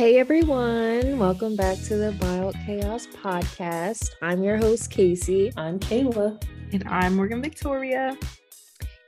Hey 0.00 0.18
everyone, 0.18 1.18
welcome 1.18 1.56
back 1.56 1.76
to 1.82 1.96
the 1.98 2.12
Mild 2.12 2.56
Chaos 2.64 3.06
podcast. 3.06 4.12
I'm 4.22 4.42
your 4.42 4.56
host, 4.56 4.90
Kacey. 4.90 5.52
I'm 5.58 5.78
Kayla. 5.78 6.42
And 6.72 6.88
I'm 6.88 7.16
Morgan 7.16 7.42
Victoria. 7.42 8.16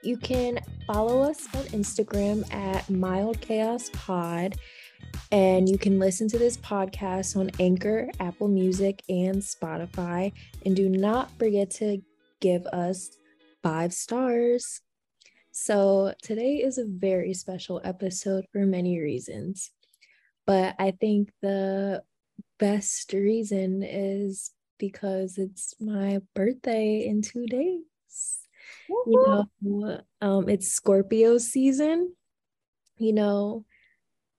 You 0.02 0.18
can 0.18 0.60
follow 0.86 1.22
us 1.22 1.46
on 1.54 1.62
Instagram 1.68 2.44
at 2.52 2.90
Mild 2.90 3.40
Chaos 3.40 3.88
Pod. 3.94 4.56
And 5.30 5.66
you 5.66 5.78
can 5.78 5.98
listen 5.98 6.28
to 6.28 6.38
this 6.38 6.58
podcast 6.58 7.38
on 7.38 7.50
Anchor, 7.58 8.10
Apple 8.20 8.48
Music, 8.48 9.02
and 9.08 9.36
Spotify. 9.36 10.30
And 10.66 10.76
do 10.76 10.90
not 10.90 11.30
forget 11.38 11.70
to 11.70 12.02
give 12.40 12.66
us 12.66 13.16
five 13.62 13.94
stars. 13.94 14.82
So, 15.52 16.12
today 16.22 16.56
is 16.56 16.76
a 16.76 16.84
very 16.84 17.32
special 17.32 17.80
episode 17.82 18.44
for 18.52 18.66
many 18.66 19.00
reasons. 19.00 19.70
But 20.46 20.74
I 20.78 20.92
think 20.92 21.30
the 21.40 22.02
best 22.58 23.12
reason 23.12 23.82
is 23.82 24.50
because 24.78 25.38
it's 25.38 25.74
my 25.80 26.20
birthday 26.34 27.06
in 27.06 27.22
two 27.22 27.46
days. 27.46 27.82
You 28.88 29.46
know, 29.62 30.00
um, 30.20 30.48
it's 30.48 30.68
Scorpio 30.72 31.38
season. 31.38 32.14
You 32.98 33.12
know, 33.12 33.64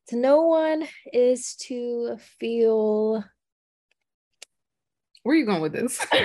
to 0.07 0.16
no 0.16 0.43
one 0.43 0.88
is 1.12 1.55
to 1.67 2.17
feel. 2.40 3.23
Where 5.23 5.35
are 5.35 5.40
you 5.40 5.45
going 5.45 5.62
with 5.62 5.73
this? 5.73 6.05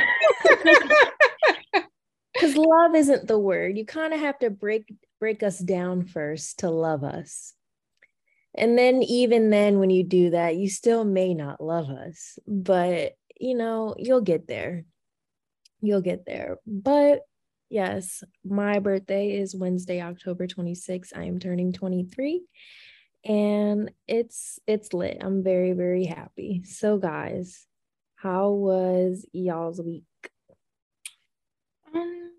Because 2.38 2.56
love 2.56 2.94
isn't 2.94 3.26
the 3.26 3.38
word. 3.38 3.76
You 3.76 3.84
kind 3.84 4.14
of 4.14 4.20
have 4.20 4.38
to 4.40 4.50
break 4.50 4.94
break 5.18 5.42
us 5.42 5.58
down 5.58 6.04
first 6.04 6.60
to 6.60 6.70
love 6.70 7.02
us. 7.02 7.52
And 8.58 8.76
then, 8.76 9.02
even 9.02 9.50
then, 9.50 9.78
when 9.78 9.90
you 9.90 10.04
do 10.04 10.30
that, 10.30 10.56
you 10.56 10.68
still 10.68 11.04
may 11.04 11.34
not 11.34 11.62
love 11.62 11.88
us, 11.90 12.38
but 12.46 13.14
you 13.40 13.54
know, 13.54 13.94
you'll 13.96 14.20
get 14.20 14.46
there. 14.48 14.84
You'll 15.80 16.00
get 16.02 16.26
there. 16.26 16.58
But 16.66 17.20
yes, 17.70 18.24
my 18.44 18.80
birthday 18.80 19.38
is 19.38 19.54
Wednesday, 19.54 20.02
October 20.02 20.46
26th. 20.46 21.16
I 21.16 21.24
am 21.24 21.38
turning 21.38 21.72
23 21.72 22.42
and 23.24 23.90
it's 24.06 24.58
it's 24.66 24.92
lit. 24.92 25.18
I'm 25.20 25.42
very 25.42 25.72
very 25.72 26.04
happy. 26.04 26.62
So 26.64 26.98
guys, 26.98 27.66
how 28.16 28.50
was 28.50 29.26
y'all's 29.32 29.80
week? 29.80 30.04
Um, 31.94 32.32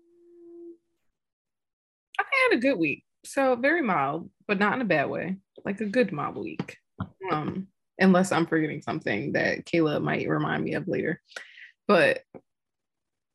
I 2.18 2.24
had 2.50 2.58
a 2.58 2.60
good 2.60 2.78
week. 2.78 3.04
So 3.24 3.56
very 3.56 3.82
mild, 3.82 4.30
but 4.50 4.58
not 4.58 4.74
in 4.74 4.80
a 4.80 4.84
bad 4.84 5.08
way 5.08 5.36
like 5.64 5.80
a 5.80 5.86
good 5.86 6.10
mob 6.10 6.36
week. 6.36 6.76
Um, 7.30 7.68
unless 8.00 8.32
I'm 8.32 8.46
forgetting 8.46 8.82
something 8.82 9.30
that 9.34 9.64
Kayla 9.64 10.02
might 10.02 10.28
remind 10.28 10.64
me 10.64 10.74
of 10.74 10.88
later. 10.88 11.22
But 11.86 12.22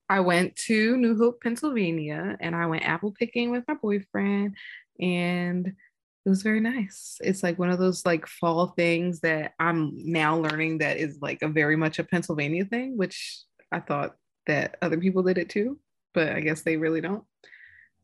I 0.10 0.20
went 0.20 0.58
to 0.68 0.98
New 0.98 1.18
Hope, 1.18 1.42
Pennsylvania, 1.42 2.36
and 2.42 2.54
I 2.54 2.66
went 2.66 2.84
apple 2.84 3.14
picking 3.18 3.50
with 3.50 3.64
my 3.66 3.76
boyfriend, 3.76 4.58
and 5.00 5.68
it 5.68 6.30
was 6.30 6.42
very 6.42 6.60
nice. 6.60 7.16
It's 7.22 7.44
like 7.44 7.58
one 7.58 7.70
of 7.70 7.80
those 7.80 8.06
like 8.06 8.28
fall 8.28 8.74
things 8.76 9.22
that 9.22 9.54
I'm 9.58 9.94
now 9.96 10.38
learning 10.38 10.80
that 10.80 10.98
is 10.98 11.20
like 11.22 11.42
a 11.44 11.48
very 11.48 11.78
much 11.78 11.98
a 11.98 12.04
Pennsylvania 12.04 12.66
thing, 12.66 12.98
which 12.98 13.42
I 13.72 13.80
thought 13.80 14.18
that 14.48 14.76
other 14.82 14.98
people 14.98 15.24
did 15.24 15.38
it 15.38 15.48
too, 15.48 15.80
but 16.14 16.34
I 16.34 16.42
guess 16.42 16.64
they 16.64 16.76
really 16.76 17.00
don't. 17.00 17.24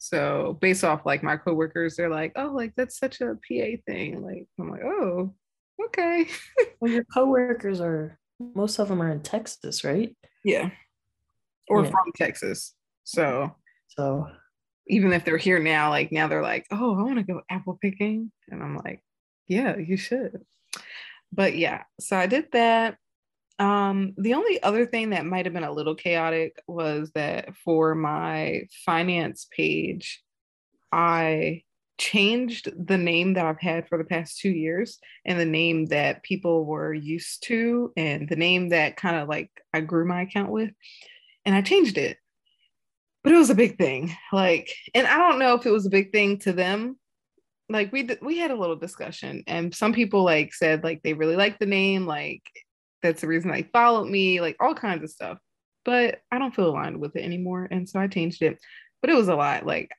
So 0.01 0.57
based 0.59 0.83
off 0.83 1.05
like 1.05 1.21
my 1.21 1.37
coworkers, 1.37 1.95
they're 1.95 2.09
like, 2.09 2.31
oh, 2.35 2.47
like 2.47 2.73
that's 2.75 2.97
such 2.97 3.21
a 3.21 3.35
PA 3.35 3.77
thing. 3.85 4.23
Like 4.23 4.47
I'm 4.59 4.71
like, 4.71 4.81
oh, 4.83 5.31
okay. 5.85 6.27
well, 6.81 6.91
your 6.91 7.03
coworkers 7.03 7.79
are 7.79 8.17
most 8.39 8.79
of 8.79 8.87
them 8.87 8.99
are 9.03 9.11
in 9.11 9.21
Texas, 9.21 9.83
right? 9.83 10.17
Yeah. 10.43 10.71
Or 11.69 11.83
yeah. 11.83 11.91
from 11.91 12.11
Texas. 12.15 12.73
So 13.03 13.55
so 13.89 14.27
even 14.87 15.13
if 15.13 15.23
they're 15.23 15.37
here 15.37 15.59
now, 15.59 15.91
like 15.91 16.11
now 16.11 16.27
they're 16.27 16.41
like, 16.41 16.65
oh, 16.71 16.97
I 16.97 17.03
want 17.03 17.17
to 17.17 17.23
go 17.23 17.41
apple 17.47 17.77
picking. 17.79 18.31
And 18.49 18.63
I'm 18.63 18.77
like, 18.77 19.03
yeah, 19.47 19.77
you 19.77 19.97
should. 19.97 20.41
But 21.31 21.55
yeah, 21.55 21.83
so 21.99 22.17
I 22.17 22.25
did 22.25 22.51
that. 22.53 22.97
Um, 23.61 24.15
the 24.17 24.33
only 24.33 24.61
other 24.63 24.87
thing 24.87 25.11
that 25.11 25.23
might 25.23 25.45
have 25.45 25.53
been 25.53 25.63
a 25.63 25.71
little 25.71 25.93
chaotic 25.93 26.59
was 26.65 27.11
that 27.11 27.55
for 27.57 27.93
my 27.93 28.63
finance 28.83 29.47
page, 29.55 30.23
I 30.91 31.61
changed 31.99 32.73
the 32.75 32.97
name 32.97 33.35
that 33.35 33.45
I've 33.45 33.61
had 33.61 33.87
for 33.87 33.99
the 33.99 34.03
past 34.03 34.39
two 34.39 34.49
years 34.49 34.97
and 35.25 35.39
the 35.39 35.45
name 35.45 35.85
that 35.87 36.23
people 36.23 36.65
were 36.65 36.91
used 36.91 37.43
to 37.43 37.93
and 37.95 38.27
the 38.27 38.35
name 38.35 38.69
that 38.69 38.97
kind 38.97 39.17
of 39.17 39.29
like 39.29 39.51
I 39.71 39.81
grew 39.81 40.07
my 40.07 40.23
account 40.23 40.49
with. 40.49 40.71
And 41.45 41.53
I 41.53 41.61
changed 41.61 41.99
it. 41.99 42.17
But 43.23 43.33
it 43.33 43.37
was 43.37 43.51
a 43.51 43.55
big 43.55 43.77
thing. 43.77 44.15
Like, 44.33 44.73
and 44.95 45.05
I 45.05 45.19
don't 45.19 45.37
know 45.37 45.53
if 45.53 45.67
it 45.67 45.71
was 45.71 45.85
a 45.85 45.91
big 45.91 46.11
thing 46.11 46.39
to 46.39 46.51
them. 46.51 46.97
Like 47.69 47.91
we 47.91 48.09
we 48.23 48.39
had 48.39 48.49
a 48.49 48.59
little 48.59 48.75
discussion 48.75 49.43
and 49.45 49.73
some 49.73 49.93
people 49.93 50.23
like 50.23 50.51
said 50.51 50.83
like 50.83 51.03
they 51.03 51.13
really 51.13 51.35
liked 51.35 51.59
the 51.59 51.67
name, 51.67 52.07
like 52.07 52.41
that's 53.01 53.21
the 53.21 53.27
reason 53.27 53.51
they 53.51 53.63
followed 53.63 54.07
me, 54.07 54.41
like 54.41 54.57
all 54.59 54.75
kinds 54.75 55.03
of 55.03 55.09
stuff. 55.09 55.37
But 55.83 56.21
I 56.31 56.37
don't 56.37 56.55
feel 56.55 56.69
aligned 56.69 56.99
with 56.99 57.15
it 57.15 57.23
anymore. 57.23 57.67
And 57.69 57.89
so 57.89 57.99
I 57.99 58.07
changed 58.07 58.41
it. 58.41 58.59
But 59.01 59.09
it 59.09 59.15
was 59.15 59.29
a 59.29 59.35
lot. 59.35 59.65
Like, 59.65 59.91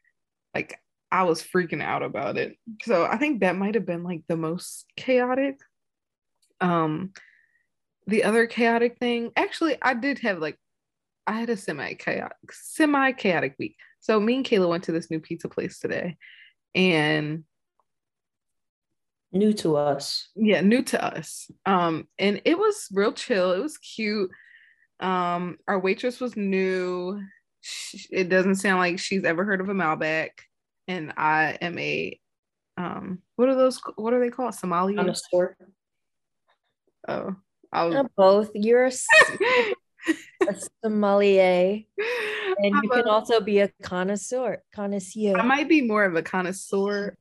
like 0.55 0.79
I 1.11 1.25
was 1.25 1.43
freaking 1.43 1.83
out 1.83 2.03
about 2.03 2.37
it. 2.37 2.57
So 2.83 3.05
I 3.05 3.19
think 3.19 3.41
that 3.41 3.57
might 3.57 3.75
have 3.75 3.87
been 3.87 4.05
like 4.05 4.23
the 4.29 4.37
most 4.37 4.87
chaotic. 4.97 5.59
Um 6.61 7.13
the 8.07 8.25
other 8.25 8.47
chaotic 8.47 8.99
thing, 8.99 9.31
actually, 9.37 9.77
I 9.81 9.95
did 9.95 10.19
have 10.21 10.39
like 10.39 10.59
I 11.27 11.39
had 11.39 11.51
a 11.51 11.57
semi 11.57 11.95
chaotic, 11.95 12.37
semi 12.51 13.13
chaotic 13.13 13.55
week. 13.59 13.77
So 14.01 14.19
me 14.19 14.37
and 14.37 14.45
Kayla 14.45 14.69
went 14.69 14.85
to 14.85 14.93
this 14.93 15.11
new 15.11 15.21
pizza 15.21 15.49
place 15.49 15.79
today, 15.79 16.17
and 16.75 17.45
new 19.33 19.53
to 19.55 19.77
us. 19.77 20.29
Yeah, 20.35 20.61
new 20.61 20.83
to 20.85 21.03
us. 21.03 21.51
Um, 21.67 22.09
and 22.19 22.43
it 22.45 22.59
was 22.59 22.89
real 22.93 23.13
chill. 23.13 23.53
It 23.53 23.63
was 23.63 23.79
cute. 23.79 24.31
Um, 25.01 25.59
our 25.67 25.79
waitress 25.79 26.21
was 26.21 26.37
new. 26.37 27.21
She, 27.61 28.07
it 28.11 28.29
doesn't 28.29 28.57
sound 28.57 28.79
like 28.79 28.99
she's 28.99 29.25
ever 29.25 29.45
heard 29.45 29.61
of 29.61 29.69
a 29.69 29.75
Malbec. 29.75 30.31
And 30.89 31.13
I 31.17 31.59
am 31.61 31.79
a 31.79 32.19
um, 32.77 33.19
what 33.37 33.49
are 33.49 33.55
those? 33.55 33.81
What 33.97 34.15
are 34.15 34.21
they 34.21 34.31
called? 34.31 34.55
Somali 34.55 34.95
connoisseur. 34.95 35.57
Oh, 37.09 37.35
I 37.73 37.85
was 37.85 38.07
both. 38.17 38.51
You're 38.55 38.87
a, 38.87 38.93
a 40.49 40.57
sommelier, 40.83 41.83
and 42.59 42.75
you 42.83 42.89
can 42.89 43.09
also 43.09 43.41
be 43.41 43.61
a 43.61 43.71
connoisseur. 43.83 44.63
Connoisseur. 44.75 45.37
I 45.39 45.43
might 45.43 45.69
be 45.69 45.83
more 45.83 46.05
of 46.05 46.17
a 46.17 46.23
connoisseur 46.23 47.17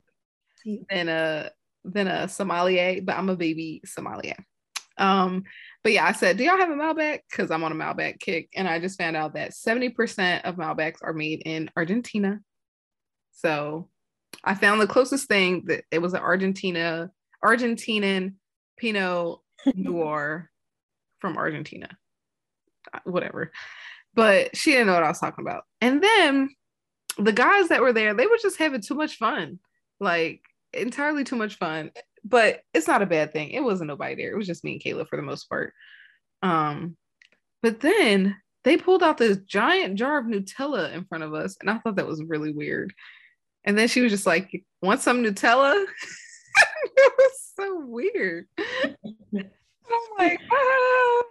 than 0.88 1.08
a 1.08 1.50
than 1.84 2.06
a 2.06 2.28
sommelier, 2.28 3.00
but 3.02 3.16
I'm 3.16 3.28
a 3.28 3.36
baby 3.36 3.80
sommelier. 3.84 4.36
Um, 4.98 5.44
but 5.82 5.92
yeah, 5.92 6.06
I 6.06 6.12
said, 6.12 6.36
do 6.36 6.44
y'all 6.44 6.58
have 6.58 6.70
a 6.70 6.74
Malbec? 6.74 7.20
Because 7.30 7.50
I'm 7.50 7.64
on 7.64 7.72
a 7.72 7.74
Malbec 7.74 8.20
kick. 8.20 8.50
And 8.54 8.68
I 8.68 8.78
just 8.78 8.98
found 8.98 9.16
out 9.16 9.34
that 9.34 9.52
70% 9.52 10.42
of 10.42 10.56
Malbecs 10.56 10.98
are 11.02 11.12
made 11.12 11.42
in 11.44 11.70
Argentina. 11.76 12.40
So 13.32 13.88
I 14.44 14.54
found 14.54 14.80
the 14.80 14.86
closest 14.86 15.28
thing 15.28 15.64
that 15.66 15.84
it 15.90 16.00
was 16.00 16.14
an 16.14 16.20
Argentina, 16.20 17.10
Argentinian 17.44 18.34
Pinot 18.76 19.38
Noir 19.74 20.50
from 21.18 21.36
Argentina. 21.36 21.88
Uh, 22.92 23.00
whatever. 23.04 23.50
But 24.14 24.56
she 24.56 24.72
didn't 24.72 24.88
know 24.88 24.94
what 24.94 25.04
I 25.04 25.08
was 25.08 25.20
talking 25.20 25.44
about. 25.44 25.64
And 25.80 26.02
then 26.02 26.50
the 27.18 27.32
guys 27.32 27.68
that 27.68 27.80
were 27.80 27.92
there, 27.92 28.14
they 28.14 28.26
were 28.26 28.38
just 28.40 28.58
having 28.58 28.80
too 28.82 28.94
much 28.94 29.16
fun. 29.16 29.58
Like 30.00 30.42
entirely 30.74 31.24
too 31.24 31.36
much 31.36 31.56
fun, 31.56 31.90
but 32.24 32.62
it's 32.74 32.88
not 32.88 33.02
a 33.02 33.06
bad 33.06 33.32
thing. 33.32 33.50
It 33.50 33.62
wasn't 33.62 33.88
nobody 33.88 34.14
there. 34.14 34.32
It 34.32 34.36
was 34.36 34.46
just 34.46 34.64
me 34.64 34.72
and 34.72 34.82
Kayla 34.82 35.08
for 35.08 35.16
the 35.16 35.22
most 35.22 35.48
part. 35.48 35.72
Um, 36.42 36.96
but 37.62 37.80
then 37.80 38.36
they 38.64 38.76
pulled 38.76 39.02
out 39.02 39.18
this 39.18 39.38
giant 39.38 39.96
jar 39.96 40.18
of 40.18 40.26
Nutella 40.26 40.92
in 40.92 41.04
front 41.04 41.24
of 41.24 41.34
us, 41.34 41.56
and 41.60 41.70
I 41.70 41.78
thought 41.78 41.96
that 41.96 42.06
was 42.06 42.22
really 42.22 42.52
weird. 42.52 42.92
And 43.64 43.78
then 43.78 43.88
she 43.88 44.00
was 44.00 44.10
just 44.10 44.26
like, 44.26 44.64
"Want 44.80 45.00
some 45.00 45.22
Nutella?" 45.22 45.84
it 46.84 47.12
was 47.18 47.52
so 47.56 47.86
weird. 47.86 48.46
I'm 48.56 49.46
like, 50.18 50.40
ah. 50.50 51.22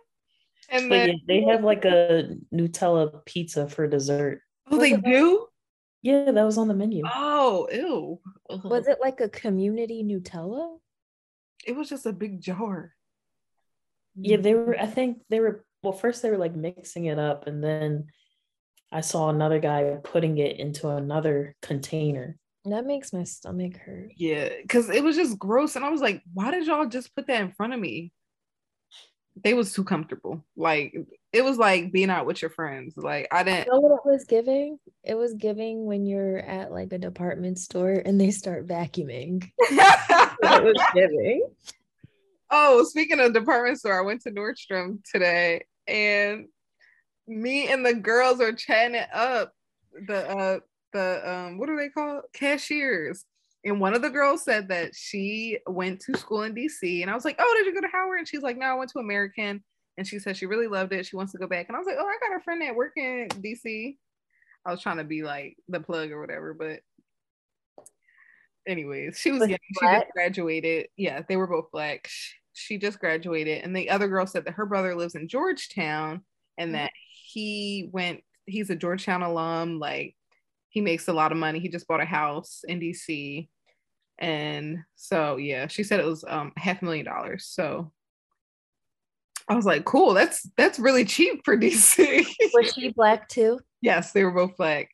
And 0.69 0.89
but 0.89 0.95
then 0.95 1.09
yeah, 1.09 1.15
they 1.27 1.41
have 1.43 1.63
like 1.63 1.85
a 1.85 2.35
Nutella 2.53 3.25
pizza 3.25 3.67
for 3.67 3.87
dessert. 3.87 4.41
Oh, 4.69 4.79
they 4.79 4.95
do? 4.95 5.47
Yeah, 6.01 6.31
that 6.31 6.43
was 6.43 6.57
on 6.57 6.67
the 6.67 6.73
menu. 6.73 7.03
Oh, 7.05 7.67
ew. 7.71 8.19
Uh-huh. 8.49 8.69
Was 8.69 8.87
it 8.87 8.97
like 8.99 9.21
a 9.21 9.29
community 9.29 10.03
Nutella? 10.03 10.77
It 11.65 11.75
was 11.75 11.89
just 11.89 12.05
a 12.05 12.13
big 12.13 12.41
jar. 12.41 12.93
Yeah, 14.15 14.37
they 14.37 14.55
were, 14.55 14.77
I 14.77 14.87
mm. 14.87 14.93
think 14.93 15.21
they 15.29 15.39
were, 15.39 15.63
well, 15.83 15.93
first 15.93 16.21
they 16.21 16.29
were 16.31 16.37
like 16.37 16.55
mixing 16.55 17.05
it 17.05 17.19
up, 17.19 17.47
and 17.47 17.63
then 17.63 18.07
I 18.91 19.01
saw 19.01 19.29
another 19.29 19.59
guy 19.59 19.97
putting 20.03 20.37
it 20.37 20.59
into 20.59 20.89
another 20.89 21.55
container. 21.61 22.37
That 22.65 22.85
makes 22.85 23.13
my 23.13 23.23
stomach 23.23 23.77
hurt. 23.77 24.11
Yeah, 24.17 24.49
because 24.61 24.89
it 24.89 25.03
was 25.03 25.15
just 25.15 25.39
gross, 25.39 25.75
and 25.75 25.85
I 25.85 25.89
was 25.89 26.01
like, 26.01 26.21
why 26.33 26.51
did 26.51 26.67
y'all 26.67 26.87
just 26.87 27.15
put 27.15 27.27
that 27.27 27.41
in 27.41 27.51
front 27.51 27.73
of 27.73 27.79
me? 27.79 28.11
They 29.41 29.53
was 29.53 29.71
too 29.71 29.83
comfortable. 29.83 30.43
Like 30.57 30.93
it 31.33 31.43
was 31.43 31.57
like 31.57 31.91
being 31.91 32.09
out 32.09 32.25
with 32.25 32.41
your 32.41 32.51
friends. 32.51 32.95
Like 32.97 33.27
I 33.31 33.43
didn't. 33.43 33.67
You 33.67 33.73
know 33.73 33.79
what 33.79 34.01
it 34.03 34.09
was 34.09 34.25
giving? 34.25 34.77
It 35.03 35.15
was 35.15 35.33
giving 35.33 35.85
when 35.85 36.05
you're 36.05 36.39
at 36.39 36.71
like 36.71 36.91
a 36.91 36.97
department 36.97 37.59
store 37.59 38.01
and 38.05 38.19
they 38.19 38.31
start 38.31 38.67
vacuuming. 38.67 39.49
it 39.59 40.63
was 40.63 40.83
giving. 40.93 41.47
Oh, 42.49 42.83
speaking 42.83 43.19
of 43.19 43.33
department 43.33 43.79
store, 43.79 43.97
I 43.97 44.05
went 44.05 44.21
to 44.23 44.31
Nordstrom 44.31 44.99
today, 45.09 45.63
and 45.87 46.47
me 47.27 47.71
and 47.71 47.85
the 47.85 47.93
girls 47.93 48.41
are 48.41 48.51
chatting 48.51 48.95
it 48.95 49.07
up. 49.13 49.53
The 50.07 50.29
uh 50.29 50.59
the 50.91 51.31
um 51.31 51.57
what 51.57 51.69
are 51.69 51.77
they 51.77 51.89
called? 51.89 52.23
Cashiers. 52.33 53.25
And 53.63 53.79
one 53.79 53.93
of 53.93 54.01
the 54.01 54.09
girls 54.09 54.43
said 54.43 54.69
that 54.69 54.95
she 54.95 55.59
went 55.67 55.99
to 56.01 56.17
school 56.17 56.41
in 56.41 56.55
DC. 56.55 57.03
And 57.03 57.11
I 57.11 57.13
was 57.13 57.23
like, 57.23 57.35
Oh, 57.39 57.53
did 57.57 57.67
you 57.67 57.75
go 57.75 57.81
to 57.81 57.93
Howard? 57.93 58.17
And 58.17 58.27
she's 58.27 58.41
like, 58.41 58.57
No, 58.57 58.65
I 58.65 58.73
went 58.73 58.89
to 58.91 58.99
American. 58.99 59.63
And 59.97 60.07
she 60.07 60.19
said 60.19 60.37
she 60.37 60.45
really 60.45 60.67
loved 60.67 60.93
it. 60.93 61.05
She 61.05 61.15
wants 61.15 61.31
to 61.33 61.37
go 61.37 61.47
back. 61.47 61.67
And 61.67 61.75
I 61.75 61.79
was 61.79 61.87
like, 61.87 61.97
Oh, 61.99 62.05
I 62.05 62.17
got 62.27 62.37
a 62.37 62.43
friend 62.43 62.61
that 62.61 62.75
work 62.75 62.93
in 62.95 63.27
DC. 63.29 63.97
I 64.65 64.71
was 64.71 64.81
trying 64.81 64.97
to 64.97 65.03
be 65.03 65.23
like 65.23 65.57
the 65.67 65.79
plug 65.79 66.11
or 66.11 66.21
whatever, 66.21 66.53
but 66.53 66.81
anyways, 68.67 69.17
she 69.19 69.31
was, 69.31 69.47
young. 69.47 69.57
She 69.79 69.87
just 69.87 70.11
graduated. 70.13 70.87
Yeah, 70.97 71.21
they 71.27 71.35
were 71.35 71.47
both 71.47 71.71
black. 71.71 72.07
She 72.53 72.77
just 72.77 72.99
graduated. 72.99 73.63
And 73.63 73.75
the 73.75 73.89
other 73.89 74.07
girl 74.07 74.27
said 74.27 74.45
that 74.45 74.53
her 74.53 74.65
brother 74.65 74.95
lives 74.95 75.15
in 75.15 75.27
Georgetown 75.27 76.21
and 76.57 76.69
mm-hmm. 76.69 76.83
that 76.83 76.91
he 76.95 77.89
went, 77.91 78.21
he's 78.45 78.69
a 78.69 78.75
Georgetown 78.75 79.23
alum, 79.23 79.79
like 79.79 80.15
he 80.69 80.81
makes 80.81 81.07
a 81.07 81.13
lot 81.13 81.31
of 81.31 81.37
money. 81.37 81.59
He 81.59 81.69
just 81.69 81.87
bought 81.87 82.01
a 82.01 82.05
house 82.05 82.63
in 82.67 82.79
DC. 82.79 83.47
And 84.19 84.79
so 84.95 85.37
yeah, 85.37 85.67
she 85.67 85.83
said 85.83 85.99
it 85.99 86.05
was 86.05 86.23
um 86.27 86.51
half 86.57 86.81
a 86.81 86.85
million 86.85 87.05
dollars. 87.05 87.45
So 87.45 87.91
I 89.51 89.55
was 89.55 89.65
like, 89.65 89.83
cool, 89.83 90.13
that's 90.13 90.49
that's 90.55 90.79
really 90.79 91.03
cheap 91.03 91.41
for 91.43 91.57
DC. 91.57 92.25
was 92.53 92.73
she 92.73 92.93
black 92.93 93.27
too? 93.27 93.59
Yes, 93.81 94.13
they 94.13 94.23
were 94.23 94.31
both 94.31 94.55
black. 94.55 94.89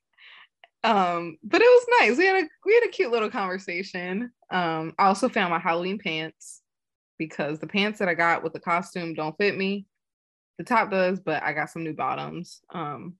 Um, 0.83 1.37
but 1.43 1.61
it 1.61 1.65
was 1.65 1.85
nice. 1.99 2.17
We 2.17 2.25
had 2.25 2.43
a 2.43 2.47
we 2.65 2.73
had 2.73 2.83
a 2.83 2.91
cute 2.91 3.11
little 3.11 3.29
conversation. 3.29 4.31
Um, 4.49 4.95
I 4.97 5.05
also 5.05 5.29
found 5.29 5.51
my 5.51 5.59
Halloween 5.59 5.99
pants 5.99 6.63
because 7.19 7.59
the 7.59 7.67
pants 7.67 7.99
that 7.99 8.09
I 8.09 8.15
got 8.15 8.41
with 8.41 8.53
the 8.53 8.59
costume 8.59 9.13
don't 9.13 9.37
fit 9.37 9.55
me. 9.55 9.85
The 10.57 10.63
top 10.63 10.89
does, 10.89 11.19
but 11.19 11.43
I 11.43 11.53
got 11.53 11.69
some 11.69 11.83
new 11.83 11.93
bottoms. 11.93 12.61
Um, 12.73 13.13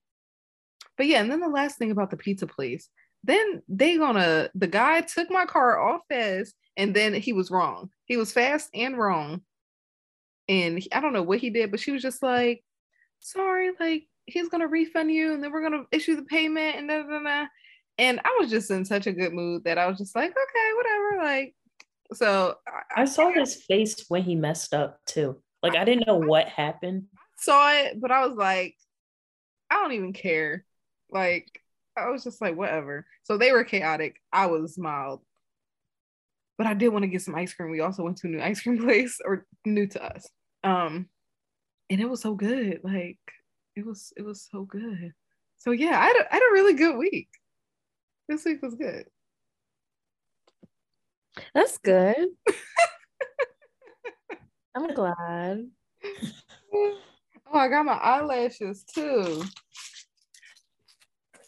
but 0.98 1.06
yeah, 1.06 1.22
and 1.22 1.31
then 1.31 1.39
the 1.39 1.48
last 1.48 1.78
thing 1.78 1.92
about 1.92 2.10
the 2.10 2.18
pizza 2.18 2.48
place, 2.48 2.89
then 3.24 3.62
they 3.68 3.98
gonna 3.98 4.50
the 4.56 4.66
guy 4.66 5.01
took 5.01 5.30
my 5.30 5.45
car 5.45 5.80
off 5.80 6.01
fast 6.10 6.56
and 6.78 6.95
then 6.95 7.13
he 7.13 7.31
was 7.31 7.51
wrong. 7.51 7.92
He 8.06 8.18
was 8.18 8.31
fast 8.31 8.72
and 8.74 8.98
wrong. 8.98 9.42
And 10.50 10.82
I 10.94 11.02
don't 11.02 11.14
know 11.14 11.24
what 11.24 11.40
he 11.40 11.50
did, 11.50 11.72
but 11.72 11.80
she 11.80 11.92
was 11.92 12.02
just 12.02 12.24
like, 12.24 12.64
sorry, 13.20 13.72
like 13.80 14.04
he's 14.26 14.50
gonna 14.50 14.68
refund 14.68 15.12
you 15.12 15.34
and 15.34 15.44
then 15.44 15.52
we're 15.52 15.64
gonna 15.64 15.84
issue 15.92 16.16
the 16.16 16.24
payment 16.24 16.76
and 16.78 16.90
da, 16.90 17.04
da, 17.04 17.20
da. 17.20 17.46
and 17.98 18.20
I 18.24 18.38
was 18.40 18.50
just 18.50 18.70
in 18.72 18.86
such 18.86 19.08
a 19.08 19.14
good 19.14 19.34
mood 19.34 19.64
that 19.64 19.78
I 19.78 19.88
was 19.88 19.98
just 19.98 20.16
like, 20.16 20.32
okay, 20.32 20.72
whatever. 20.76 21.24
Like, 21.24 21.56
so 22.14 22.56
I, 22.68 23.02
I 23.02 23.06
saw 23.06 23.32
his 23.32 23.64
face 23.68 24.06
when 24.08 24.24
he 24.24 24.36
messed 24.36 24.74
up 24.74 25.00
too. 25.06 25.42
Like 25.64 25.76
I 25.76 25.84
didn't 25.84 26.08
know 26.08 26.18
what 26.18 26.48
happened. 26.48 27.06
Saw 27.40 27.72
it, 27.72 28.00
but 28.00 28.12
I 28.12 28.26
was 28.26 28.38
like, 28.38 28.76
I 29.70 29.76
don't 29.76 29.94
even 29.94 30.14
care. 30.14 30.66
Like 31.12 31.62
I 31.98 32.10
was 32.10 32.24
just 32.24 32.42
like, 32.42 32.56
whatever. 32.56 33.06
So 33.24 33.38
they 33.38 33.52
were 33.52 33.64
chaotic. 33.64 34.18
I 34.32 34.48
was 34.48 34.78
mild. 34.78 35.22
But 36.57 36.68
I 36.68 36.74
did 36.74 36.89
want 36.89 37.04
to 37.04 37.07
get 37.07 37.21
some 37.21 37.36
ice 37.36 37.54
cream. 37.54 37.69
We 37.69 37.81
also 37.81 38.04
went 38.04 38.18
to 38.18 38.27
a 38.27 38.31
new 38.31 38.42
ice 38.42 38.62
cream 38.62 38.77
place 38.83 39.19
or 39.24 39.45
new 39.65 39.88
to 39.88 40.04
us. 40.04 40.27
Um, 40.63 41.07
and 41.89 42.01
it 42.01 42.09
was 42.09 42.21
so 42.21 42.33
good. 42.33 42.81
Like 42.83 43.19
it 43.75 43.86
was, 43.86 44.12
it 44.18 44.24
was 44.24 44.48
so 44.51 44.63
good. 44.63 45.13
So 45.57 45.71
yeah, 45.71 46.00
I 46.00 46.06
had 46.06 46.15
a, 46.18 46.31
I 46.31 46.36
had 46.36 46.44
a 46.50 46.54
really 46.54 46.74
good 46.74 46.98
week. 46.98 47.30
This 48.27 48.44
week 48.45 48.62
was 48.62 48.75
good. 48.75 49.06
That's 51.54 51.77
good. 51.77 52.27
I'm 54.75 54.94
glad. 54.94 55.68
Oh, 57.53 57.60
I 57.60 57.69
got 57.69 57.86
my 57.86 57.94
eyelashes 57.94 58.83
too 58.83 59.42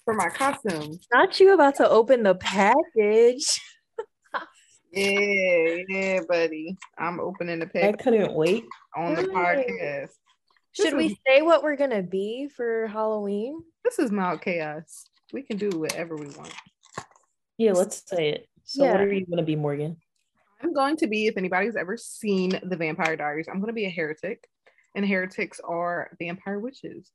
for 0.06 0.14
my 0.14 0.30
costume. 0.30 0.98
Not 1.14 1.40
you 1.40 1.54
about 1.54 1.76
to 1.76 1.90
open 1.90 2.24
the 2.24 2.36
package. 2.36 3.62
Yeah, 4.92 5.84
yeah, 5.88 6.20
buddy. 6.28 6.78
I'm 6.98 7.20
opening 7.20 7.60
the 7.60 7.68
pack. 7.68 7.84
I 7.84 7.92
couldn't 7.94 8.34
wait 8.34 8.66
on 8.96 9.16
the 9.16 9.24
podcast. 9.24 10.12
Should 10.72 10.96
we 10.96 11.18
say 11.26 11.42
what 11.42 11.64
we're 11.64 11.76
gonna 11.76 12.04
be 12.04 12.50
for 12.56 12.88
Halloween? 12.88 13.62
This 13.84 14.00
is 14.00 14.12
mild 14.12 14.42
chaos. 14.42 15.06
We 15.34 15.44
can 15.44 15.58
do 15.58 15.70
whatever 15.70 16.16
we 16.16 16.28
want. 16.28 16.54
Yeah, 17.58 17.74
let's 17.74 18.04
say 18.08 18.30
it. 18.30 18.48
So, 18.64 18.84
yeah. 18.84 18.92
what 18.92 19.02
are 19.02 19.14
you 19.14 19.26
gonna 19.26 19.44
be, 19.44 19.56
Morgan? 19.56 19.98
I'm 20.62 20.74
going 20.74 20.98
to 20.98 21.08
be, 21.08 21.28
if 21.28 21.38
anybody's 21.38 21.76
ever 21.76 21.98
seen 21.98 22.60
the 22.64 22.76
Vampire 22.76 23.16
Diaries, 23.16 23.48
I'm 23.48 23.60
going 23.60 23.68
to 23.68 23.74
be 23.74 23.86
a 23.86 23.90
heretic, 23.90 24.46
and 24.96 25.08
heretics 25.08 25.62
are 25.64 26.12
vampire 26.20 26.60
witches. 26.60 27.12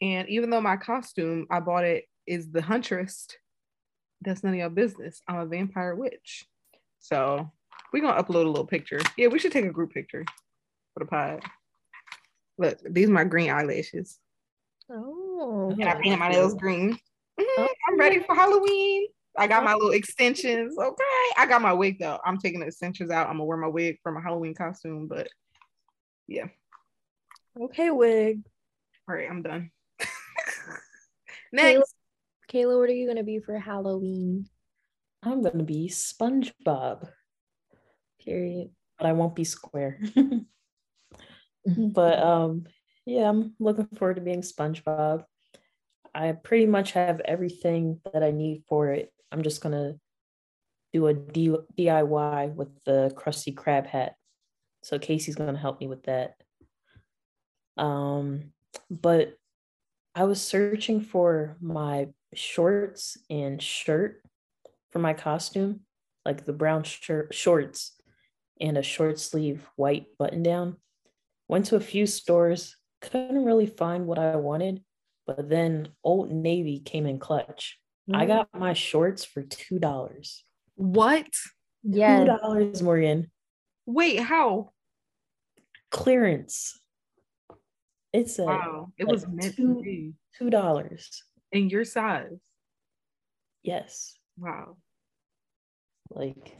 And 0.00 0.28
even 0.28 0.50
though 0.50 0.60
my 0.60 0.76
costume, 0.76 1.46
I 1.50 1.60
bought 1.60 1.84
it 1.84 2.04
is 2.26 2.50
the 2.50 2.62
huntress. 2.62 3.28
That's 4.22 4.42
none 4.42 4.54
of 4.54 4.58
your 4.58 4.70
business. 4.70 5.22
I'm 5.28 5.38
a 5.38 5.46
vampire 5.46 5.94
witch. 5.94 6.44
So 6.98 7.50
we're 7.92 8.02
gonna 8.02 8.22
upload 8.22 8.44
a 8.44 8.48
little 8.48 8.66
picture. 8.66 9.00
Yeah, 9.16 9.28
we 9.28 9.38
should 9.38 9.52
take 9.52 9.64
a 9.64 9.70
group 9.70 9.92
picture 9.92 10.24
for 10.94 11.00
the 11.00 11.06
pod. 11.06 11.42
Look, 12.58 12.78
these 12.90 13.08
are 13.08 13.12
my 13.12 13.24
green 13.24 13.50
eyelashes. 13.50 14.18
Oh, 14.90 15.70
and 15.78 15.88
I 15.88 15.94
painted 15.94 16.18
my 16.18 16.28
nails 16.28 16.54
green. 16.54 16.92
Mm-hmm. 16.92 17.62
Oh. 17.62 17.68
I'm 17.88 17.98
ready 17.98 18.20
for 18.20 18.34
Halloween. 18.34 19.06
I 19.36 19.46
got 19.46 19.62
my 19.62 19.74
little 19.74 19.92
extensions. 19.92 20.76
Okay. 20.76 21.04
I 21.36 21.46
got 21.48 21.62
my 21.62 21.72
wig 21.72 21.98
though. 22.00 22.18
I'm 22.24 22.38
taking 22.38 22.60
the 22.60 22.66
extensions 22.66 23.10
out. 23.10 23.28
I'm 23.28 23.34
gonna 23.34 23.44
wear 23.44 23.56
my 23.56 23.68
wig 23.68 23.98
for 24.02 24.10
my 24.10 24.20
Halloween 24.20 24.54
costume, 24.54 25.06
but 25.06 25.28
yeah. 26.26 26.46
Okay, 27.60 27.90
wig. 27.90 28.42
All 29.08 29.14
right, 29.14 29.28
I'm 29.30 29.42
done. 29.42 29.70
Next. 31.52 31.94
Kayla, 32.52 32.78
what 32.78 32.88
are 32.88 32.92
you 32.92 33.06
gonna 33.06 33.24
be 33.24 33.38
for 33.38 33.58
Halloween? 33.58 34.48
I'm 35.22 35.42
gonna 35.42 35.64
be 35.64 35.88
SpongeBob. 35.88 37.08
Period. 38.24 38.70
But 38.98 39.06
I 39.06 39.12
won't 39.12 39.36
be 39.36 39.44
square. 39.44 40.00
but 41.76 42.18
um, 42.18 42.64
yeah, 43.06 43.28
I'm 43.28 43.54
looking 43.58 43.88
forward 43.96 44.16
to 44.16 44.22
being 44.22 44.42
SpongeBob. 44.42 45.24
I 46.14 46.32
pretty 46.32 46.66
much 46.66 46.92
have 46.92 47.20
everything 47.24 48.00
that 48.12 48.22
I 48.22 48.30
need 48.30 48.64
for 48.68 48.90
it. 48.92 49.12
I'm 49.30 49.42
just 49.42 49.60
gonna 49.60 49.94
do 50.92 51.06
a 51.06 51.14
D- 51.14 51.56
DIY 51.78 52.54
with 52.54 52.68
the 52.84 53.12
Krusty 53.16 53.54
Krab 53.54 53.86
hat. 53.86 54.14
So 54.82 54.98
Kacey's 54.98 55.34
gonna 55.34 55.58
help 55.58 55.80
me 55.80 55.86
with 55.86 56.04
that. 56.04 56.34
Um, 57.76 58.52
but 58.90 59.34
I 60.14 60.24
was 60.24 60.42
searching 60.42 61.00
for 61.00 61.56
my 61.60 62.08
shorts 62.34 63.18
and 63.30 63.62
shirt 63.62 64.22
for 64.90 64.98
my 64.98 65.14
costume, 65.14 65.80
like 66.24 66.44
the 66.44 66.52
brown 66.52 66.82
shirt 66.84 67.34
shorts 67.34 67.92
and 68.60 68.76
a 68.76 68.82
short 68.82 69.18
sleeve 69.18 69.66
white 69.76 70.06
button 70.18 70.42
down. 70.42 70.76
Went 71.48 71.66
to 71.66 71.76
a 71.76 71.80
few 71.80 72.06
stores, 72.06 72.76
couldn't 73.00 73.44
really 73.44 73.66
find 73.66 74.06
what 74.06 74.18
I 74.18 74.36
wanted, 74.36 74.82
but 75.26 75.48
then 75.48 75.88
Old 76.02 76.30
Navy 76.30 76.80
came 76.80 77.06
in 77.06 77.18
clutch. 77.18 77.78
Mm-hmm. 78.08 78.20
I 78.20 78.24
mm. 78.24 78.28
got 78.28 78.48
my 78.54 78.72
shorts 78.74 79.24
for 79.24 79.42
two 79.42 79.78
dollars. 79.78 80.44
What? 80.74 81.28
Yeah, 81.82 82.20
two 82.20 82.26
dollars, 82.26 82.82
Morgan. 82.82 83.30
Wait, 83.86 84.20
how? 84.20 84.72
Clearance. 85.90 86.78
It's 88.12 88.38
a 88.38 88.44
wow. 88.44 88.92
It 88.98 89.04
like 89.04 89.12
was 89.12 89.26
meant 89.26 89.56
two, 89.56 89.76
to 89.76 89.82
be 89.82 90.12
two 90.38 90.50
dollars 90.50 91.22
in 91.52 91.70
your 91.70 91.84
size. 91.84 92.40
Yes. 93.62 94.17
Wow. 94.38 94.76
Like 96.10 96.56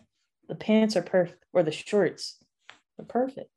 the 0.48 0.54
pants 0.54 0.96
are 0.96 1.02
perfect, 1.02 1.44
or 1.52 1.62
the 1.62 1.72
shorts 1.72 2.38
are 2.98 3.04
perfect. 3.04 3.50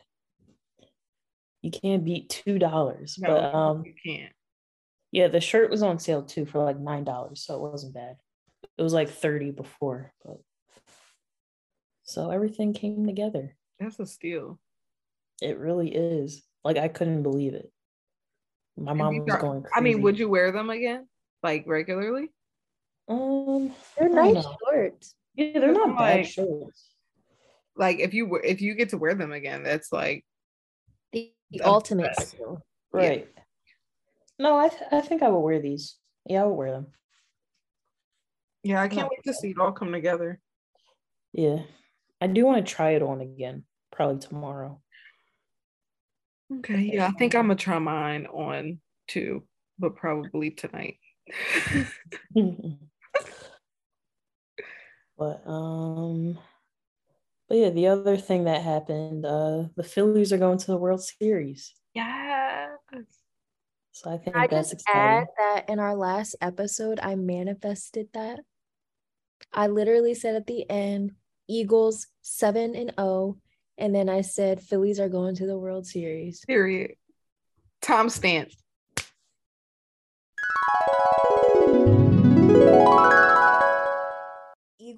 You 1.62 1.72
can't 1.72 2.06
beat 2.06 2.30
two 2.30 2.60
dollars, 2.60 3.18
no, 3.20 3.28
but 3.28 3.56
um, 3.56 3.84
you 3.86 3.94
can't. 4.04 4.34
Yeah, 5.12 5.28
the 5.28 5.42
shirt 5.42 5.70
was 5.70 5.84
on 5.84 6.00
sale 6.00 6.24
too 6.24 6.46
for 6.46 6.64
like 6.64 6.80
nine 6.80 7.04
dollars, 7.04 7.44
so 7.46 7.56
it 7.56 7.72
wasn't 7.72 7.94
bad. 7.94 8.16
It 8.78 8.82
was 8.82 8.94
like 8.94 9.10
thirty 9.10 9.52
before, 9.52 10.14
but 10.24 10.38
so 12.04 12.32
everything 12.32 12.74
came 12.74 13.06
together. 13.06 13.56
That's 13.80 14.00
a 14.00 14.06
steal. 14.06 14.60
It 15.42 15.58
really 15.58 15.94
is. 15.94 16.44
Like 16.64 16.78
I 16.78 16.88
couldn't 16.88 17.24
believe 17.24 17.54
it. 17.54 17.72
My 18.78 18.94
mom 18.94 19.18
was 19.18 19.36
going. 19.36 19.64
Crazy. 19.64 19.74
I 19.76 19.82
mean, 19.82 20.02
would 20.02 20.18
you 20.18 20.30
wear 20.30 20.52
them 20.52 20.70
again, 20.70 21.08
like 21.44 21.66
regularly? 21.68 22.30
Um, 23.12 23.74
They're 23.98 24.08
don't 24.10 24.16
nice 24.34 24.44
know. 24.46 24.56
shorts. 24.70 25.16
Yeah, 25.36 25.60
they're 25.60 25.72
not 25.74 25.98
bad 25.98 26.18
Like- 26.20 26.26
shorts. 26.28 26.88
Like 27.76 28.00
if 28.00 28.14
you 28.14 28.26
were 28.28 28.42
if 28.44 28.62
you 28.62 28.76
get 28.76 28.90
to 28.90 28.98
wear 28.98 29.16
them 29.16 29.32
again, 29.32 29.64
that's 29.64 29.92
like 29.92 30.26
The, 31.14 31.34
the 31.52 31.60
The 31.60 31.66
ultimate 31.68 32.16
best. 32.18 32.32
skill. 32.32 32.62
Yeah. 32.94 33.00
Right. 33.00 33.28
No, 34.40 34.58
I 34.58 34.68
th- 34.70 34.82
I 34.92 35.02
think 35.02 35.24
I 35.24 35.30
will 35.30 35.42
wear 35.44 35.60
these. 35.62 35.98
Yeah, 36.26 36.42
I 36.44 36.46
will 36.46 36.56
wear 36.58 36.72
them. 36.72 36.88
yeah, 38.64 38.82
I 38.82 38.88
can't 38.88 39.02
Not 39.02 39.12
wait 39.12 39.24
to 39.26 39.34
see 39.34 39.52
it 39.52 39.58
all 39.60 39.72
come 39.72 39.92
together. 39.92 40.40
Yeah. 41.34 41.64
I 42.20 42.28
do 42.28 42.46
want 42.46 42.66
to 42.66 42.72
try 42.74 42.92
it 42.92 43.02
on 43.02 43.22
again, 43.22 43.64
probably 43.92 44.20
tomorrow. 44.20 44.82
Okay, 46.58 46.92
yeah, 46.94 47.08
I 47.08 47.12
think 47.12 47.34
I'm 47.34 47.46
gonna 47.46 47.56
try 47.56 47.80
mine 47.80 48.26
on 48.28 48.80
too, 49.08 49.48
but 49.80 49.96
probably 49.96 50.52
tonight. 50.52 50.98
but 55.22 55.48
um 55.48 56.40
but 57.48 57.58
yeah, 57.58 57.70
the 57.70 57.88
other 57.88 58.18
thing 58.18 58.46
that 58.46 58.64
happened, 58.64 59.24
uh 59.24 59.66
the 59.76 59.84
Phillies 59.84 60.34
are 60.34 60.40
going 60.40 60.58
to 60.58 60.68
the 60.68 60.78
World 60.78 61.04
Series. 61.04 61.76
yes. 61.94 62.70
So 63.92 64.10
I 64.10 64.18
think 64.18 64.36
I 64.36 64.48
that's 64.48 64.72
just 64.72 64.86
add 64.88 65.28
that 65.38 65.70
in 65.70 65.78
our 65.78 65.96
last 65.96 66.36
episode, 66.42 67.00
I 67.04 67.14
manifested 67.16 68.08
that. 68.14 68.40
I 69.54 69.68
literally 69.68 70.16
said 70.16 70.36
at 70.36 70.48
the 70.48 70.68
end, 70.68 71.12
Eagles 71.48 72.08
seven 72.24 72.74
and 72.76 72.94
oh, 72.98 73.38
and 73.78 73.94
then 73.94 74.10
I 74.10 74.22
said 74.22 74.60
Phillies 74.60 75.00
are 75.00 75.10
going 75.10 75.36
to 75.36 75.46
the 75.46 75.60
World 75.60 75.86
Series. 75.86 76.44
Period. 76.46 76.96
Tom 77.84 78.10
stamp. 78.10 78.50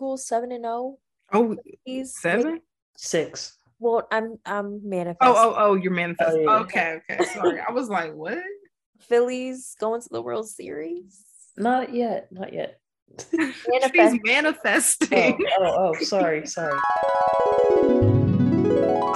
Eagles 0.03 0.27
seven 0.27 0.51
and 0.51 0.65
oh. 0.65 1.00
Oh, 1.31 1.55
He's 1.86 2.13
seven? 2.19 2.60
Six. 2.98 3.57
Well, 3.79 4.05
I'm 4.12 4.38
I'm 4.45 4.81
manifesting. 4.88 5.27
Oh, 5.29 5.33
oh, 5.36 5.55
oh, 5.57 5.75
you're 5.75 5.93
manifesting. 5.93 6.45
Oh, 6.48 6.55
yeah. 6.55 6.60
Okay, 6.60 7.00
okay. 7.10 7.24
Sorry. 7.33 7.62
I 7.65 7.72
was 7.72 7.89
like, 7.89 8.13
what? 8.13 8.38
Phillies 9.00 9.75
going 9.79 10.01
to 10.01 10.10
the 10.12 10.22
World 10.22 10.50
Series. 10.50 11.24
Not 11.57 11.93
yet, 11.93 12.27
not 12.31 12.53
yet. 12.53 12.79
Manifest. 13.33 13.93
She's 13.93 14.13
Oh, 14.13 14.19
manifesting. 14.25 15.38
oh, 15.60 15.63
oh, 15.65 15.93
oh 16.00 16.03
sorry, 16.03 16.45
sorry. 16.55 16.77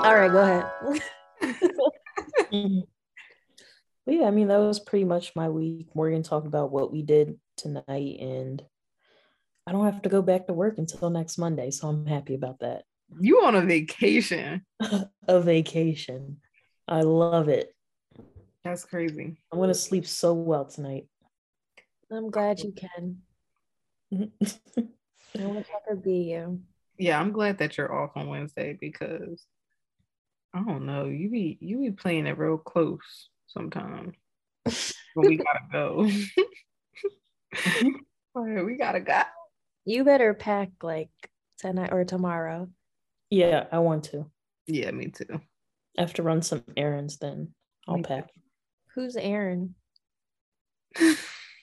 All 0.06 0.16
right, 0.16 0.32
go 0.32 0.42
ahead. 0.42 1.02
Yeah, 4.06 4.26
I 4.26 4.32
mean 4.32 4.48
that 4.48 4.58
was 4.60 4.80
pretty 4.80 5.04
much 5.06 5.36
my 5.36 5.50
week. 5.50 5.88
Morgan 5.94 6.24
talked 6.24 6.48
about 6.48 6.72
what 6.72 6.92
we 6.94 7.02
did 7.02 7.38
tonight, 7.58 8.20
and 8.22 8.64
I 9.68 9.74
don't 9.74 9.84
have 9.84 10.02
to 10.04 10.10
go 10.10 10.22
back 10.22 10.48
to 10.48 10.54
work 10.54 10.78
until 10.78 11.10
next 11.10 11.38
Monday, 11.38 11.72
so 11.72 11.90
I'm 11.90 12.06
happy 12.06 12.36
about 12.36 12.60
that. 12.60 12.86
You 13.20 13.44
on 13.44 13.54
a 13.54 13.62
vacation. 13.62 14.66
a 15.28 15.42
vacation. 15.42 16.38
I 16.88 17.02
love 17.02 17.50
it. 17.50 17.76
That's 18.64 18.86
crazy. 18.86 19.36
I'm 19.52 19.60
gonna 19.60 19.74
sleep 19.74 20.08
so 20.08 20.34
well 20.34 20.64
tonight. 20.64 21.08
I'm 22.10 22.32
glad 22.32 22.62
you 22.62 22.72
can. 22.72 23.18
I 25.38 25.46
wish 25.46 25.68
I 25.68 25.90
could 25.90 26.02
be 26.02 26.32
you. 26.32 26.62
Yeah, 26.98 27.20
I'm 27.20 27.34
glad 27.34 27.58
that 27.58 27.78
you're 27.78 27.94
off 27.94 28.12
on 28.16 28.30
Wednesday 28.30 28.78
because 28.80 29.46
I 30.54 30.64
don't 30.64 30.86
know, 30.86 31.08
you 31.08 31.30
be 31.30 31.58
you 31.60 31.80
be 31.80 31.92
playing 31.92 32.26
it 32.26 32.38
real 32.38 32.58
close 32.58 33.30
sometimes. 33.48 34.16
When 35.14 35.28
we 35.28 35.36
gotta 35.36 35.66
go. 35.74 36.10
All 38.34 38.46
right, 38.48 38.66
we 38.66 38.78
gotta 38.78 39.02
go. 39.02 39.24
You 39.88 40.04
better 40.04 40.34
pack 40.34 40.72
like 40.84 41.10
tonight 41.60 41.94
or 41.94 42.04
tomorrow. 42.04 42.68
yeah, 43.30 43.68
I 43.72 43.80
want 43.80 44.04
to. 44.06 44.30
Yeah, 44.68 44.92
me 44.92 45.08
too. 45.08 45.40
I 45.98 46.02
have 46.02 46.14
to 46.16 46.24
run 46.24 46.42
some 46.42 46.66
errands, 46.76 47.20
then 47.20 47.54
I'll 47.88 47.96
Me 47.96 48.04
too. 48.04 48.08
pack. 48.10 48.30
Who's 48.96 49.16
Aaron? 49.16 49.76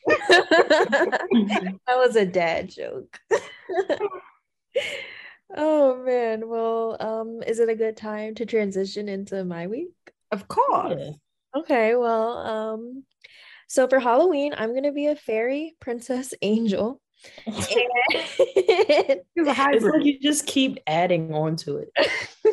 that 0.06 1.78
was 1.88 2.16
a 2.16 2.24
dad 2.24 2.70
joke. 2.70 3.20
oh 5.54 6.02
man. 6.02 6.48
Well, 6.48 6.96
um, 7.00 7.42
is 7.46 7.58
it 7.58 7.68
a 7.68 7.74
good 7.74 7.98
time 7.98 8.34
to 8.36 8.46
transition 8.46 9.06
into 9.06 9.44
my 9.44 9.66
week? 9.66 9.92
Of 10.32 10.48
course. 10.48 10.94
Yeah. 10.98 11.10
Okay, 11.60 11.94
well, 11.94 12.38
um, 12.38 13.04
so 13.68 13.86
for 13.86 13.98
Halloween, 13.98 14.54
I'm 14.56 14.74
gonna 14.74 14.92
be 14.92 15.08
a 15.08 15.14
fairy 15.14 15.76
princess 15.78 16.32
angel. 16.40 17.02
It's 19.36 19.84
like 19.84 20.04
you 20.04 20.18
just 20.20 20.46
keep 20.46 20.78
adding 20.86 21.34
on 21.34 21.56
to 21.56 21.76
it. 21.78 21.90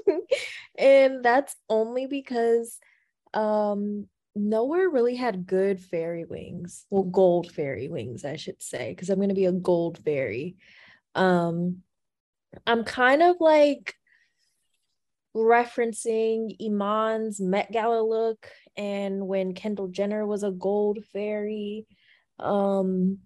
and 0.77 1.23
that's 1.23 1.55
only 1.69 2.07
because 2.07 2.77
um 3.33 4.07
nowhere 4.35 4.89
really 4.89 5.15
had 5.15 5.45
good 5.45 5.79
fairy 5.79 6.25
wings. 6.25 6.85
Well 6.89 7.03
gold 7.03 7.51
fairy 7.51 7.87
wings 7.87 8.25
i 8.25 8.35
should 8.35 8.61
say 8.61 8.91
because 8.91 9.09
i'm 9.09 9.17
going 9.17 9.29
to 9.29 9.35
be 9.35 9.45
a 9.45 9.51
gold 9.51 9.97
fairy. 9.99 10.57
Um 11.15 11.83
i'm 12.67 12.83
kind 12.83 13.21
of 13.21 13.37
like 13.39 13.95
referencing 15.35 16.57
iman's 16.61 17.39
met 17.39 17.71
gala 17.71 18.01
look 18.01 18.49
and 18.75 19.25
when 19.25 19.53
kendall 19.53 19.87
jenner 19.87 20.25
was 20.25 20.43
a 20.43 20.51
gold 20.51 20.99
fairy. 21.13 21.87
Um 22.39 23.19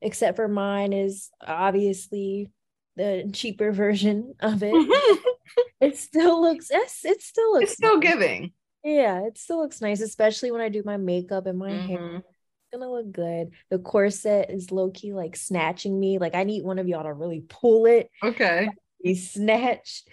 except 0.00 0.36
for 0.36 0.48
mine 0.48 0.92
is 0.92 1.30
obviously 1.46 2.50
the 2.96 3.30
cheaper 3.32 3.72
version 3.84 4.34
of 4.40 4.62
it 4.62 4.74
it 5.80 5.96
still 5.96 6.40
looks 6.42 6.68
yes 6.70 7.00
it 7.04 7.22
still 7.22 7.52
looks 7.52 7.64
it's 7.70 7.72
still 7.74 7.96
nice. 7.98 8.12
giving. 8.12 8.52
yeah 8.84 9.20
it 9.26 9.38
still 9.38 9.60
looks 9.60 9.80
nice 9.80 10.00
especially 10.00 10.50
when 10.50 10.60
i 10.60 10.68
do 10.68 10.82
my 10.84 10.96
makeup 10.96 11.46
and 11.46 11.58
my 11.58 11.70
hair 11.72 11.98
Mhm. 11.98 12.16
it's 12.18 12.26
gonna 12.72 12.90
look 12.90 13.10
good 13.12 13.50
the 13.70 13.78
corset 13.78 14.50
is 14.50 14.70
low-key 14.72 15.12
like 15.14 15.36
snatching 15.36 15.98
me 15.98 16.18
like 16.18 16.34
i 16.34 16.44
need 16.44 16.64
one 16.64 16.78
of 16.78 16.88
y'all 16.88 17.04
to 17.04 17.12
really 17.12 17.44
pull 17.48 17.86
it 17.86 18.10
Okay. 18.22 18.68
be 19.02 19.14
snatched 19.14 20.08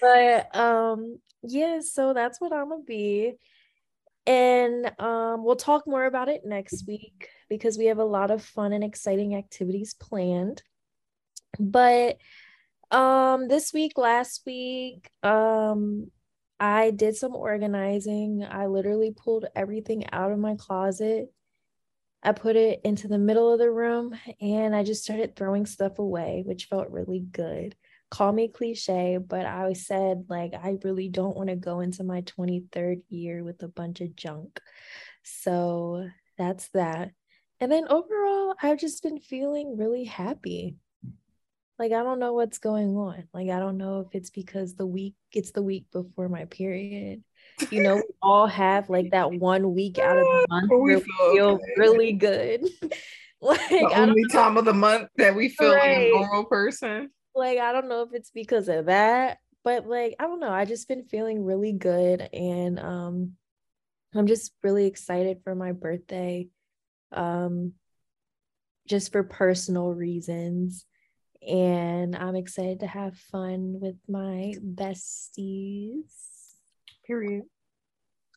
but 0.00 0.54
um 0.56 1.18
yeah 1.42 1.78
so 1.80 2.12
that's 2.12 2.40
what 2.40 2.52
i'm 2.52 2.68
gonna 2.68 2.82
be 2.82 3.34
and 4.26 4.92
um 4.98 5.44
we'll 5.44 5.56
talk 5.56 5.86
more 5.86 6.04
about 6.04 6.28
it 6.28 6.42
next 6.44 6.86
week 6.86 7.28
because 7.48 7.78
we 7.78 7.86
have 7.86 7.98
a 7.98 8.04
lot 8.04 8.30
of 8.30 8.42
fun 8.42 8.72
and 8.72 8.82
exciting 8.84 9.34
activities 9.34 9.94
planned. 9.94 10.62
But 11.58 12.18
um 12.90 13.48
this 13.48 13.72
week 13.72 13.98
last 13.98 14.42
week 14.46 15.10
um 15.22 16.10
i 16.60 16.90
did 16.90 17.16
some 17.16 17.34
organizing. 17.34 18.44
I 18.48 18.66
literally 18.66 19.12
pulled 19.16 19.46
everything 19.54 20.06
out 20.12 20.32
of 20.32 20.38
my 20.38 20.56
closet. 20.56 21.32
I 22.22 22.32
put 22.32 22.56
it 22.56 22.80
into 22.84 23.08
the 23.08 23.18
middle 23.18 23.52
of 23.52 23.58
the 23.60 23.70
room 23.70 24.16
and 24.40 24.74
i 24.74 24.82
just 24.82 25.04
started 25.04 25.36
throwing 25.36 25.66
stuff 25.66 25.98
away 25.98 26.42
which 26.44 26.64
felt 26.64 26.90
really 26.90 27.20
good 27.20 27.76
call 28.16 28.32
me 28.32 28.48
cliche 28.48 29.18
but 29.18 29.44
i 29.44 29.74
said 29.74 30.24
like 30.30 30.54
i 30.54 30.78
really 30.84 31.08
don't 31.08 31.36
want 31.36 31.50
to 31.50 31.56
go 31.56 31.80
into 31.80 32.02
my 32.02 32.22
23rd 32.22 33.02
year 33.10 33.44
with 33.44 33.62
a 33.62 33.68
bunch 33.68 34.00
of 34.00 34.16
junk 34.16 34.58
so 35.22 36.08
that's 36.38 36.68
that 36.70 37.10
and 37.60 37.70
then 37.70 37.86
overall 37.88 38.54
i've 38.62 38.78
just 38.78 39.02
been 39.02 39.20
feeling 39.20 39.76
really 39.76 40.04
happy 40.04 40.76
like 41.78 41.92
I 41.92 42.02
don't 42.02 42.18
know 42.18 42.32
what's 42.32 42.56
going 42.56 42.96
on. 42.96 43.24
Like 43.34 43.50
I 43.50 43.58
don't 43.58 43.76
know 43.76 44.00
if 44.00 44.14
it's 44.14 44.30
because 44.30 44.74
the 44.74 44.86
week 44.86 45.14
it's 45.32 45.50
the 45.50 45.62
week 45.62 45.84
before 45.92 46.28
my 46.28 46.46
period. 46.46 47.22
You 47.70 47.82
know, 47.82 47.96
we 47.96 48.02
all 48.22 48.46
have 48.46 48.88
like 48.88 49.10
that 49.10 49.30
one 49.38 49.74
week 49.74 49.98
out 49.98 50.16
of 50.16 50.24
the 50.24 50.46
ah, 50.50 50.54
month 50.54 50.70
Where 50.70 50.80
we 50.80 50.94
feel 50.94 51.32
feel 51.32 51.48
okay. 51.48 51.74
really 51.76 52.12
good. 52.14 52.62
like 53.42 53.68
The 53.68 53.92
only 53.94 54.24
time 54.32 54.56
of 54.56 54.64
the 54.64 54.72
month 54.72 55.10
that 55.16 55.36
we 55.36 55.50
feel 55.50 55.68
like 55.68 55.82
a 55.82 56.10
normal 56.10 56.44
person. 56.46 57.10
Like 57.36 57.58
I 57.58 57.72
don't 57.72 57.88
know 57.88 58.02
if 58.02 58.14
it's 58.14 58.30
because 58.30 58.68
of 58.68 58.86
that, 58.86 59.38
but 59.62 59.86
like 59.86 60.16
I 60.18 60.24
don't 60.24 60.40
know. 60.40 60.50
I 60.50 60.64
just 60.64 60.88
been 60.88 61.04
feeling 61.04 61.44
really 61.44 61.72
good 61.72 62.28
and 62.32 62.80
um 62.80 63.32
I'm 64.14 64.26
just 64.26 64.52
really 64.62 64.86
excited 64.86 65.40
for 65.44 65.54
my 65.54 65.72
birthday. 65.72 66.48
Um 67.12 67.74
just 68.88 69.12
for 69.12 69.22
personal 69.22 69.92
reasons. 69.92 70.86
And 71.46 72.16
I'm 72.16 72.36
excited 72.36 72.80
to 72.80 72.86
have 72.86 73.16
fun 73.16 73.78
with 73.80 73.96
my 74.08 74.54
besties. 74.64 76.04
Period. 77.06 77.44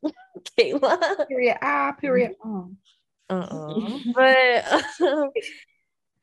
Kayla. 0.59 1.27
Period. 1.27 1.57
Ah, 1.61 1.93
period. 1.99 2.33
Oh. 2.43 2.71
Uh-uh. 3.29 3.99
but 4.15 5.01
um, 5.07 5.29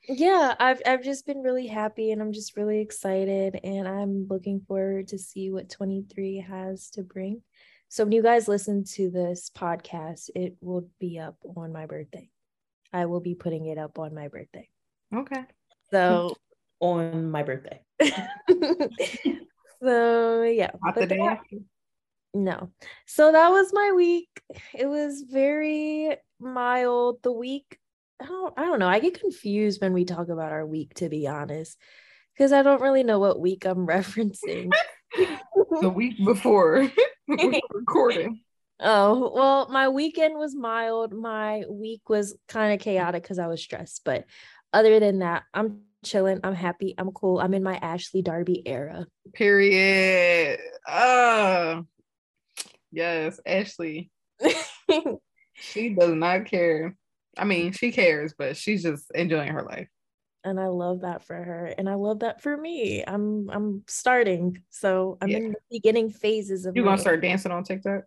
yeah, 0.09 0.55
I've 0.59 0.81
I've 0.87 1.03
just 1.03 1.27
been 1.27 1.43
really 1.43 1.67
happy 1.67 2.13
and 2.13 2.23
I'm 2.23 2.33
just 2.33 2.57
really 2.57 2.81
excited 2.81 3.59
and 3.65 3.89
I'm 3.89 4.27
looking 4.29 4.61
forward 4.61 5.09
to 5.09 5.19
see 5.19 5.51
what 5.51 5.69
23 5.69 6.45
has 6.49 6.91
to 6.91 7.03
bring. 7.03 7.43
So 7.89 8.05
when 8.05 8.13
you 8.13 8.23
guys 8.23 8.49
listen 8.49 8.85
to 8.95 9.11
this 9.11 9.51
podcast, 9.57 10.31
it 10.35 10.57
will 10.61 10.89
be 11.01 11.19
up 11.19 11.37
on 11.57 11.73
my 11.73 11.87
birthday. 11.87 12.31
I 12.93 13.07
will 13.07 13.21
be 13.21 13.35
putting 13.35 13.67
it 13.67 13.79
up 13.79 13.99
on 13.99 14.15
my 14.15 14.29
birthday. 14.29 14.69
Okay. 15.15 15.45
So 15.91 16.35
on 16.81 17.31
my 17.31 17.43
birthday. 17.43 17.81
so 19.83 20.43
yeah. 20.43 20.71
Not 20.83 20.95
the 20.95 21.07
day 21.07 21.21
after. 21.21 21.57
no. 22.35 22.71
So 23.07 23.33
that 23.33 23.49
was 23.51 23.73
my 23.73 23.93
week. 23.95 24.29
It 24.75 24.87
was 24.87 25.23
very 25.23 26.17
mild. 26.39 27.23
The 27.23 27.33
week, 27.33 27.79
I 28.21 28.27
don't 28.27 28.55
I 28.57 28.65
don't 28.65 28.79
know. 28.79 28.89
I 28.89 28.99
get 28.99 29.21
confused 29.21 29.81
when 29.81 29.93
we 29.93 30.05
talk 30.05 30.29
about 30.29 30.53
our 30.53 30.65
week, 30.65 30.95
to 30.95 31.09
be 31.09 31.27
honest. 31.27 31.77
Because 32.35 32.53
I 32.53 32.63
don't 32.63 32.83
really 32.83 33.03
know 33.03 33.19
what 33.19 33.41
week 33.41 33.65
I'm 33.65 33.87
referencing. 33.87 34.71
The 35.81 35.91
week 35.91 36.23
before 36.25 36.91
we 37.29 37.63
recording. 37.71 38.41
Oh, 38.79 39.33
well, 39.35 39.69
my 39.71 39.89
weekend 39.89 40.39
was 40.39 40.55
mild. 40.55 41.15
My 41.15 41.65
week 41.69 42.09
was 42.11 42.37
kind 42.47 42.75
of 42.75 42.81
chaotic 42.81 43.23
because 43.23 43.39
I 43.39 43.47
was 43.47 43.63
stressed. 43.63 44.03
But 44.05 44.27
other 44.73 45.01
than 45.01 45.21
that, 45.21 45.45
I'm 45.55 45.81
chilling. 46.05 46.41
I'm 46.45 46.55
happy. 46.55 46.95
I'm 46.99 47.11
cool. 47.13 47.41
I'm 47.41 47.55
in 47.55 47.63
my 47.63 47.77
Ashley 47.77 48.21
Darby 48.21 48.63
era. 48.67 49.07
Period. 49.33 50.59
Uh 50.87 51.83
yes, 52.93 53.41
Ashley. 53.47 54.11
She 55.55 55.95
does 55.95 56.13
not 56.13 56.45
care. 56.45 56.95
I 57.37 57.45
mean, 57.45 57.73
she 57.73 57.93
cares, 57.93 58.35
but 58.37 58.57
she's 58.57 58.83
just 58.83 59.11
enjoying 59.15 59.53
her 59.53 59.63
life. 59.63 59.89
and 60.45 60.61
I 60.61 60.69
love 60.69 61.01
that 61.01 61.25
for 61.27 61.35
her. 61.35 61.67
And 61.77 61.89
I 61.89 61.95
love 61.95 62.21
that 62.21 62.41
for 62.41 62.57
me. 62.57 63.03
I'm 63.07 63.51
I'm 63.51 63.83
starting. 63.89 64.63
So 64.71 65.19
I'm 65.21 65.29
Yeah. 65.29 65.39
in 65.39 65.53
the 65.53 65.59
beginning 65.71 66.11
phases 66.11 66.67
of 66.67 66.77
You 66.77 66.85
gonna 66.85 66.99
start 66.99 67.21
dancing 67.21 67.51
on 67.53 67.65
TikTok? 67.65 68.05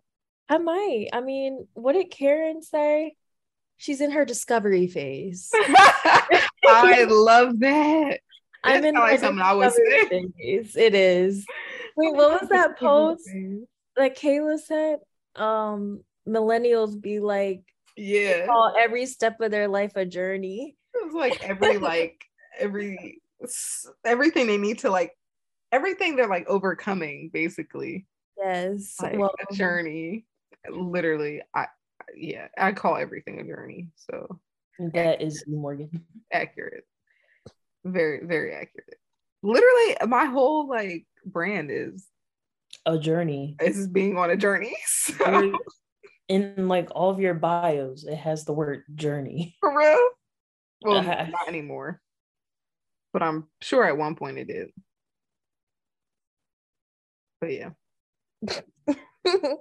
I 0.48 0.56
might. 0.58 1.08
I 1.12 1.20
mean, 1.20 1.68
what 1.74 1.92
did 1.92 2.10
Karen 2.10 2.62
say? 2.62 3.14
She's 3.76 4.00
in 4.00 4.10
her 4.12 4.24
discovery 4.24 4.86
phase. 4.86 5.50
I 6.66 7.04
love 7.08 7.60
that. 7.60 8.20
I'm 8.64 8.84
in 8.84 8.94
like 8.94 9.12
my 9.12 9.16
something 9.16 9.42
I 9.42 9.54
discovery 9.68 10.30
phase. 10.38 10.76
It 10.76 10.94
is. 10.94 11.46
Wait, 11.96 12.14
what 12.14 12.40
was 12.40 12.48
that 12.50 12.78
post 12.78 13.28
that 13.96 14.16
Kayla 14.16 14.58
said? 14.58 14.98
Um, 15.36 16.02
millennials 16.26 17.00
be 17.00 17.20
like 17.20 17.62
Yeah. 17.96 18.46
call 18.46 18.74
every 18.78 19.06
step 19.06 19.40
of 19.40 19.50
their 19.50 19.68
life 19.68 19.92
a 19.96 20.04
journey. 20.06 20.76
It's 20.94 21.14
like 21.14 21.42
every 21.48 21.78
like 21.78 22.22
every 22.58 23.20
everything 24.04 24.46
they 24.46 24.58
need 24.58 24.80
to 24.80 24.90
like 24.90 25.12
everything 25.72 26.16
they're 26.16 26.28
like 26.28 26.48
overcoming 26.48 27.30
basically. 27.32 28.06
Yes. 28.38 28.96
Like 29.00 29.18
well, 29.18 29.34
a 29.50 29.54
journey. 29.54 30.26
Literally, 30.70 31.42
I 31.54 31.66
yeah, 32.16 32.48
I 32.58 32.72
call 32.72 32.96
everything 32.96 33.40
a 33.40 33.44
journey. 33.44 33.88
So 33.96 34.40
That 34.94 35.22
is 35.22 35.44
you, 35.46 35.56
Morgan. 35.56 36.04
accurate. 36.32 36.84
Very, 37.84 38.26
very 38.26 38.52
accurate. 38.54 38.98
Literally, 39.42 39.96
my 40.06 40.26
whole 40.26 40.68
like 40.68 41.06
brand 41.24 41.70
is 41.70 42.06
A 42.84 42.98
journey. 42.98 43.56
is 43.60 43.86
being 43.88 44.18
on 44.18 44.30
a 44.30 44.36
journey. 44.36 44.76
So 44.86 45.14
You're- 45.40 45.58
In 46.30 46.68
like 46.68 46.90
all 46.92 47.10
of 47.10 47.18
your 47.18 47.34
bios, 47.34 48.04
it 48.04 48.14
has 48.14 48.44
the 48.44 48.52
word 48.52 48.84
journey. 48.94 49.56
for 49.58 49.76
real. 49.76 50.08
Well, 50.80 50.96
Uh-huh. 50.98 51.26
not 51.28 51.48
anymore. 51.48 52.00
But 53.12 53.24
I'm 53.24 53.48
sure 53.60 53.84
at 53.84 53.98
one 53.98 54.14
point 54.14 54.38
it 54.38 54.46
did. 54.46 54.70
But 57.40 57.52
yeah. 57.52 57.70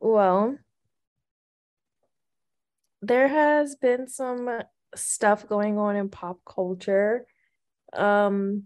well, 0.00 0.58
there 3.00 3.28
has 3.28 3.76
been 3.76 4.08
some 4.08 4.62
stuff 4.96 5.46
going 5.46 5.78
on 5.78 5.94
in 5.94 6.08
pop 6.08 6.40
culture. 6.44 7.26
Um, 7.92 8.64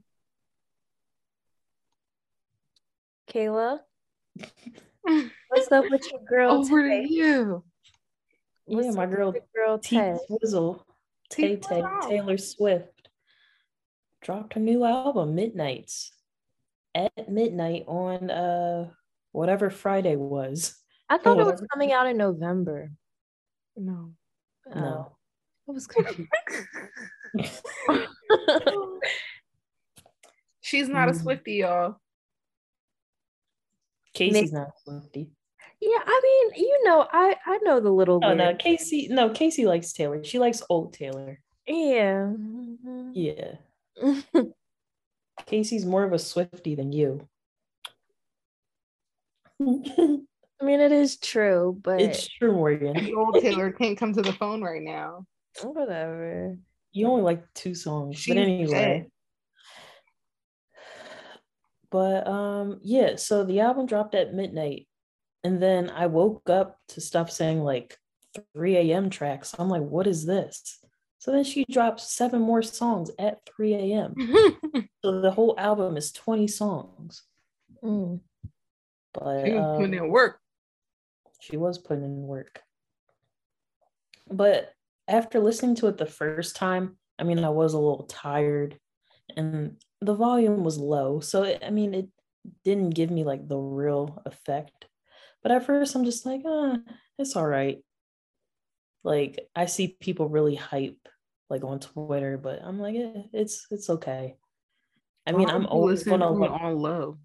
Kayla, 3.29 3.81
what's 5.49 5.71
up 5.73 5.85
with 5.91 6.11
your 6.11 6.21
girl 6.29 6.53
Over 6.53 6.83
to 6.83 6.89
Tay? 6.89 7.07
you. 7.09 7.65
What's 8.67 8.87
yeah, 8.87 8.93
my 8.93 9.07
girl 9.07 9.33
your 9.35 9.43
girl 9.55 9.79
T 9.79 9.97
Tay? 9.97 10.17
Tay 11.31 11.57
Tay, 11.57 11.83
Taylor 12.09 12.39
Swift 12.39 13.09
dropped 14.23 14.55
her 14.55 14.61
new 14.61 14.85
album, 14.85 15.35
Midnights, 15.35 16.13
at 16.95 17.29
midnight 17.29 17.85
on 17.87 18.31
uh 18.31 18.89
whatever 19.33 19.69
Friday 19.71 20.17
was. 20.17 20.77
I 21.09 21.19
thought 21.19 21.39
it 21.39 21.45
was 21.47 21.63
coming 21.73 21.93
out 21.93 22.07
in 22.07 22.17
November. 22.17 22.91
No. 23.77 24.13
No. 24.75 25.11
Oh, 25.11 25.17
I 25.69 25.73
was 25.73 25.87
confused. 25.87 26.31
She's 30.61 30.89
not 30.89 31.09
a 31.09 31.13
Mm. 31.13 31.21
Swifty, 31.21 31.53
y'all. 31.57 31.97
Kacey's 34.15 34.53
not 34.53 34.69
a 34.69 34.73
Swifty. 34.85 35.31
yeah, 35.81 35.99
I 36.05 36.21
mean, 36.55 36.65
you 36.65 36.81
know, 36.85 37.07
I 37.13 37.37
I 37.47 37.59
know 37.63 37.81
the 37.81 37.91
little 37.91 38.21
Oh 38.23 38.35
no, 38.35 38.45
lyrics. 38.45 38.65
Kacey. 38.65 39.09
No, 39.11 39.31
Kacey 39.31 39.67
likes 39.67 39.93
Taylor. 39.93 40.23
She 40.25 40.39
likes 40.39 40.63
old 40.71 40.93
Taylor. 40.95 41.41
Yeah. 41.67 42.33
Yeah, 43.13 43.55
Kacey's 45.47 45.85
more 45.87 46.05
of 46.05 46.13
a 46.13 46.19
Swifty 46.19 46.75
than 46.75 46.93
you. 46.93 47.27
I 49.61 50.65
mean, 50.65 50.81
it 50.81 50.93
is 50.93 51.17
true, 51.17 51.79
but 51.83 52.01
it's 52.01 52.27
true, 52.29 52.53
Morgan. 52.53 52.93
The 52.95 53.15
old 53.15 53.41
Taylor 53.41 53.73
can't 53.73 53.97
come 53.99 54.13
to 54.15 54.23
the 54.23 54.33
phone 54.33 54.63
right 54.63 54.83
now. 54.83 55.27
whatever. 55.63 56.57
You 56.93 57.07
only 57.09 57.23
like 57.23 57.43
two 57.55 57.75
songs, 57.75 58.19
She's 58.19 58.35
but 58.35 58.41
anyway. 58.43 59.07
But 61.95 62.27
um, 62.27 62.81
yeah. 62.83 63.15
So 63.15 63.45
the 63.45 63.61
album 63.61 63.87
dropped 63.87 64.17
at 64.17 64.35
midnight, 64.35 64.89
and 65.45 65.63
then 65.63 65.91
I 65.91 66.07
woke 66.07 66.51
up 66.51 66.77
to 66.89 67.01
stuff 67.01 67.31
saying 67.31 67.61
like 67.61 67.97
3 68.57 68.77
a.m. 68.79 69.11
tracks. 69.11 69.55
I'm 69.57 69.69
like, 69.69 69.83
what 69.83 70.09
is 70.09 70.27
this? 70.27 70.81
So 71.21 71.31
then 71.31 71.45
she 71.45 71.65
dropped 71.71 72.01
seven 72.01 72.43
more 72.43 72.63
songs 72.63 73.13
at 73.17 73.47
3 73.47 73.75
a.m. 73.75 74.15
So 75.05 75.21
the 75.21 75.31
whole 75.31 75.55
album 75.57 75.97
is 75.97 76.11
20 76.11 76.49
songs. 76.49 77.23
Mm. 77.81 78.19
But 79.13 79.45
She 79.47 79.53
was 79.53 79.65
um, 79.65 79.77
putting 79.77 79.95
in 79.95 80.09
work. 80.09 80.41
she 81.41 81.57
was 81.57 81.79
putting 81.79 82.03
in 82.03 82.23
work. 82.23 82.61
But 84.29 84.73
after 85.07 85.39
listening 85.39 85.77
to 85.77 85.87
it 85.87 85.99
the 85.99 86.07
first 86.07 86.57
time, 86.57 86.97
I 87.21 87.23
mean, 87.23 87.45
I 87.45 87.51
was 87.51 87.75
a 87.75 87.79
little 87.79 88.07
tired 88.09 88.81
and 89.37 89.77
the 90.05 90.15
volume 90.15 90.65
was 90.65 90.79
low. 90.79 91.21
So, 91.21 91.45
it, 91.45 91.63
I 91.67 91.71
mean, 91.71 91.95
it 91.95 92.09
didn't 92.65 92.91
give 92.91 93.11
me 93.11 93.25
like 93.25 93.49
the 93.49 93.57
real 93.57 94.23
effect. 94.27 94.87
But 95.43 95.53
at 95.53 95.67
first, 95.67 95.95
I'm 95.95 96.05
just 96.05 96.25
like, 96.27 96.43
uh, 96.49 96.77
it's 97.19 97.37
all 97.37 97.47
right. 97.47 97.79
Like, 99.03 99.41
I 99.55 99.67
see 99.67 99.97
people 100.01 100.29
really 100.29 100.55
hype 100.55 101.09
like 101.51 101.63
on 101.63 101.81
Twitter, 101.81 102.39
but 102.39 102.61
I'm 102.63 102.79
like, 102.81 102.97
eh, 102.97 103.23
it's 103.33 103.67
it's 103.71 103.91
okay. 103.91 104.37
I 105.27 105.33
mean, 105.33 105.49
I'm 105.49 105.67
always 105.67 106.03
gonna 106.03 106.27
to 106.27 106.31
like, 106.33 106.51
on 106.51 106.77
low. 106.77 107.19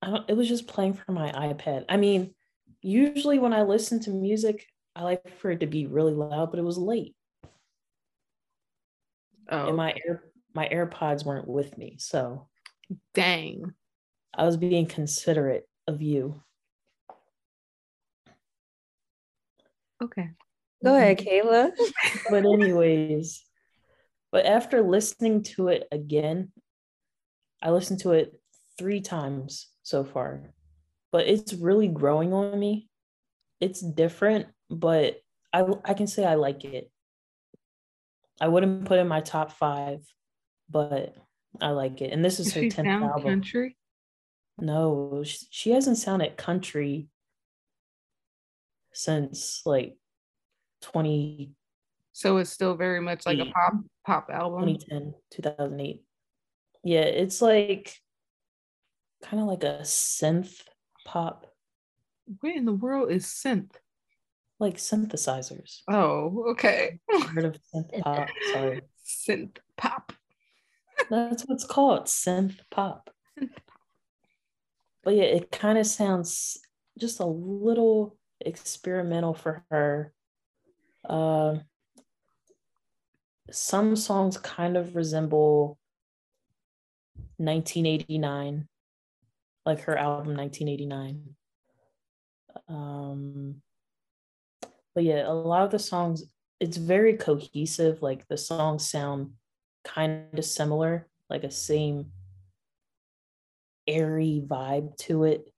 I 0.00 0.10
don't, 0.10 0.30
it 0.30 0.36
was 0.36 0.48
just 0.48 0.66
playing 0.66 0.94
from 0.94 1.14
my 1.14 1.30
iPad. 1.30 1.84
I 1.88 1.96
mean, 1.96 2.34
usually 2.80 3.38
when 3.38 3.52
I 3.52 3.62
listen 3.62 4.00
to 4.00 4.10
music, 4.10 4.66
I 4.96 5.02
like 5.02 5.38
for 5.38 5.52
it 5.52 5.60
to 5.60 5.66
be 5.66 5.86
really 5.86 6.12
loud, 6.12 6.50
but 6.50 6.58
it 6.58 6.64
was 6.64 6.78
late 6.78 7.14
Oh, 9.52 9.68
and 9.68 9.76
my 9.76 9.94
air 10.06 10.22
my 10.54 10.68
AirPods 10.68 11.24
weren't 11.24 11.48
with 11.48 11.76
me, 11.78 11.96
so 11.98 12.48
dang. 13.14 13.74
I 14.34 14.44
was 14.44 14.56
being 14.56 14.86
considerate 14.86 15.68
of 15.86 16.00
you. 16.00 16.42
Okay. 20.02 20.30
Go 20.82 20.90
mm-hmm. 20.90 20.96
ahead, 20.96 21.18
Kayla. 21.18 21.70
But 22.30 22.44
anyways, 22.44 23.44
but 24.30 24.46
after 24.46 24.82
listening 24.82 25.42
to 25.54 25.68
it 25.68 25.86
again, 25.92 26.50
I 27.62 27.70
listened 27.70 28.00
to 28.00 28.12
it 28.12 28.32
three 28.78 29.00
times 29.00 29.68
so 29.82 30.04
far, 30.04 30.54
but 31.12 31.28
it's 31.28 31.52
really 31.52 31.88
growing 31.88 32.32
on 32.32 32.58
me. 32.58 32.88
It's 33.60 33.80
different, 33.80 34.46
but 34.70 35.20
I 35.52 35.66
I 35.84 35.94
can 35.94 36.06
say 36.06 36.24
I 36.24 36.34
like 36.34 36.64
it. 36.64 36.90
I 38.40 38.48
wouldn't 38.48 38.86
put 38.86 38.98
in 38.98 39.06
my 39.06 39.20
top 39.20 39.52
five, 39.52 40.00
but 40.72 41.14
I 41.60 41.70
like 41.70 42.00
it. 42.00 42.12
And 42.12 42.24
this 42.24 42.40
is 42.40 42.46
Does 42.46 42.54
her 42.54 42.68
tenth 42.70 42.88
album. 43.04 43.22
country? 43.24 43.76
No, 44.58 45.22
she, 45.24 45.46
she 45.50 45.70
hasn't 45.70 45.98
sounded 45.98 46.36
country 46.36 47.08
since 48.92 49.62
like 49.64 49.96
20, 50.82 51.52
So 52.12 52.36
it's 52.38 52.50
still 52.50 52.74
very 52.74 53.00
much 53.00 53.24
like 53.26 53.38
a 53.38 53.46
pop 53.46 53.74
pop 54.06 54.30
album. 54.30 54.66
2010, 54.66 55.14
2008. 55.30 56.02
Yeah, 56.84 57.00
it's 57.00 57.40
like 57.40 57.94
kind 59.22 59.40
of 59.42 59.48
like 59.48 59.64
a 59.64 59.80
synth 59.82 60.60
pop, 61.04 61.46
What 62.40 62.54
in 62.56 62.64
the 62.64 62.72
world 62.72 63.10
is 63.10 63.24
synth? 63.26 63.70
like 64.58 64.76
synthesizers. 64.76 65.80
Oh, 65.88 66.50
okay. 66.50 66.98
Heard 67.08 67.44
of 67.46 67.56
synth 67.74 68.00
pop? 68.02 68.28
Sorry, 68.52 68.82
Synth 69.04 69.56
pop. 69.76 70.12
That's 71.12 71.44
what 71.46 71.54
it's 71.54 71.64
called, 71.64 72.06
synth 72.06 72.58
pop. 72.70 73.10
But 75.04 75.16
yeah, 75.16 75.24
it 75.24 75.50
kind 75.50 75.78
of 75.78 75.86
sounds 75.86 76.58
just 76.98 77.20
a 77.20 77.26
little 77.26 78.16
experimental 78.40 79.34
for 79.34 79.64
her. 79.70 80.12
Uh, 81.08 81.56
some 83.50 83.96
songs 83.96 84.38
kind 84.38 84.76
of 84.76 84.94
resemble 84.94 85.78
1989, 87.38 88.68
like 89.66 89.80
her 89.80 89.98
album 89.98 90.36
1989. 90.36 91.34
Um, 92.68 93.62
but 94.94 95.04
yeah, 95.04 95.26
a 95.26 95.32
lot 95.32 95.64
of 95.64 95.70
the 95.70 95.78
songs, 95.78 96.24
it's 96.60 96.76
very 96.76 97.16
cohesive. 97.16 98.02
Like 98.02 98.28
the 98.28 98.38
songs 98.38 98.88
sound 98.88 99.32
kind 99.84 100.38
of 100.38 100.44
similar, 100.44 101.08
like 101.30 101.44
a 101.44 101.50
same 101.50 102.12
airy 103.86 104.42
vibe 104.46 104.96
to 104.96 105.24
it. 105.24 105.52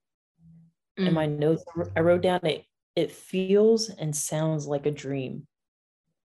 In 0.96 1.12
my 1.12 1.26
notes, 1.26 1.64
I 1.96 2.00
wrote 2.00 2.22
down 2.22 2.46
it 2.46 2.64
it 2.96 3.10
feels 3.10 3.88
and 3.90 4.14
sounds 4.14 4.66
like 4.66 4.86
a 4.86 4.90
dream, 4.90 5.46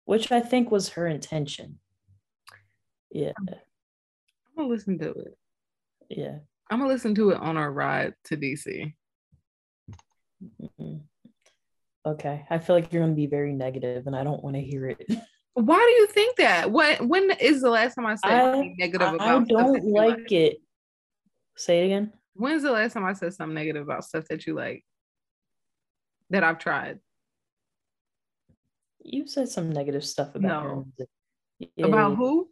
which 0.04 0.30
I 0.30 0.40
think 0.40 0.70
was 0.70 0.90
her 0.90 1.06
intention. 1.06 1.78
Yeah, 3.10 3.32
I'm 3.38 3.56
gonna 4.56 4.68
listen 4.68 4.98
to 5.00 5.10
it. 5.10 5.38
yeah. 6.08 6.38
I'm 6.70 6.78
gonna 6.78 6.92
listen 6.92 7.14
to 7.16 7.30
it 7.30 7.40
on 7.40 7.56
our 7.56 7.70
ride 7.70 8.14
to 8.24 8.36
DC. 8.36 8.94
mhm. 10.80 11.02
Okay, 12.06 12.46
I 12.48 12.58
feel 12.58 12.74
like 12.76 12.92
you're 12.92 13.02
gonna 13.02 13.14
be 13.14 13.26
very 13.26 13.52
negative, 13.52 14.06
and 14.06 14.16
I 14.16 14.24
don't 14.24 14.42
want 14.42 14.56
to 14.56 14.62
hear 14.62 14.86
it. 14.86 15.04
Why 15.54 15.76
do 15.76 16.00
you 16.00 16.06
think 16.06 16.36
that? 16.36 16.70
What? 16.70 17.06
when 17.06 17.30
is 17.32 17.60
the 17.60 17.70
last 17.70 17.94
time 17.94 18.06
I 18.06 18.14
said 18.14 18.32
I, 18.32 18.40
something 18.40 18.76
negative 18.78 19.14
about 19.14 19.46
stuff 19.46 19.48
that 19.48 19.64
don't 19.64 19.84
you 19.84 19.94
like 19.94 20.32
it. 20.32 20.62
Say 21.56 21.82
it 21.82 21.86
again. 21.86 22.12
When's 22.34 22.62
the 22.62 22.72
last 22.72 22.94
time 22.94 23.04
I 23.04 23.12
said 23.12 23.34
something 23.34 23.54
negative 23.54 23.82
about 23.82 24.04
stuff 24.04 24.24
that 24.28 24.46
you 24.46 24.54
like? 24.54 24.84
That 26.30 26.42
I've 26.42 26.58
tried. 26.58 27.00
You 29.04 29.26
said 29.26 29.48
some 29.48 29.70
negative 29.70 30.04
stuff 30.04 30.34
about 30.34 30.62
her 30.62 30.68
No. 30.68 30.86
music. 30.96 31.08
About 31.78 32.16
who? 32.16 32.48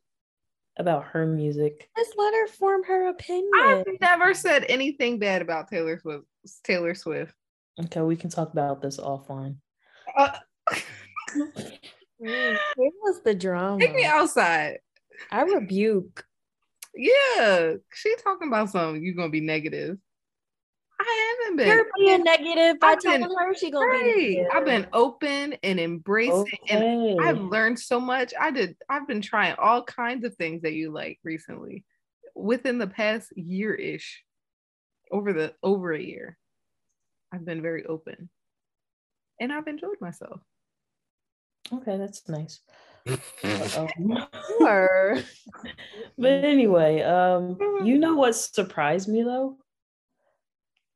About 0.76 1.04
her 1.06 1.24
music. 1.26 1.88
Just 1.96 2.14
let 2.18 2.34
her 2.34 2.46
form 2.48 2.84
her 2.84 3.08
opinion. 3.08 3.50
I've 3.54 3.86
never 4.00 4.34
said 4.34 4.66
anything 4.68 5.18
bad 5.18 5.40
about 5.40 5.68
Taylor 5.68 5.98
Swift. 5.98 6.24
Taylor 6.64 6.94
Swift. 6.94 7.34
Okay, 7.82 8.02
we 8.02 8.16
can 8.16 8.28
talk 8.28 8.52
about 8.52 8.82
this 8.82 8.98
offline. 8.98 9.56
Uh, 10.14 10.36
Mm, 12.22 12.58
where 12.76 12.90
was 13.02 13.22
the 13.22 13.34
drama? 13.34 13.78
take 13.80 13.94
me 13.94 14.04
outside. 14.04 14.78
I 15.30 15.42
rebuke. 15.42 16.24
Yeah, 16.94 17.74
she 17.94 18.14
talking 18.22 18.48
about 18.48 18.70
something. 18.70 19.02
You 19.02 19.14
gonna 19.14 19.28
be 19.30 19.40
negative. 19.40 19.96
I 21.02 21.36
haven't 21.40 21.56
been. 21.56 21.68
You're 21.68 21.86
being 21.96 22.22
negative 22.24 22.78
by 22.80 22.88
I've 22.88 23.00
been- 23.00 23.20
telling 23.22 23.36
her 23.38 23.54
she 23.54 23.70
gonna 23.70 23.86
Right. 23.86 24.14
be 24.14 24.36
negative. 24.36 24.46
I've 24.52 24.64
been 24.66 24.86
open 24.92 25.54
and 25.62 25.80
embracing, 25.80 26.58
and 26.68 27.20
I've 27.22 27.40
learned 27.40 27.78
so 27.78 27.98
much. 28.00 28.34
I 28.38 28.50
did. 28.50 28.76
I've 28.88 29.06
been 29.06 29.22
trying 29.22 29.54
all 29.56 29.82
kinds 29.84 30.24
of 30.26 30.34
things 30.34 30.60
that 30.62 30.74
you 30.74 30.90
like 30.90 31.18
recently, 31.24 31.84
within 32.34 32.76
the 32.78 32.86
past 32.88 33.34
year 33.36 33.74
ish, 33.74 34.22
over 35.10 35.32
the 35.32 35.54
over 35.62 35.92
a 35.92 36.02
year. 36.02 36.36
I've 37.32 37.44
been 37.46 37.62
very 37.62 37.86
open, 37.86 38.28
and 39.40 39.52
I've 39.52 39.68
enjoyed 39.68 40.00
myself. 40.02 40.40
Okay, 41.72 41.96
that's 41.96 42.28
nice. 42.28 42.60
Um, 43.06 43.18
Sure. 44.58 45.18
but 46.18 46.44
anyway, 46.44 47.00
um, 47.02 47.56
you 47.84 47.98
know 47.98 48.14
what 48.14 48.34
surprised 48.36 49.08
me 49.08 49.22
though? 49.22 49.56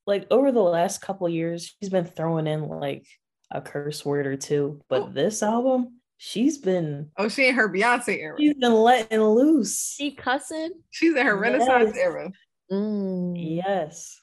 Like 0.06 0.26
over 0.30 0.52
the 0.52 0.60
last 0.62 1.00
couple 1.00 1.28
years, 1.28 1.74
she's 1.80 1.88
been 1.90 2.04
throwing 2.04 2.46
in 2.46 2.68
like 2.68 3.06
a 3.50 3.60
curse 3.62 4.04
word 4.04 4.26
or 4.26 4.36
two, 4.36 4.80
but 4.88 5.02
Oh. 5.02 5.08
this 5.10 5.42
album, 5.42 6.00
she's 6.18 6.58
been 6.58 7.10
Oh, 7.16 7.28
she 7.28 7.48
in 7.48 7.54
her 7.54 7.68
Beyonce 7.70 8.18
era. 8.18 8.36
she's 8.38 8.54
been 8.54 8.74
letting 8.74 9.22
loose. 9.22 9.94
She 9.96 10.10
cussing? 10.10 10.72
She's 10.90 11.14
in 11.14 11.24
her 11.24 11.36
Renaissance 11.36 11.92
Yes. 11.94 11.96
era. 11.96 12.32
Mm. 12.70 13.34
Yes. 13.56 14.20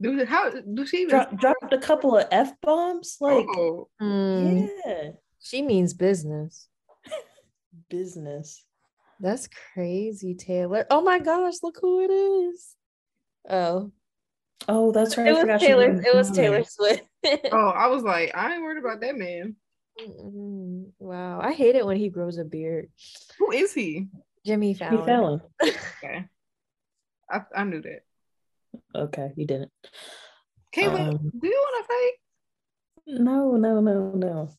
Do 0.00 0.24
how 0.26 0.50
do 0.50 0.86
she? 0.86 1.06
Dro- 1.06 1.26
dropped 1.36 1.72
a 1.72 1.78
couple 1.78 2.16
of 2.16 2.26
F 2.30 2.52
bombs. 2.60 3.16
Like, 3.20 3.46
oh, 3.56 3.88
Mm. 4.00 4.68
yeah, 4.84 5.10
She 5.40 5.62
means 5.62 5.94
business. 5.94 6.68
business. 7.88 8.64
That's 9.20 9.48
crazy, 9.72 10.34
Taylor. 10.34 10.86
Oh 10.90 11.00
my 11.00 11.18
gosh, 11.18 11.54
look 11.62 11.78
who 11.80 12.00
it 12.02 12.10
is. 12.10 12.76
Oh, 13.48 13.90
Oh, 14.68 14.90
that's 14.92 15.16
right. 15.16 15.28
it 15.28 15.32
was 15.46 15.60
Taylor. 15.62 16.00
It 16.04 16.14
was 16.14 16.30
Taylor. 16.30 16.64
Swift. 16.64 17.04
oh, 17.52 17.68
I 17.68 17.86
was 17.88 18.02
like, 18.02 18.32
I 18.34 18.52
ain't 18.54 18.62
worried 18.62 18.78
about 18.78 19.00
that 19.00 19.16
man. 19.16 19.56
Mm, 20.00 20.90
wow, 20.98 21.40
I 21.40 21.52
hate 21.52 21.74
it 21.76 21.86
when 21.86 21.96
he 21.96 22.08
grows 22.10 22.36
a 22.38 22.44
beard. 22.44 22.90
Who 23.38 23.52
is 23.52 23.72
he? 23.72 24.08
Jimmy 24.44 24.68
He 24.72 24.78
Fallon. 24.78 25.04
Fallon. 25.04 25.40
Okay, 26.02 26.24
I, 27.30 27.40
I 27.54 27.64
knew 27.64 27.80
that. 27.82 28.00
Okay, 28.96 29.32
you 29.36 29.46
didn't. 29.46 29.70
Kayla, 30.74 31.10
Um, 31.10 31.30
do 31.38 31.48
you 31.48 31.64
want 31.68 31.86
to 31.86 31.88
fight? 31.92 33.20
No, 33.22 33.56
no, 33.56 33.80
no, 33.80 34.12
no. 34.12 34.50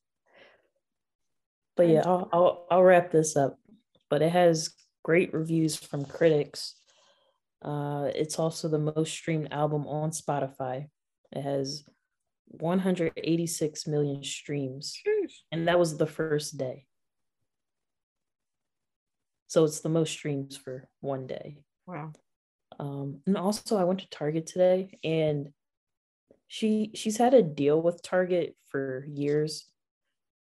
But 1.75 1.89
yeah, 1.89 2.03
I'll, 2.05 2.29
I'll 2.31 2.67
I'll 2.71 2.83
wrap 2.83 3.11
this 3.11 3.35
up. 3.35 3.59
But 4.09 4.21
it 4.21 4.31
has 4.31 4.73
great 5.03 5.33
reviews 5.33 5.75
from 5.75 6.05
critics. 6.05 6.75
Uh, 7.61 8.09
it's 8.15 8.39
also 8.39 8.67
the 8.67 8.79
most 8.79 9.11
streamed 9.11 9.49
album 9.51 9.87
on 9.87 10.11
Spotify. 10.11 10.87
It 11.31 11.41
has 11.41 11.83
186 12.47 13.87
million 13.87 14.23
streams, 14.23 14.97
and 15.51 15.67
that 15.67 15.79
was 15.79 15.97
the 15.97 16.07
first 16.07 16.57
day. 16.57 16.85
So 19.47 19.63
it's 19.63 19.79
the 19.79 19.89
most 19.89 20.11
streams 20.11 20.57
for 20.57 20.87
one 21.01 21.25
day. 21.27 21.57
Wow. 21.85 22.13
Um, 22.79 23.21
and 23.25 23.37
also 23.37 23.77
I 23.77 23.83
went 23.83 23.99
to 24.01 24.09
Target 24.09 24.45
today 24.45 24.97
and 25.03 25.49
she 26.47 26.91
she's 26.93 27.17
had 27.17 27.33
a 27.33 27.43
deal 27.43 27.81
with 27.81 28.01
Target 28.01 28.55
for 28.69 29.05
years. 29.09 29.65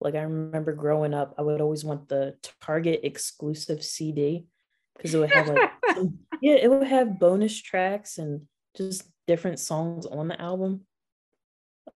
Like 0.00 0.14
I 0.14 0.22
remember 0.22 0.72
growing 0.72 1.12
up, 1.12 1.34
I 1.38 1.42
would 1.42 1.60
always 1.60 1.84
want 1.84 2.08
the 2.08 2.36
Target 2.60 3.00
exclusive 3.02 3.84
CD 3.84 4.46
because 4.96 5.14
it 5.14 5.18
would 5.18 5.32
have 5.32 5.48
like 5.48 5.70
yeah, 6.40 6.54
it 6.54 6.70
would 6.70 6.86
have 6.86 7.18
bonus 7.18 7.60
tracks 7.60 8.18
and 8.18 8.42
just 8.76 9.10
different 9.26 9.58
songs 9.58 10.06
on 10.06 10.28
the 10.28 10.40
album. 10.40 10.82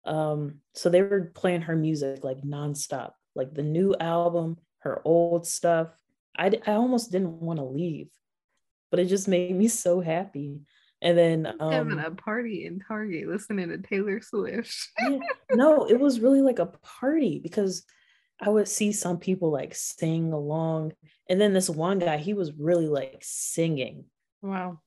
Um, 0.05 0.61
so 0.75 0.89
they 0.89 1.03
were 1.03 1.33
playing 1.35 1.63
her 1.63 1.77
music 1.77 2.25
like 2.25 2.41
nonstop, 2.43 3.13
like 3.35 3.53
the 3.55 3.63
new 3.63 3.95
album, 4.01 4.59
her 4.79 5.03
old 5.05 5.47
stuff. 5.47 5.89
I 6.39 6.51
I 6.67 6.73
almost 6.73 7.13
didn't 7.13 7.41
want 7.41 7.59
to 7.59 7.65
leave, 7.65 8.09
but 8.91 9.01
it 9.01 9.07
just 9.07 9.29
made 9.29 9.55
me 9.55 9.69
so 9.69 10.01
happy. 10.01 10.61
And 11.03 11.17
then 11.17 11.45
Having 11.61 11.93
um, 11.93 12.05
a 12.05 12.11
party 12.11 12.67
in 12.67 12.81
Target 12.81 13.27
listening 13.27 13.71
to 13.71 13.79
Taylor 13.79 14.21
Swift. 14.21 14.77
yeah, 15.01 15.19
no, 15.53 15.87
it 15.87 15.99
was 15.99 16.21
really 16.21 16.43
like 16.43 16.59
a 16.59 16.67
party 16.67 17.41
because 17.43 17.85
I 18.41 18.51
would 18.51 18.69
see 18.69 18.93
some 18.93 19.19
people 19.19 19.51
like 19.51 19.75
sing 19.75 20.33
along. 20.33 20.93
And 21.29 21.41
then 21.41 21.53
this 21.55 21.71
one 21.71 21.99
guy, 22.01 22.19
he 22.19 22.35
was 22.35 22.53
really 22.53 22.89
like 22.89 23.19
singing. 23.23 24.05
wow. 24.43 24.81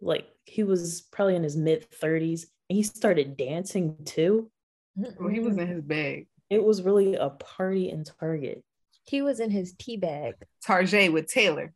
Like 0.00 0.28
he 0.44 0.62
was 0.62 1.02
probably 1.10 1.34
in 1.34 1.42
his 1.42 1.56
mid 1.56 1.90
30s 1.90 2.44
and 2.70 2.76
he 2.76 2.84
started 2.84 3.36
dancing 3.36 3.96
too. 4.04 4.50
Well, 4.94 5.28
he 5.28 5.40
was 5.40 5.56
in 5.56 5.66
his 5.66 5.82
bag. 5.82 6.28
It 6.50 6.62
was 6.62 6.82
really 6.82 7.14
a 7.16 7.30
party 7.30 7.90
in 7.90 8.04
Target. 8.04 8.62
He 9.04 9.22
was 9.22 9.40
in 9.40 9.50
his 9.50 9.74
tea 9.76 9.96
bag. 9.96 10.34
Tarjay 10.64 11.12
with 11.12 11.26
Taylor. 11.26 11.72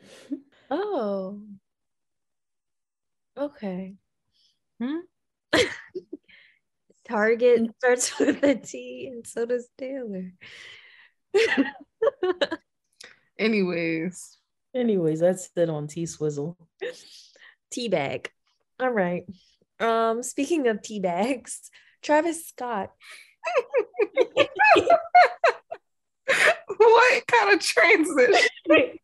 Oh. 0.70 1.40
Okay. 3.36 3.94
Hmm? 4.80 4.98
Target 7.08 7.70
starts 7.78 8.18
with 8.20 8.42
a 8.44 8.54
T 8.54 9.08
and 9.12 9.26
so 9.26 9.46
does 9.46 9.68
Taylor. 9.76 10.32
Anyways, 13.38 14.36
Anyways, 14.74 15.20
that's 15.20 15.50
it 15.56 15.68
on 15.68 15.88
T 15.88 16.06
Swizzle. 16.06 16.56
tea 17.70 17.88
bag. 17.88 18.30
All 18.78 18.90
right. 18.90 19.24
Um, 19.80 20.22
speaking 20.22 20.68
of 20.68 20.82
tea 20.82 21.00
bags, 21.00 21.70
Travis 22.02 22.46
Scott. 22.48 22.90
what 26.76 27.26
kind 27.26 27.54
of 27.54 27.60
transition? 27.60 28.98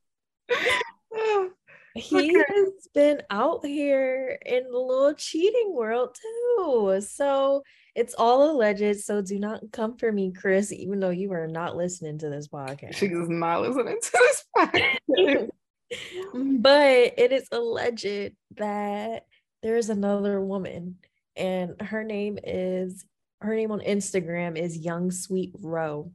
He 1.94 2.16
Okay. 2.16 2.44
has 2.48 2.88
been 2.94 3.22
out 3.30 3.64
here 3.64 4.38
in 4.44 4.64
the 4.70 4.78
little 4.78 5.14
cheating 5.14 5.72
world 5.74 6.16
too. 6.20 7.00
So 7.00 7.62
it's 7.94 8.14
all 8.14 8.50
alleged. 8.50 9.00
So 9.00 9.22
do 9.22 9.38
not 9.38 9.62
come 9.72 9.96
for 9.96 10.12
me, 10.12 10.32
Chris, 10.32 10.72
even 10.72 11.00
though 11.00 11.10
you 11.10 11.32
are 11.32 11.46
not 11.48 11.76
listening 11.76 12.18
to 12.18 12.28
this 12.28 12.48
podcast. 12.48 12.94
She 12.96 13.06
is 13.06 13.28
not 13.28 13.62
listening 13.62 13.98
to 14.00 14.10
this 14.12 14.44
podcast. 14.56 15.48
but 16.34 17.14
it 17.16 17.32
is 17.32 17.48
alleged 17.52 18.32
that 18.56 19.24
there's 19.62 19.88
another 19.88 20.40
woman, 20.40 20.96
and 21.36 21.80
her 21.80 22.04
name 22.04 22.38
is 22.42 23.04
her 23.40 23.54
name 23.54 23.70
on 23.70 23.80
Instagram 23.80 24.58
is 24.58 24.76
Young 24.78 25.10
Sweet 25.10 25.52
Row. 25.60 26.12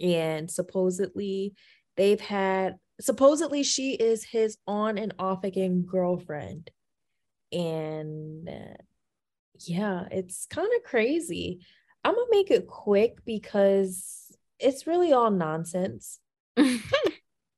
And 0.00 0.50
supposedly 0.50 1.54
they've 1.96 2.20
had 2.20 2.76
supposedly 3.00 3.62
she 3.62 3.94
is 3.94 4.24
his 4.24 4.56
on 4.66 4.98
and 4.98 5.14
off 5.18 5.44
again 5.44 5.82
girlfriend. 5.82 6.70
And 7.52 8.48
uh, 8.48 8.82
yeah, 9.60 10.04
it's 10.10 10.46
kind 10.46 10.70
of 10.76 10.84
crazy. 10.84 11.60
I'm 12.02 12.14
gonna 12.14 12.26
make 12.30 12.50
it 12.50 12.66
quick 12.66 13.24
because 13.24 14.36
it's 14.58 14.86
really 14.86 15.12
all 15.12 15.30
nonsense. 15.30 16.18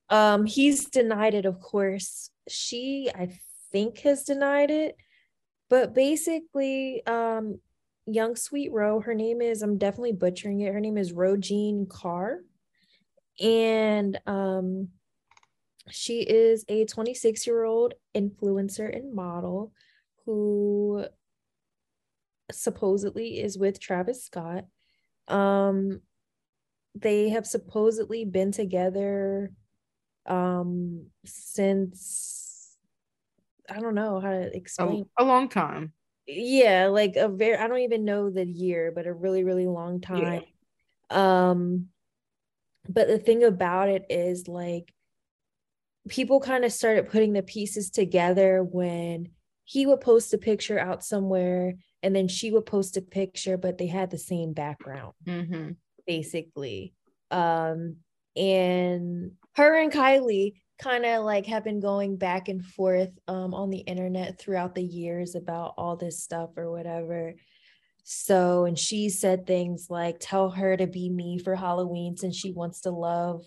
Um, 0.09 0.47
he's 0.47 0.87
denied 0.87 1.35
it, 1.35 1.47
of 1.47 1.61
course. 1.61 2.31
She, 2.49 3.11
I 3.15 3.39
think, 3.73 3.99
has 4.01 4.25
denied 4.25 4.71
it. 4.71 4.97
But 5.69 5.95
basically, 5.95 7.05
um, 7.07 7.61
young 8.07 8.37
sweet 8.37 8.73
Ro, 8.73 9.01
her 9.01 9.15
name 9.15 9.41
is, 9.41 9.63
I'm 9.63 9.79
definitely 9.79 10.13
butchering 10.13 10.61
it. 10.61 10.73
Her 10.73 10.81
name 10.81 10.97
is 10.97 11.13
Rojean 11.13 11.89
Kar. 11.89 12.41
And 13.41 14.19
um 14.27 14.89
she 15.91 16.21
is 16.21 16.65
a 16.69 16.85
26 16.85 17.47
year 17.47 17.65
old 17.65 17.95
influencer 18.15 18.95
and 18.95 19.15
model 19.15 19.73
who 20.25 21.05
supposedly 22.51 23.41
is 23.41 23.59
with 23.59 23.81
Travis 23.81 24.25
Scott. 24.25 24.65
Um, 25.29 26.01
they 26.95 27.29
have 27.31 27.47
supposedly 27.47 28.25
been 28.25 28.53
together 28.53 29.53
um 30.25 31.07
since 31.25 32.77
I 33.69 33.81
don't 33.81 33.95
know 33.95 34.21
how 34.21 34.31
to 34.31 34.47
a, 34.47 34.57
explain. 34.57 35.07
a 35.19 35.25
long 35.25 35.49
time. 35.49 35.93
Yeah, 36.27 36.87
like 36.87 37.17
a 37.17 37.29
very 37.29 37.57
I 37.57 37.69
don't 37.69 37.81
even 37.81 38.05
know 38.05 38.31
the 38.31 38.45
year, 38.45 38.93
but 38.95 39.07
a 39.07 39.13
really 39.13 39.45
really 39.45 39.67
long 39.67 40.01
time. 40.01 40.43
Um 41.11 41.87
but 42.89 43.09
the 43.09 43.19
thing 43.19 43.45
about 43.45 43.89
it 43.89 44.07
is 44.11 44.49
like 44.49 44.93
people 46.09 46.41
kind 46.41 46.65
of 46.65 46.73
started 46.73 47.11
putting 47.11 47.33
the 47.33 47.43
pieces 47.43 47.91
together 47.91 48.63
when 48.63 49.29
he 49.65 49.87
would 49.87 50.01
post 50.01 50.33
a 50.33 50.39
picture 50.39 50.79
out 50.79 51.05
somewhere 51.05 51.75
and 52.03 52.15
then 52.15 52.29
she 52.29 52.51
would 52.51 52.67
post 52.67 52.97
a 52.97 53.03
picture 53.03 53.57
but 53.57 53.79
they 53.79 53.87
had 53.87 54.11
the 54.11 54.19
same 54.19 54.53
background 54.53 55.13
hmm 55.27 55.71
basically. 56.07 56.95
Um, 57.31 57.97
and 58.37 59.33
her 59.57 59.79
and 59.79 59.93
Kylie 59.93 60.55
kind 60.79 61.05
of 61.05 61.25
like 61.25 61.47
have 61.47 61.65
been 61.65 61.81
going 61.81 62.17
back 62.17 62.49
and 62.49 62.65
forth 62.65 63.11
um, 63.29 63.55
on 63.55 63.71
the 63.71 63.79
internet 63.79 64.39
throughout 64.39 64.75
the 64.75 64.83
years 64.83 65.35
about 65.35 65.75
all 65.77 65.97
this 65.97 66.23
stuff 66.23 66.51
or 66.57 66.71
whatever. 66.71 67.35
So, 68.05 68.67
and 68.67 68.79
she 68.79 69.09
said 69.09 69.47
things 69.47 69.89
like, 69.91 70.19
tell 70.21 70.51
her 70.51 70.77
to 70.77 70.87
be 70.87 71.11
me 71.11 71.39
for 71.39 71.57
Halloween 71.57 72.17
since 72.17 72.37
she 72.37 72.53
wants 72.53 72.83
to 72.83 72.91
love 72.91 73.45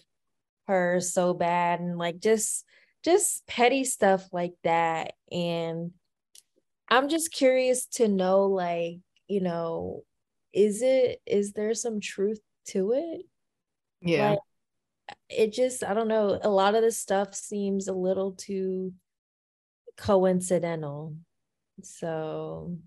her 0.70 1.02
so 1.02 1.34
bad, 1.34 1.82
and 1.82 1.98
like 1.98 2.20
just, 2.20 2.66
just 3.04 3.46
petty 3.46 3.84
stuff 3.84 4.28
like 4.32 4.54
that. 4.64 5.14
And 5.32 5.92
I'm 6.88 7.10
just 7.10 7.32
curious 7.34 7.86
to 7.96 8.08
know, 8.08 8.46
like, 8.46 9.00
you 9.28 9.42
know, 9.42 10.04
is 10.54 10.82
it, 10.82 11.22
is 11.26 11.52
there 11.52 11.74
some 11.74 12.00
truth 12.00 12.40
to 12.70 12.94
it? 12.94 13.26
Yeah. 14.02 14.32
Like, 14.32 14.40
it 15.28 15.52
just 15.52 15.84
i 15.84 15.96
don't 15.96 16.08
know 16.08 16.40
a 16.44 16.50
lot 16.50 16.76
of 16.76 16.84
the 16.84 16.92
stuff 16.92 17.34
seems 17.34 17.88
a 17.88 17.94
little 17.94 18.34
too 18.34 18.94
coincidental 19.98 21.16
so 21.82 22.78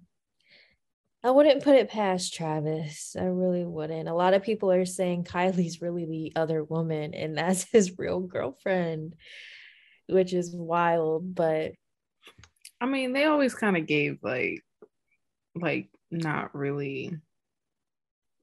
i 1.24 1.30
wouldn't 1.30 1.62
put 1.62 1.76
it 1.76 1.88
past 1.88 2.34
travis 2.34 3.14
i 3.18 3.24
really 3.24 3.64
wouldn't 3.64 4.08
a 4.08 4.14
lot 4.14 4.34
of 4.34 4.42
people 4.42 4.70
are 4.70 4.84
saying 4.84 5.24
kylie's 5.24 5.80
really 5.80 6.04
the 6.04 6.32
other 6.36 6.62
woman 6.64 7.14
and 7.14 7.36
that's 7.36 7.64
his 7.72 7.98
real 7.98 8.20
girlfriend 8.20 9.14
which 10.08 10.32
is 10.32 10.54
wild 10.54 11.34
but 11.34 11.72
I 12.80 12.86
mean, 12.86 13.12
they 13.12 13.26
always 13.26 13.54
kind 13.54 13.76
of 13.76 13.86
gave 13.86 14.18
like, 14.22 14.64
like 15.54 15.88
not 16.10 16.52
really 16.52 17.16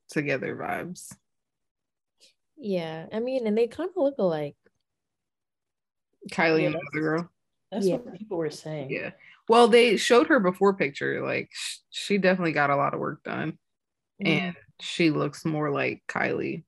together 0.09 0.55
vibes. 0.55 1.13
yeah 2.57 3.07
i 3.11 3.19
mean 3.19 3.45
and 3.45 3.57
they 3.57 3.67
kind 3.67 3.89
of 3.89 4.01
look 4.01 4.15
alike 4.17 4.55
Kylie 6.31 6.65
and 6.65 6.75
the 6.75 6.79
other 6.79 7.01
girl. 7.01 7.29
That's 7.71 7.87
Yeah. 7.87 7.95
what 7.95 8.13
people 8.17 8.37
were 8.37 8.49
saying. 8.51 8.91
Yeah. 8.91 9.11
Well, 9.49 9.67
they 9.67 9.97
showed 9.97 10.27
her 10.27 10.39
before 10.39 10.75
picture. 10.75 11.25
Like 11.25 11.49
she 11.89 12.19
definitely 12.19 12.51
got 12.51 12.69
a 12.69 12.75
lot 12.75 12.93
of 12.93 12.99
work 12.99 13.23
done, 13.23 13.57
mm-hmm. 14.23 14.27
and 14.27 14.55
she 14.79 15.09
looks 15.09 15.43
more 15.43 15.71
like 15.71 16.03
Kylie 16.07 16.63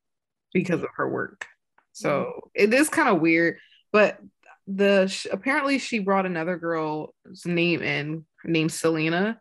because 0.51 0.77
mm-hmm. 0.77 0.85
of 0.85 0.91
her 0.95 1.07
work. 1.07 1.41
Mm-hmm. 1.41 1.91
So 1.93 2.49
it 2.55 2.73
is 2.73 2.89
kind 2.89 3.07
of 3.07 3.21
weird, 3.21 3.57
but 3.93 4.19
the 4.65 5.07
sh- 5.07 5.27
apparently 5.31 5.77
she 5.77 5.99
brought 5.99 6.25
another 6.25 6.57
girl's 6.57 7.11
name 7.45 7.83
in 7.83 8.25
named 8.43 8.71
Selena, 8.71 9.39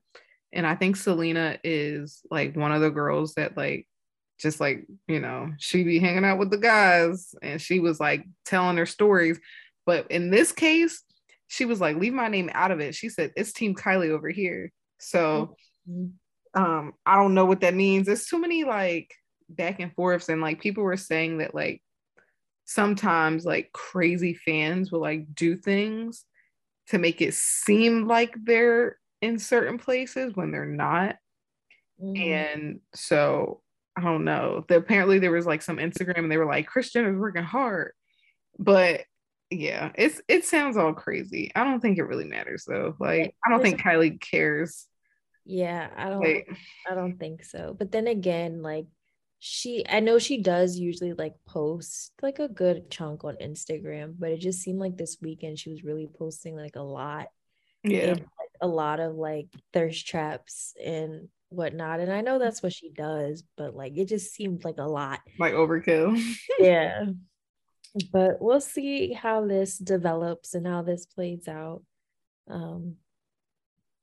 and 0.52 0.66
I 0.66 0.74
think 0.74 0.96
Selena 0.96 1.58
is 1.64 2.20
like 2.30 2.54
one 2.54 2.72
of 2.72 2.82
the 2.82 2.90
girls 2.90 3.34
that 3.34 3.56
like 3.56 3.86
just 4.38 4.60
like 4.60 4.86
you 5.08 5.18
know 5.18 5.50
she 5.56 5.82
be 5.82 5.98
hanging 5.98 6.26
out 6.26 6.38
with 6.38 6.50
the 6.50 6.58
guys, 6.58 7.34
and 7.40 7.58
she 7.58 7.80
was 7.80 7.98
like 7.98 8.26
telling 8.44 8.76
her 8.76 8.84
stories. 8.84 9.40
But 9.86 10.10
in 10.10 10.30
this 10.30 10.52
case, 10.52 11.02
she 11.52 11.64
was 11.64 11.80
like, 11.80 11.96
leave 11.96 12.12
my 12.14 12.28
name 12.28 12.48
out 12.54 12.70
of 12.70 12.78
it. 12.78 12.94
She 12.94 13.08
said, 13.08 13.32
it's 13.36 13.52
Team 13.52 13.74
Kylie 13.74 14.10
over 14.10 14.30
here. 14.30 14.70
So 15.00 15.56
Mhm. 15.88 16.12
um, 16.54 16.92
I 17.04 17.16
don't 17.16 17.34
know 17.34 17.44
what 17.44 17.62
that 17.62 17.74
means. 17.74 18.06
There's 18.06 18.26
too 18.26 18.40
many 18.40 18.62
like 18.62 19.12
back 19.48 19.80
and 19.80 19.92
forths, 19.92 20.28
and 20.28 20.40
like 20.40 20.60
people 20.60 20.84
were 20.84 20.96
saying 20.96 21.38
that 21.38 21.52
like 21.52 21.82
sometimes 22.66 23.44
like 23.44 23.72
crazy 23.72 24.32
fans 24.34 24.92
will 24.92 25.00
like 25.00 25.34
do 25.34 25.56
things 25.56 26.24
to 26.88 26.98
make 26.98 27.20
it 27.20 27.34
seem 27.34 28.06
like 28.06 28.32
they're 28.44 28.96
in 29.20 29.40
certain 29.40 29.76
places 29.76 30.36
when 30.36 30.52
they're 30.52 30.66
not. 30.66 31.16
Mhm. 32.00 32.30
And 32.30 32.80
so 32.94 33.60
I 33.96 34.02
don't 34.02 34.24
know. 34.24 34.64
The, 34.68 34.76
apparently 34.76 35.18
there 35.18 35.32
was 35.32 35.46
like 35.46 35.62
some 35.62 35.78
Instagram 35.78 36.18
and 36.18 36.30
they 36.30 36.36
were 36.36 36.46
like, 36.46 36.68
Christian 36.68 37.06
is 37.06 37.16
working 37.16 37.42
hard. 37.42 37.92
But 38.56 39.02
yeah, 39.50 39.90
it's 39.96 40.20
it 40.28 40.44
sounds 40.44 40.76
all 40.76 40.92
crazy. 40.92 41.50
I 41.54 41.64
don't 41.64 41.80
think 41.80 41.98
it 41.98 42.04
really 42.04 42.24
matters 42.24 42.64
though. 42.66 42.94
Like 43.00 43.34
I 43.44 43.50
don't 43.50 43.62
think 43.62 43.80
Kylie 43.80 44.20
cares. 44.20 44.86
yeah 45.44 45.88
i 45.96 46.08
don't 46.08 46.20
Like 46.20 46.48
I 46.88 46.94
don't 46.94 47.18
think 47.18 47.44
so. 47.44 47.74
But 47.76 47.90
then 47.90 48.06
again, 48.06 48.62
like 48.62 48.86
she 49.40 49.84
I 49.88 50.00
know 50.00 50.18
she 50.18 50.42
does 50.42 50.78
usually 50.78 51.14
like 51.14 51.34
post 51.46 52.12
like 52.22 52.38
a 52.38 52.48
good 52.48 52.90
chunk 52.90 53.24
on 53.24 53.36
Instagram, 53.36 54.14
but 54.18 54.30
it 54.30 54.38
just 54.38 54.60
seemed 54.60 54.78
like 54.78 54.96
this 54.96 55.16
weekend 55.20 55.58
she 55.58 55.70
was 55.70 55.82
really 55.82 56.08
posting 56.18 56.56
like 56.56 56.76
a 56.76 56.82
lot 56.82 57.28
yeah. 57.82 58.00
and 58.00 58.18
like, 58.18 58.50
a 58.60 58.68
lot 58.68 59.00
of 59.00 59.14
like 59.14 59.48
thirst 59.72 60.06
traps 60.06 60.74
and 60.84 61.28
whatnot. 61.48 62.00
And 62.00 62.12
I 62.12 62.20
know 62.20 62.38
that's 62.38 62.62
what 62.62 62.72
she 62.72 62.90
does, 62.90 63.42
but 63.56 63.74
like 63.74 63.96
it 63.96 64.08
just 64.08 64.32
seemed 64.32 64.64
like 64.64 64.78
a 64.78 64.84
lot. 64.84 65.20
Like 65.38 65.54
overkill. 65.54 66.22
Yeah. 66.58 67.06
But 68.12 68.40
we'll 68.40 68.60
see 68.60 69.12
how 69.12 69.46
this 69.46 69.76
develops 69.78 70.54
and 70.54 70.66
how 70.66 70.82
this 70.82 71.06
plays 71.06 71.48
out. 71.48 71.82
Um 72.48 72.96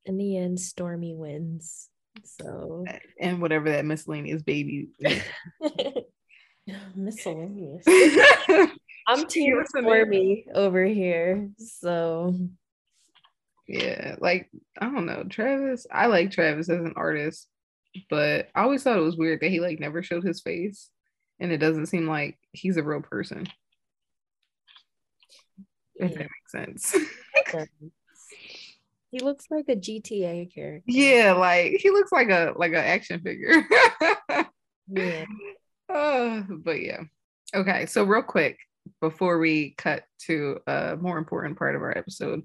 in 0.06 0.17
the 0.17 0.38
end, 0.38 0.60
Stormy 0.60 1.13
wins. 1.13 1.89
So 2.23 2.86
and 3.19 3.41
whatever 3.41 3.69
that 3.71 3.86
miscellaneous 3.86 4.41
baby. 4.41 4.89
Miscellaneous. 6.95 7.86
I'm 9.08 9.26
team 9.28 9.63
Stormy 9.67 10.45
over 10.54 10.84
here. 10.86 11.50
So 11.58 12.36
yeah, 13.67 14.15
like 14.19 14.50
I 14.80 14.86
don't 14.86 15.06
know, 15.06 15.23
Travis. 15.30 15.88
I 15.91 16.08
like 16.08 16.32
Travis 16.32 16.69
as 16.69 16.80
an 16.80 16.93
artist, 16.95 17.47
but 18.10 18.50
I 18.56 18.63
always 18.63 18.84
thought 18.84 18.97
it 18.97 19.04
was 19.04 19.17
weird 19.17 19.41
that 19.41 19.50
he 19.50 19.60
like 19.60 19.80
never 19.80 20.04
showed 20.04 20.23
his 20.23 20.41
face, 20.41 20.89
and 21.39 21.52
it 21.52 21.58
doesn't 21.58 21.88
seem 21.88 22.08
like 22.08 22.38
he's 22.52 22.78
a 22.78 22.84
real 22.84 23.02
person. 23.02 23.47
If 25.99 26.13
that 26.13 26.19
makes 26.19 26.51
sense. 26.51 26.95
he 29.12 29.19
looks 29.19 29.45
like 29.49 29.65
a 29.69 29.75
GTA 29.75 30.53
character. 30.53 30.83
yeah, 30.88 31.33
like 31.33 31.73
he 31.79 31.89
looks 31.89 32.12
like 32.12 32.29
a 32.29 32.53
like 32.55 32.71
an 32.71 32.77
action 32.77 33.21
figure. 33.21 33.63
Yeah. 34.89 35.25
Uh, 35.93 36.41
but 36.49 36.81
yeah. 36.81 37.01
Okay, 37.55 37.86
so 37.86 38.03
real 38.03 38.23
quick, 38.23 38.57
before 39.01 39.39
we 39.39 39.73
cut 39.77 40.03
to 40.25 40.60
a 40.67 40.97
more 40.99 41.17
important 41.17 41.57
part 41.57 41.75
of 41.75 41.81
our 41.81 41.97
episode. 41.97 42.41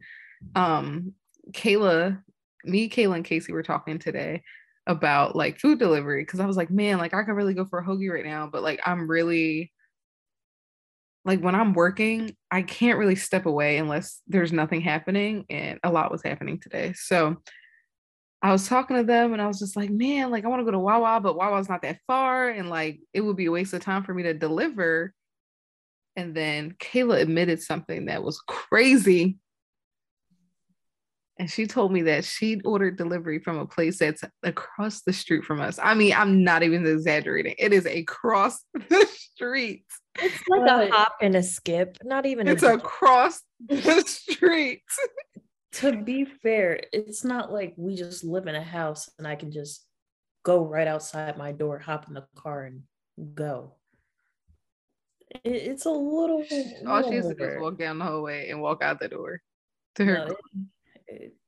Um, 0.54 1.12
Kayla, 1.52 2.20
me, 2.64 2.88
Kayla, 2.88 3.16
and 3.16 3.24
Kacey 3.24 3.52
were 3.52 3.62
talking 3.62 3.98
today 3.98 4.42
about 4.86 5.36
like 5.36 5.60
food 5.60 5.78
delivery 5.78 6.22
because 6.22 6.40
I 6.40 6.46
was 6.46 6.56
like, 6.56 6.70
man, 6.70 6.98
like 6.98 7.14
I 7.14 7.22
could 7.22 7.32
really 7.34 7.54
go 7.54 7.64
for 7.64 7.78
a 7.78 7.84
hoagie 7.84 8.12
right 8.12 8.24
now, 8.24 8.48
but 8.50 8.62
like 8.62 8.80
I'm 8.84 9.08
really 9.08 9.72
like 11.24 11.40
when 11.40 11.54
I'm 11.54 11.72
working, 11.72 12.36
I 12.50 12.62
can't 12.62 12.98
really 12.98 13.16
step 13.16 13.46
away 13.46 13.78
unless 13.78 14.20
there's 14.26 14.52
nothing 14.52 14.80
happening, 14.80 15.44
and 15.48 15.78
a 15.82 15.92
lot 15.92 16.10
was 16.10 16.22
happening 16.22 16.58
today. 16.58 16.92
So 16.94 17.36
I 18.42 18.50
was 18.50 18.66
talking 18.66 18.96
to 18.96 19.04
them 19.04 19.32
and 19.32 19.40
I 19.40 19.46
was 19.46 19.60
just 19.60 19.76
like, 19.76 19.88
man, 19.88 20.32
like 20.32 20.44
I 20.44 20.48
want 20.48 20.60
to 20.60 20.64
go 20.64 20.72
to 20.72 20.78
Wawa, 20.78 21.20
but 21.20 21.36
Wawa's 21.36 21.68
not 21.68 21.82
that 21.82 22.00
far. 22.08 22.48
And 22.48 22.68
like 22.68 23.00
it 23.14 23.20
would 23.20 23.36
be 23.36 23.46
a 23.46 23.52
waste 23.52 23.72
of 23.72 23.82
time 23.82 24.02
for 24.02 24.12
me 24.12 24.24
to 24.24 24.34
deliver. 24.34 25.14
And 26.16 26.34
then 26.34 26.72
Kayla 26.72 27.20
admitted 27.20 27.62
something 27.62 28.06
that 28.06 28.24
was 28.24 28.42
crazy. 28.48 29.38
And 31.38 31.50
she 31.50 31.66
told 31.66 31.92
me 31.92 32.02
that 32.02 32.24
she'd 32.24 32.60
ordered 32.64 32.98
delivery 32.98 33.38
from 33.38 33.58
a 33.58 33.66
place 33.66 33.98
that's 33.98 34.22
across 34.42 35.00
the 35.02 35.12
street 35.12 35.44
from 35.44 35.60
us. 35.60 35.78
I 35.82 35.94
mean, 35.94 36.12
I'm 36.12 36.44
not 36.44 36.62
even 36.62 36.86
exaggerating. 36.86 37.54
It 37.58 37.72
is 37.72 37.86
across 37.86 38.62
the 38.74 39.08
street. 39.10 39.84
It's 40.20 40.42
like 40.48 40.68
a 40.68 40.90
hop 40.90 41.16
and 41.22 41.34
a 41.34 41.42
skip, 41.42 41.98
not 42.04 42.26
even. 42.26 42.46
It's 42.46 42.62
across 42.62 43.40
the 43.66 44.02
street 44.06 44.82
to 45.72 45.96
be 46.02 46.24
fair, 46.24 46.80
it's 46.92 47.24
not 47.24 47.52
like 47.52 47.74
we 47.76 47.96
just 47.96 48.24
live 48.24 48.46
in 48.46 48.54
a 48.54 48.62
house 48.62 49.08
and 49.18 49.26
I 49.26 49.36
can 49.36 49.50
just 49.50 49.86
go 50.42 50.64
right 50.64 50.86
outside 50.86 51.38
my 51.38 51.52
door, 51.52 51.78
hop 51.78 52.08
in 52.08 52.14
the 52.14 52.26
car, 52.36 52.64
and 52.64 52.82
go. 53.34 53.74
It, 55.44 55.54
it's 55.54 55.86
a 55.86 55.90
little. 55.90 56.44
All 56.86 57.02
she 57.08 57.16
has 57.16 57.28
to 57.28 57.34
do 57.34 57.44
is 57.44 57.60
walk 57.60 57.78
down 57.78 57.98
the 57.98 58.04
hallway 58.04 58.50
and 58.50 58.60
walk 58.60 58.82
out 58.82 59.00
the 59.00 59.08
door 59.08 59.40
to 59.94 60.04
her. 60.04 60.26
No, 60.28 60.36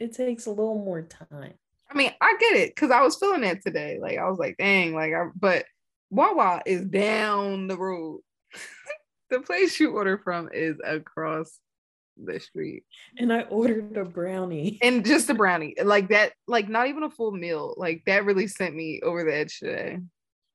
it, 0.04 0.06
it, 0.06 0.20
it 0.20 0.26
takes 0.26 0.46
a 0.46 0.50
little 0.50 0.78
more 0.78 1.02
time. 1.02 1.54
I 1.90 1.96
mean, 1.96 2.12
I 2.20 2.36
get 2.40 2.56
it 2.56 2.74
because 2.74 2.90
I 2.90 3.02
was 3.02 3.16
feeling 3.16 3.42
that 3.42 3.62
today. 3.62 3.98
Like 4.00 4.18
I 4.18 4.28
was 4.28 4.38
like, 4.38 4.56
dang, 4.56 4.94
like 4.94 5.12
I 5.12 5.26
but 5.34 5.64
Wawa 6.10 6.62
is 6.66 6.84
down 6.84 7.66
the 7.66 7.76
road. 7.76 8.20
the 9.30 9.40
place 9.40 9.78
you 9.78 9.92
order 9.92 10.18
from 10.18 10.48
is 10.52 10.76
across 10.84 11.58
the 12.22 12.38
street. 12.40 12.84
And 13.18 13.32
I 13.32 13.42
ordered 13.42 13.96
a 13.96 14.04
brownie. 14.04 14.78
And 14.82 15.04
just 15.04 15.30
a 15.30 15.34
brownie. 15.34 15.74
Like 15.82 16.08
that, 16.08 16.32
like 16.46 16.68
not 16.68 16.88
even 16.88 17.02
a 17.02 17.10
full 17.10 17.32
meal. 17.32 17.74
Like 17.76 18.02
that 18.06 18.24
really 18.24 18.46
sent 18.46 18.74
me 18.74 19.00
over 19.02 19.24
the 19.24 19.34
edge 19.34 19.58
today. 19.58 19.98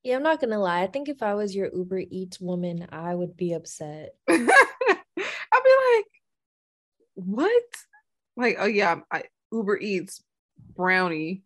Yeah, 0.04 0.16
I'm 0.16 0.24
not 0.24 0.40
gonna 0.40 0.60
lie. 0.60 0.82
I 0.82 0.88
think 0.88 1.10
if 1.10 1.22
I 1.22 1.34
was 1.34 1.54
your 1.54 1.70
Uber 1.74 2.04
Eats 2.10 2.40
woman, 2.40 2.88
I 2.92 3.14
would 3.14 3.36
be 3.36 3.54
upset. 3.54 4.16
I'd 4.30 4.38
be 4.38 5.96
like, 5.96 6.06
what? 7.16 7.64
Like, 8.38 8.56
oh 8.60 8.66
yeah, 8.66 9.02
I, 9.12 9.24
Uber 9.52 9.78
Eats 9.78 10.24
brownie. 10.76 11.44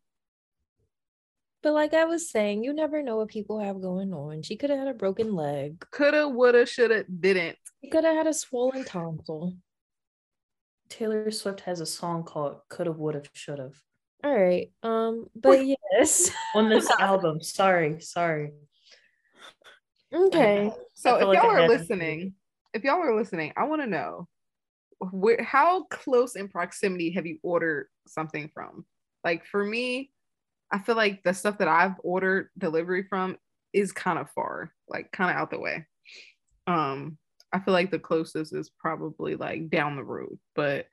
But 1.62 1.74
like 1.74 1.94
I 1.94 2.06
was 2.06 2.30
saying, 2.30 2.64
you 2.64 2.74
never 2.74 3.02
know 3.02 3.16
what 3.18 3.30
people 3.30 3.60
have 3.60 3.82
going 3.82 4.14
on. 4.14 4.42
She 4.42 4.58
could 4.58 4.70
have 4.70 4.80
had 4.80 4.90
a 4.90 4.94
broken 4.94 5.34
leg. 5.34 5.86
Coulda, 5.92 6.28
woulda, 6.28 6.66
shoulda, 6.66 7.06
didn't. 7.06 7.58
She 7.82 7.90
could 7.90 8.04
have 8.04 8.16
had 8.16 8.28
a 8.28 8.34
swollen 8.34 8.84
tonsil. 8.84 9.56
Taylor 10.90 11.32
Swift 11.32 11.62
has 11.62 11.80
a 11.80 11.86
song 11.86 12.24
called 12.24 12.58
Coulda, 12.70 12.92
Woulda, 12.92 13.24
Shoulda. 13.32 13.72
All 14.24 14.38
right. 14.38 14.72
Um, 14.84 15.28
but 15.36 15.66
yes. 15.66 16.32
On 16.56 16.70
this 16.70 16.90
album. 17.00 17.42
Sorry, 17.42 18.02
sorry. 18.02 18.52
Okay. 20.14 20.72
So 20.94 21.16
if 21.16 21.28
like 21.28 21.42
y'all 21.42 21.50
are 21.50 21.68
listening, 21.68 22.34
if 22.74 22.84
y'all 22.84 23.02
are 23.02 23.16
listening, 23.16 23.54
I 23.58 23.64
want 23.64 23.82
to 23.82 23.88
know 23.88 24.28
where 25.00 25.44
how 25.44 25.84
close 25.86 26.36
in 26.36 26.48
proximity 26.48 27.12
have 27.12 27.26
you 27.26 27.40
ordered 27.44 27.88
something 28.08 28.50
from? 28.54 28.86
Like 29.24 29.46
for 29.46 29.64
me, 29.64 30.12
I 30.72 30.80
feel 30.80 30.96
like 30.96 31.24
the 31.24 31.34
stuff 31.34 31.60
that 31.60 31.68
I've 31.68 31.96
ordered 32.04 32.50
delivery 32.58 33.04
from 33.04 33.38
is 33.74 33.92
kind 33.92 34.20
of 34.20 34.30
far, 34.32 34.72
like 34.88 35.12
kind 35.12 35.30
of 35.32 35.38
out 35.38 35.52
the 35.52 35.60
way. 35.60 35.86
Um, 36.68 37.18
I 37.52 37.60
feel 37.60 37.74
like 37.74 37.92
the 37.92 38.00
closest 38.00 38.54
is 38.54 38.72
probably 38.80 39.36
like 39.36 39.70
down 39.70 39.96
the 39.96 40.04
road, 40.04 40.40
but 40.56 40.88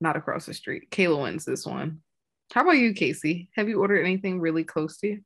not 0.00 0.16
across 0.16 0.46
the 0.46 0.54
street. 0.54 0.90
Kayla 0.90 1.22
wins 1.22 1.44
this 1.44 1.64
one. 1.66 2.00
How 2.52 2.62
about 2.62 2.72
you, 2.72 2.94
Kacey? 2.94 3.48
Have 3.54 3.68
you 3.68 3.80
ordered 3.80 4.04
anything 4.04 4.40
really 4.40 4.64
close 4.64 4.96
to 4.98 5.08
you? 5.08 5.20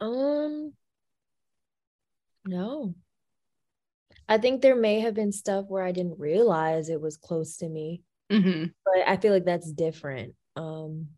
Um, 0.00 0.72
no. 2.44 2.94
I 4.28 4.38
think 4.38 4.62
there 4.62 4.76
may 4.76 5.00
have 5.00 5.14
been 5.14 5.32
stuff 5.32 5.66
where 5.68 5.82
I 5.82 5.92
didn't 5.92 6.18
realize 6.18 6.88
it 6.88 7.00
was 7.00 7.16
close 7.16 7.58
to 7.58 7.68
me, 7.68 8.02
mm-hmm. 8.30 8.66
but 8.84 9.08
I 9.08 9.16
feel 9.16 9.32
like 9.32 9.44
that's 9.44 9.70
different. 9.70 10.34
Um, 10.56 11.08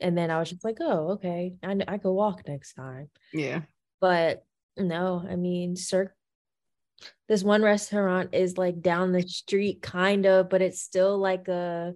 and 0.00 0.16
then 0.16 0.30
I 0.30 0.38
was 0.38 0.50
just 0.50 0.64
like, 0.64 0.78
oh, 0.80 1.12
okay, 1.12 1.54
I 1.62 1.78
I 1.88 1.98
could 1.98 2.12
walk 2.12 2.46
next 2.46 2.74
time. 2.74 3.08
Yeah. 3.32 3.62
But 4.00 4.44
no, 4.76 5.24
I 5.28 5.36
mean, 5.36 5.76
Cirque 5.76 6.16
this 7.28 7.42
one 7.42 7.62
restaurant 7.62 8.30
is 8.32 8.56
like 8.56 8.80
down 8.80 9.12
the 9.12 9.22
street 9.22 9.82
kind 9.82 10.26
of 10.26 10.48
but 10.48 10.62
it's 10.62 10.80
still 10.80 11.18
like 11.18 11.48
a 11.48 11.94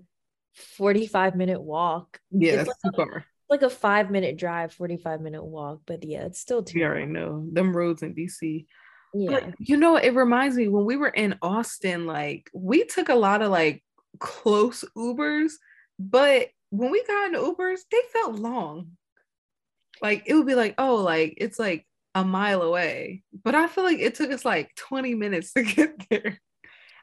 45 0.54 1.36
minute 1.36 1.60
walk 1.60 2.20
yeah 2.30 2.62
it's 2.62 2.70
like, 2.84 2.98
a, 2.98 3.24
like 3.48 3.62
a 3.62 3.70
five 3.70 4.10
minute 4.10 4.36
drive 4.36 4.72
45 4.72 5.20
minute 5.20 5.44
walk 5.44 5.80
but 5.86 6.04
yeah 6.04 6.24
it's 6.26 6.40
still 6.40 6.62
too 6.62 6.78
you 6.78 6.84
already 6.84 7.06
know 7.06 7.46
them 7.52 7.76
roads 7.76 8.02
in 8.02 8.14
dc 8.14 8.66
yeah 9.14 9.40
but, 9.40 9.54
you 9.58 9.76
know 9.76 9.96
it 9.96 10.14
reminds 10.14 10.56
me 10.56 10.68
when 10.68 10.84
we 10.84 10.96
were 10.96 11.08
in 11.08 11.36
austin 11.42 12.06
like 12.06 12.50
we 12.54 12.84
took 12.84 13.08
a 13.08 13.14
lot 13.14 13.42
of 13.42 13.50
like 13.50 13.82
close 14.18 14.84
ubers 14.96 15.52
but 15.98 16.48
when 16.70 16.90
we 16.90 17.02
got 17.04 17.26
into 17.26 17.38
ubers 17.38 17.80
they 17.90 18.00
felt 18.12 18.36
long 18.36 18.92
like 20.02 20.22
it 20.26 20.34
would 20.34 20.46
be 20.46 20.54
like 20.54 20.74
oh 20.78 20.96
like 20.96 21.34
it's 21.38 21.58
like 21.58 21.86
a 22.14 22.24
mile 22.24 22.62
away, 22.62 23.22
but 23.44 23.54
I 23.54 23.66
feel 23.66 23.84
like 23.84 23.98
it 23.98 24.14
took 24.14 24.32
us 24.32 24.44
like 24.44 24.74
20 24.76 25.14
minutes 25.14 25.52
to 25.54 25.62
get 25.62 26.08
there. 26.08 26.40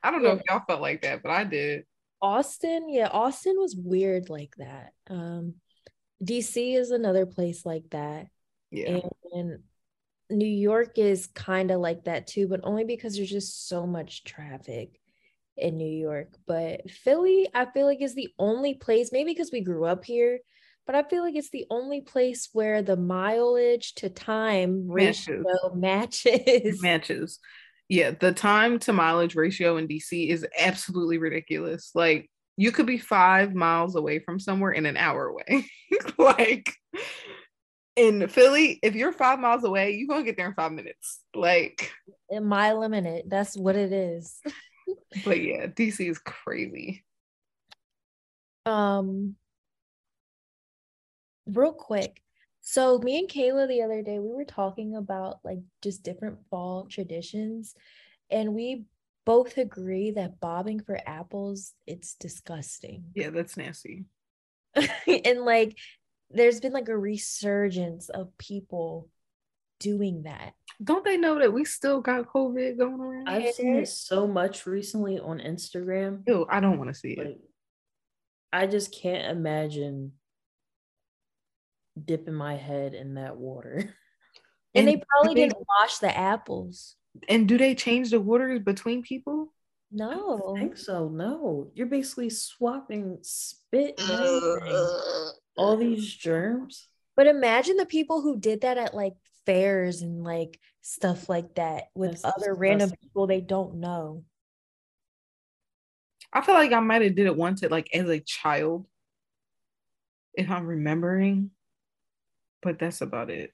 I 0.03 0.11
don't 0.11 0.23
know 0.23 0.31
if 0.31 0.41
y'all 0.47 0.63
felt 0.67 0.81
like 0.81 1.01
that, 1.01 1.23
but 1.23 1.31
I 1.31 1.43
did. 1.43 1.85
Austin, 2.21 2.89
yeah, 2.89 3.09
Austin 3.11 3.55
was 3.57 3.75
weird 3.75 4.29
like 4.29 4.53
that. 4.57 4.93
Um, 5.09 5.55
DC 6.23 6.77
is 6.77 6.91
another 6.91 7.25
place 7.25 7.65
like 7.65 7.89
that. 7.91 8.27
Yeah. 8.71 8.87
And, 8.89 9.11
and 9.33 9.59
New 10.29 10.45
York 10.45 10.97
is 10.97 11.27
kind 11.27 11.71
of 11.71 11.79
like 11.79 12.05
that 12.05 12.27
too, 12.27 12.47
but 12.47 12.61
only 12.63 12.83
because 12.83 13.15
there's 13.15 13.29
just 13.29 13.67
so 13.67 13.87
much 13.87 14.23
traffic 14.23 14.99
in 15.55 15.77
New 15.77 15.85
York. 15.85 16.35
But 16.45 16.89
Philly, 16.89 17.47
I 17.53 17.65
feel 17.65 17.85
like 17.85 18.01
is 18.01 18.15
the 18.15 18.29
only 18.37 18.73
place, 18.73 19.11
maybe 19.11 19.31
because 19.31 19.51
we 19.51 19.61
grew 19.61 19.85
up 19.85 20.05
here, 20.05 20.39
but 20.85 20.95
I 20.95 21.03
feel 21.03 21.23
like 21.23 21.35
it's 21.35 21.49
the 21.49 21.65
only 21.69 22.01
place 22.01 22.49
where 22.53 22.81
the 22.81 22.97
mileage 22.97 23.93
to 23.95 24.09
time 24.09 24.89
ratio 24.89 25.43
matches. 25.75 26.81
Matches. 26.81 27.39
Yeah, 27.89 28.11
the 28.11 28.33
time 28.33 28.79
to 28.79 28.91
mileage 28.91 29.33
ratio 29.33 29.77
in 29.77 29.87
DC 29.87 30.27
is 30.29 30.45
absolutely 30.59 31.19
ridiculous. 31.19 31.91
Like 31.95 32.29
you 32.57 32.73
could 32.73 32.85
be 32.85 32.97
five 32.97 33.55
miles 33.55 33.95
away 33.95 34.19
from 34.19 34.41
somewhere 34.41 34.71
in 34.71 34.85
an 34.85 34.97
hour 34.97 35.27
away. 35.27 35.65
like 36.17 36.73
in 37.97 38.27
Philly, 38.29 38.79
if 38.83 38.95
you're 38.95 39.11
five 39.11 39.39
miles 39.39 39.63
away, 39.63 39.91
you're 39.91 40.07
gonna 40.07 40.23
get 40.23 40.37
there 40.37 40.47
in 40.47 40.53
five 40.53 40.71
minutes. 40.71 41.19
Like 41.33 41.91
a 42.31 42.39
mile 42.39 42.83
a 42.83 42.89
minute. 42.89 43.25
That's 43.27 43.57
what 43.57 43.75
it 43.75 43.91
is. 43.91 44.39
but 45.25 45.41
yeah, 45.41 45.65
DC 45.65 46.09
is 46.09 46.19
crazy. 46.19 47.03
Um 48.65 49.35
real 51.47 51.73
quick. 51.73 52.21
So 52.61 52.99
me 52.99 53.19
and 53.19 53.29
Kayla 53.29 53.67
the 53.67 53.81
other 53.81 54.01
day 54.01 54.19
we 54.19 54.33
were 54.33 54.45
talking 54.45 54.95
about 54.95 55.39
like 55.43 55.59
just 55.81 56.03
different 56.03 56.37
fall 56.49 56.85
traditions 56.85 57.73
and 58.29 58.53
we 58.53 58.83
both 59.25 59.57
agree 59.57 60.11
that 60.11 60.39
bobbing 60.39 60.81
for 60.81 60.99
apples 61.05 61.73
it's 61.87 62.13
disgusting. 62.15 63.05
Yeah, 63.15 63.31
that's 63.31 63.57
nasty. 63.57 64.05
and 65.07 65.41
like 65.41 65.77
there's 66.31 66.59
been 66.59 66.73
like 66.73 66.89
a 66.89 66.97
resurgence 66.97 68.09
of 68.09 68.37
people 68.37 69.09
doing 69.79 70.23
that. 70.23 70.53
Don't 70.83 71.05
they 71.05 71.17
know 71.17 71.39
that 71.39 71.53
we 71.53 71.65
still 71.65 72.01
got 72.01 72.27
COVID 72.27 72.77
going 72.77 72.99
around? 72.99 73.29
I've 73.29 73.53
seen 73.53 73.75
it 73.75 73.87
so 73.87 74.27
much 74.27 74.65
recently 74.65 75.19
on 75.19 75.39
Instagram. 75.39 76.23
Ew, 76.27 76.45
I 76.49 76.59
don't 76.59 76.77
want 76.77 76.89
to 76.89 76.93
see 76.93 77.13
it. 77.13 77.39
I 78.51 78.67
just 78.67 78.93
can't 78.93 79.31
imagine 79.31 80.13
dipping 82.03 82.33
my 82.33 82.55
head 82.55 82.93
in 82.93 83.15
that 83.15 83.37
water. 83.37 83.75
And, 83.77 83.89
and 84.75 84.87
they 84.87 85.01
probably 85.09 85.35
they, 85.35 85.47
didn't 85.47 85.65
wash 85.79 85.97
the 85.97 86.15
apples. 86.15 86.95
And 87.27 87.47
do 87.47 87.57
they 87.57 87.75
change 87.75 88.11
the 88.11 88.19
waters 88.19 88.61
between 88.63 89.01
people? 89.01 89.53
No. 89.91 90.53
I 90.55 90.59
think 90.59 90.77
so. 90.77 91.09
No. 91.09 91.71
You're 91.73 91.87
basically 91.87 92.29
swapping 92.29 93.17
spit 93.21 93.99
and 93.99 95.31
all 95.57 95.77
these 95.77 96.13
germs. 96.13 96.87
But 97.15 97.27
imagine 97.27 97.77
the 97.77 97.85
people 97.85 98.21
who 98.21 98.39
did 98.39 98.61
that 98.61 98.77
at 98.77 98.93
like 98.93 99.13
fairs 99.45 100.01
and 100.01 100.23
like 100.23 100.59
stuff 100.81 101.29
like 101.29 101.55
that 101.55 101.85
with 101.95 102.11
That's 102.11 102.25
other 102.25 102.53
random 102.53 102.91
people 103.01 103.27
they 103.27 103.41
don't 103.41 103.75
know. 103.75 104.23
I 106.33 106.41
feel 106.41 106.55
like 106.55 106.71
I 106.71 106.79
might 106.79 107.01
have 107.01 107.15
did 107.15 107.25
it 107.25 107.35
once 107.35 107.63
at 107.63 107.71
like 107.71 107.89
as 107.93 108.09
a 108.09 108.19
child, 108.19 108.85
if 110.33 110.49
I'm 110.49 110.67
remembering. 110.67 111.51
But 112.61 112.79
that's 112.79 113.01
about 113.01 113.29
it. 113.29 113.53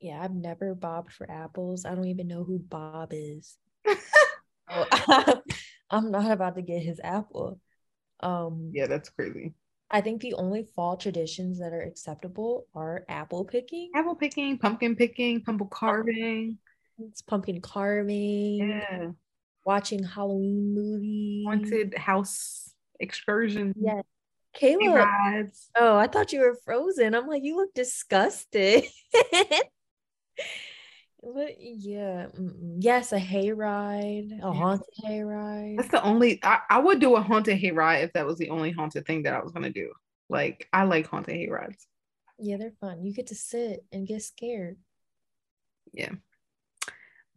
Yeah, 0.00 0.20
I've 0.22 0.34
never 0.34 0.74
bobbed 0.74 1.12
for 1.12 1.30
apples. 1.30 1.84
I 1.84 1.94
don't 1.94 2.06
even 2.08 2.28
know 2.28 2.44
who 2.44 2.58
Bob 2.58 3.10
is. 3.12 3.56
I'm 5.90 6.10
not 6.10 6.30
about 6.30 6.56
to 6.56 6.62
get 6.62 6.82
his 6.82 7.00
apple. 7.02 7.60
Um, 8.20 8.70
Yeah, 8.72 8.86
that's 8.86 9.08
crazy. 9.08 9.54
I 9.90 10.00
think 10.00 10.20
the 10.20 10.34
only 10.34 10.66
fall 10.74 10.96
traditions 10.96 11.58
that 11.60 11.72
are 11.72 11.82
acceptable 11.82 12.66
are 12.74 13.04
apple 13.08 13.44
picking, 13.44 13.90
Apple 13.94 14.16
picking, 14.16 14.58
pumpkin 14.58 14.96
picking, 14.96 15.40
pumpkin 15.42 15.68
carving. 15.70 16.58
it's 16.98 17.22
pumpkin 17.22 17.60
carving, 17.60 18.68
Yeah. 18.68 19.10
watching 19.64 20.02
Halloween 20.02 20.74
movies. 20.74 21.44
Haunted 21.46 21.94
house 21.96 22.74
excursion. 22.98 23.74
Yeah. 23.78 24.02
Kayla. 24.58 25.50
Oh, 25.76 25.96
I 25.96 26.06
thought 26.06 26.32
you 26.32 26.40
were 26.40 26.56
frozen. 26.64 27.14
I'm 27.14 27.26
like, 27.28 27.44
you 27.44 27.56
look 27.56 27.74
disgusted. 27.74 28.84
But 31.34 31.56
yeah, 31.58 32.28
yes, 32.78 33.12
a 33.12 33.18
hayride, 33.18 34.40
a 34.40 34.52
haunted 34.52 34.86
hayride. 35.04 35.76
That's 35.76 35.88
the 35.88 36.02
only 36.04 36.38
I, 36.44 36.60
I 36.70 36.78
would 36.78 37.00
do 37.00 37.16
a 37.16 37.20
haunted 37.20 37.60
hayride 37.60 38.04
if 38.04 38.12
that 38.12 38.26
was 38.26 38.38
the 38.38 38.50
only 38.50 38.70
haunted 38.70 39.06
thing 39.06 39.24
that 39.24 39.34
I 39.34 39.42
was 39.42 39.50
gonna 39.50 39.70
do. 39.70 39.92
Like 40.28 40.68
I 40.72 40.84
like 40.84 41.08
haunted 41.08 41.34
hayrides. 41.34 41.84
Yeah, 42.38 42.58
they're 42.58 42.74
fun. 42.80 43.04
You 43.04 43.12
get 43.12 43.28
to 43.28 43.34
sit 43.34 43.84
and 43.90 44.06
get 44.06 44.22
scared. 44.22 44.76
Yeah. 45.92 46.12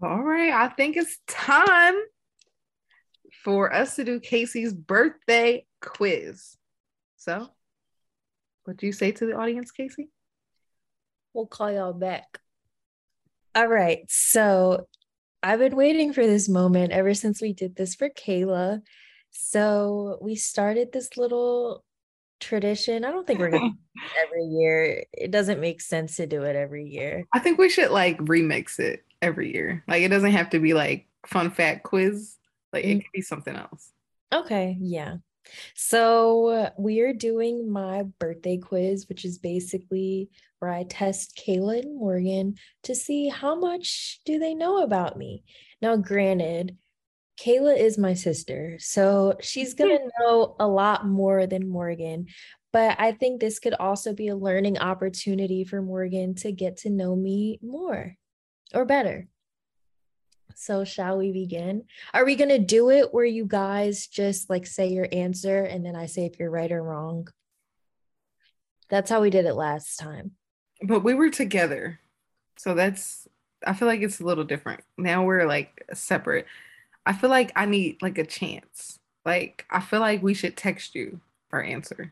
All 0.03 0.21
right. 0.21 0.51
I 0.51 0.67
think 0.67 0.95
it's 0.95 1.17
time 1.27 1.95
for 3.43 3.73
us 3.73 3.95
to 3.95 4.03
do 4.03 4.19
Kacey's 4.19 4.73
birthday 4.73 5.65
quiz. 5.81 6.57
So, 7.17 7.47
what 8.65 8.77
do 8.77 8.85
you 8.85 8.91
say 8.91 9.11
to 9.13 9.25
the 9.25 9.33
audience, 9.35 9.71
Kacey? 9.71 10.09
We'll 11.33 11.47
call 11.47 11.71
y'all 11.71 11.93
back. 11.93 12.39
All 13.55 13.67
right. 13.67 13.99
So 14.09 14.87
I've 15.43 15.59
been 15.59 15.75
waiting 15.75 16.13
for 16.13 16.25
this 16.25 16.47
moment 16.49 16.91
ever 16.91 17.13
since 17.13 17.41
we 17.41 17.53
did 17.53 17.75
this 17.75 17.95
for 17.95 18.09
Kayla. 18.09 18.81
So 19.31 20.17
we 20.21 20.35
started 20.35 20.91
this 20.91 21.17
little 21.17 21.83
tradition. 22.39 23.03
I 23.05 23.11
don't 23.11 23.25
think 23.27 23.39
we're 23.39 23.49
going 23.51 23.77
to 23.97 24.19
every 24.25 24.43
year. 24.45 25.03
It 25.13 25.31
doesn't 25.31 25.59
make 25.59 25.81
sense 25.81 26.15
to 26.17 26.27
do 26.27 26.43
it 26.43 26.55
every 26.55 26.85
year. 26.85 27.25
I 27.33 27.39
think 27.39 27.57
we 27.57 27.69
should 27.69 27.91
like 27.91 28.17
remix 28.19 28.79
it 28.79 29.03
every 29.21 29.53
year. 29.53 29.83
Like 29.87 30.03
it 30.03 30.09
doesn't 30.09 30.31
have 30.31 30.49
to 30.51 30.59
be 30.59 30.73
like 30.73 31.07
fun 31.25 31.51
fact 31.51 31.83
quiz. 31.83 32.37
Like 32.71 32.85
it 32.85 32.97
Mm. 32.97 33.01
could 33.01 33.11
be 33.13 33.21
something 33.21 33.55
else. 33.55 33.91
Okay, 34.33 34.77
yeah. 34.79 35.15
So 35.75 36.47
uh, 36.47 36.69
we 36.77 37.01
are 37.01 37.13
doing 37.13 37.71
my 37.71 38.03
birthday 38.19 38.57
quiz, 38.57 39.07
which 39.07 39.25
is 39.25 39.37
basically 39.37 40.29
where 40.59 40.71
I 40.71 40.83
test 40.83 41.41
Kayla 41.45 41.79
and 41.79 41.97
Morgan 41.97 42.55
to 42.83 42.95
see 42.95 43.29
how 43.29 43.55
much 43.55 44.19
do 44.25 44.39
they 44.39 44.53
know 44.53 44.83
about 44.83 45.17
me. 45.17 45.43
Now, 45.81 45.95
granted, 45.95 46.77
Kayla 47.39 47.77
is 47.77 47.97
my 47.97 48.13
sister, 48.13 48.77
so 48.79 49.35
she's 49.41 49.73
gonna 49.73 49.99
know 50.19 50.55
a 50.59 50.67
lot 50.67 51.07
more 51.07 51.47
than 51.47 51.69
Morgan. 51.69 52.27
But 52.71 52.97
I 52.99 53.13
think 53.13 53.39
this 53.39 53.59
could 53.59 53.73
also 53.73 54.13
be 54.13 54.27
a 54.27 54.35
learning 54.35 54.77
opportunity 54.77 55.63
for 55.63 55.81
Morgan 55.81 56.35
to 56.35 56.51
get 56.51 56.77
to 56.77 56.89
know 56.89 57.15
me 57.15 57.59
more 57.63 58.15
or 58.73 58.85
better. 58.85 59.27
So, 60.61 60.83
shall 60.83 61.17
we 61.17 61.31
begin? 61.31 61.85
Are 62.13 62.25
we 62.25 62.35
going 62.35 62.49
to 62.49 62.59
do 62.59 62.89
it 62.89 63.13
where 63.13 63.23
you 63.23 63.45
guys 63.45 64.07
just 64.07 64.49
like 64.49 64.67
say 64.67 64.89
your 64.89 65.07
answer 65.09 65.63
and 65.63 65.85
then 65.85 65.95
I 65.95 66.05
say 66.05 66.25
if 66.25 66.37
you're 66.37 66.49
right 66.49 66.69
or 66.69 66.83
wrong? 66.83 67.29
That's 68.89 69.09
how 69.09 69.21
we 69.21 69.29
did 69.29 69.45
it 69.45 69.53
last 69.53 69.97
time. 69.97 70.31
But 70.83 70.99
we 70.99 71.13
were 71.13 71.29
together. 71.29 72.01
So 72.57 72.73
that's 72.73 73.25
I 73.65 73.71
feel 73.71 73.87
like 73.87 74.01
it's 74.01 74.19
a 74.19 74.25
little 74.25 74.43
different. 74.43 74.83
Now 74.97 75.23
we're 75.23 75.47
like 75.47 75.85
separate. 75.93 76.45
I 77.05 77.13
feel 77.13 77.29
like 77.29 77.53
I 77.55 77.65
need 77.65 78.01
like 78.01 78.17
a 78.17 78.25
chance. 78.25 78.99
Like 79.23 79.65
I 79.69 79.79
feel 79.79 80.01
like 80.01 80.21
we 80.21 80.33
should 80.33 80.57
text 80.57 80.93
you 80.93 81.21
our 81.53 81.63
answer. 81.63 82.11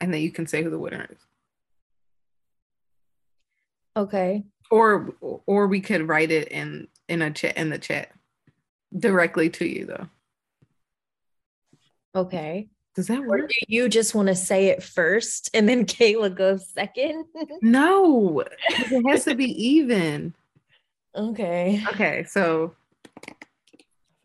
And 0.00 0.12
then 0.14 0.22
you 0.22 0.32
can 0.32 0.46
say 0.46 0.62
who 0.62 0.70
the 0.70 0.78
winner 0.78 1.06
is. 1.10 1.18
Okay. 3.94 4.44
Or 4.72 5.12
or 5.44 5.66
we 5.66 5.82
could 5.82 6.08
write 6.08 6.30
it 6.30 6.48
in 6.48 6.88
in 7.06 7.20
a 7.20 7.30
chat 7.30 7.58
in 7.58 7.68
the 7.68 7.78
chat 7.78 8.10
directly 8.98 9.50
to 9.50 9.66
you 9.66 9.84
though. 9.84 10.06
Okay. 12.14 12.68
Does 12.94 13.06
that 13.08 13.20
Or 13.20 13.26
work? 13.26 13.50
do 13.50 13.56
you 13.68 13.90
just 13.90 14.14
want 14.14 14.28
to 14.28 14.34
say 14.34 14.68
it 14.68 14.82
first 14.82 15.50
and 15.52 15.68
then 15.68 15.84
Kayla 15.94 16.34
goes 16.34 16.66
second? 16.70 17.26
no 17.60 18.40
it 18.40 19.06
has 19.10 19.24
to 19.26 19.34
be 19.34 19.50
even. 19.62 20.32
okay. 21.14 21.82
Okay, 21.90 22.24
so 22.24 22.74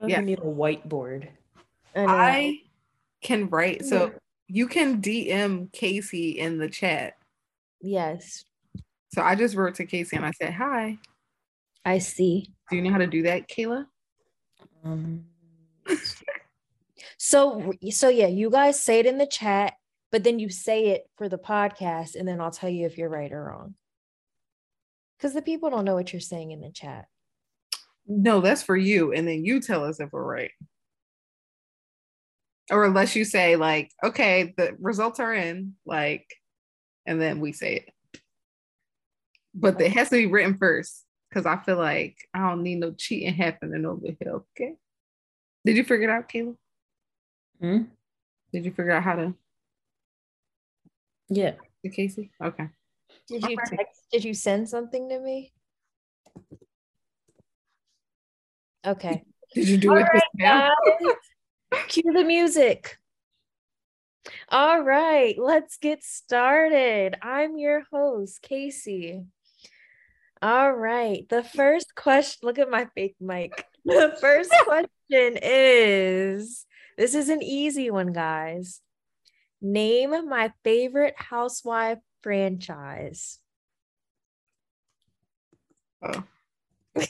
I 0.02 0.08
Yeah. 0.08 0.20
we 0.20 0.26
need 0.28 0.39
a 0.39 0.43
whiteboard. 0.43 1.28
I. 1.93 2.06
I 2.06 2.62
can 3.22 3.50
write. 3.50 3.84
So 3.84 4.14
you 4.48 4.68
can 4.68 5.02
DM 5.02 5.70
Kacey 5.74 6.36
in 6.38 6.58
the 6.58 6.70
chat. 6.70 7.18
yes, 7.82 8.45
So 9.10 9.22
I 9.22 9.36
just 9.36 9.55
wrote 9.55 9.76
to 9.76 9.86
Kacey 9.86 10.14
and 10.14 10.26
I 10.26 10.32
said, 10.32 10.53
Hi. 10.53 10.97
I 11.86 11.99
see. 11.99 12.53
Do 12.70 12.76
you 12.76 12.82
know 12.82 12.91
how 12.91 12.97
to 12.97 13.08
do 13.08 13.24
that, 13.24 13.47
Kayla? 13.49 13.86
Um, 14.84 15.26
So 17.18 17.74
so 17.89 18.10
yeah, 18.10 18.28
you 18.28 18.49
guys 18.49 18.82
say 18.82 18.99
it 18.99 19.05
in 19.05 19.18
the 19.18 19.26
chat, 19.26 19.74
but 20.12 20.24
then 20.24 20.39
you 20.39 20.49
say 20.49 20.88
it 20.88 21.10
for 21.18 21.28
the 21.28 21.38
podcast 21.38 22.16
and 22.16 22.28
then 22.28 22.39
I'll 22.39 22.51
tell 22.51 22.70
you 22.70 22.86
if 22.86 22.97
you're 22.97 23.10
right 23.10 23.32
or 23.32 23.45
wrong. 23.45 23.76
Cuz 25.20 25.34
the 25.34 25.41
people 25.41 25.70
don't 25.70 25.86
know 25.86 25.95
what 25.95 26.14
you're 26.14 26.20
saying 26.20 26.51
in 26.51 26.62
the 26.62 26.72
chat. 26.72 27.08
No, 28.05 28.39
that's 28.39 28.64
for 28.64 28.78
you. 28.78 29.12
And 29.12 29.28
then 29.28 29.43
you 29.43 29.60
tell 29.60 29.84
us 29.84 29.99
if 29.99 30.12
we're 30.12 30.24
right. 30.24 30.51
Or 32.72 32.86
unless 32.86 33.16
you 33.16 33.26
say, 33.26 33.55
like, 33.55 33.91
okay, 34.03 34.53
the 34.58 34.76
results 34.80 35.20
are 35.20 35.34
in, 35.34 35.76
like, 35.86 36.26
and 37.05 37.20
then 37.20 37.39
we 37.39 37.51
say 37.51 37.76
it. 37.78 37.89
But 39.60 39.82
it 39.82 39.91
has 39.93 40.10
to 40.10 40.16
be 40.18 40.28
written 40.28 40.55
first 40.58 41.03
because 41.30 41.45
I 41.45 41.58
feel 41.58 41.78
like 41.78 42.16
I 42.34 42.47
don't 42.49 42.62
need 42.64 42.80
no 42.80 42.91
cheating 42.91 43.34
happening 43.34 43.86
over 43.86 44.05
here. 44.05 44.43
Okay. 44.55 44.76
Did 45.66 45.78
you 45.78 45.84
figure 45.84 46.08
it 46.10 46.12
out, 46.12 46.30
Kayla? 46.30 46.55
hmm? 47.60 47.82
Did 48.53 48.66
you 48.66 48.72
figure 48.72 48.91
out 48.91 49.03
how 49.03 49.16
to 49.16 49.34
Yeah. 51.30 51.55
do 51.84 51.89
Kacey? 51.89 52.30
Okay. 52.41 52.70
Did 53.28 53.43
you 53.43 53.58
Alright. 53.58 53.70
text, 53.80 54.03
did 54.12 54.24
you 54.24 54.34
send 54.34 54.70
something 54.70 55.10
to 55.10 55.20
me? 55.20 55.51
Okay. 58.86 59.24
Did 59.53 59.68
you 59.70 59.78
do 59.78 59.95
it 59.95 60.05
just 60.14 60.26
now? 60.36 60.70
Cue 61.88 62.14
the 62.14 62.24
music. 62.24 62.97
All 64.49 64.82
right, 64.84 65.36
let's 65.38 65.78
get 65.78 66.03
started. 66.03 67.16
I'm 67.22 67.58
your 67.58 67.84
host, 67.91 68.41
Kacey. 68.41 69.26
All 70.41 70.71
right, 70.71 71.27
the 71.29 71.43
first 71.43 71.95
question, 71.95 72.39
look 72.43 72.59
at 72.59 72.69
my 72.69 72.88
fake 72.95 73.15
mic. 73.19 73.65
The 73.85 74.17
first 74.19 74.51
question 74.65 75.38
is 75.41 76.65
this 76.97 77.15
is 77.15 77.29
an 77.29 77.41
easy 77.41 77.89
one, 77.89 78.11
guys. 78.11 78.81
Name 79.61 80.27
my 80.27 80.51
favorite 80.65 81.13
housewife 81.15 81.99
franchise. 82.21 83.39
Oh. 86.01 86.23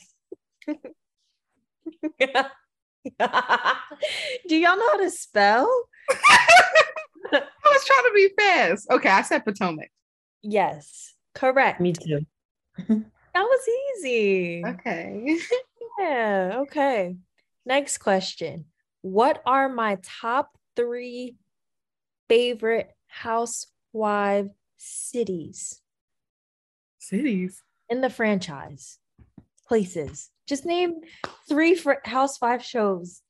Do 4.47 4.55
y'all 4.55 4.77
know 4.77 4.91
how 4.91 4.97
to 4.97 5.09
spell? 5.09 5.83
I 6.11 7.41
was 7.65 7.85
trying 7.85 8.03
to 8.03 8.11
be 8.13 8.29
fast. 8.37 8.87
Okay, 8.91 9.09
I 9.09 9.23
said 9.23 9.45
Potomac. 9.45 9.89
Yes, 10.43 11.15
correct. 11.33 11.81
Me 11.81 11.93
too. 11.93 12.25
That 13.37 13.43
was 13.43 13.69
easy. 13.99 14.63
Okay. 14.65 15.37
Yeah, 15.99 16.57
okay. 16.61 17.15
Next 17.65 17.97
question. 17.99 18.65
What 19.01 19.41
are 19.47 19.67
my 19.67 19.97
top 20.03 20.55
three 20.75 21.35
favorite 22.29 22.91
housewife 23.07 24.47
cities 24.77 25.81
Cities. 26.99 27.61
in 27.89 28.01
the 28.01 28.09
franchise? 28.11 28.99
Places. 29.67 30.29
Just 30.47 30.65
name 30.65 31.01
three 31.49 31.73
fr- 31.75 32.03
housewife 32.05 32.63
shows. 32.63 33.21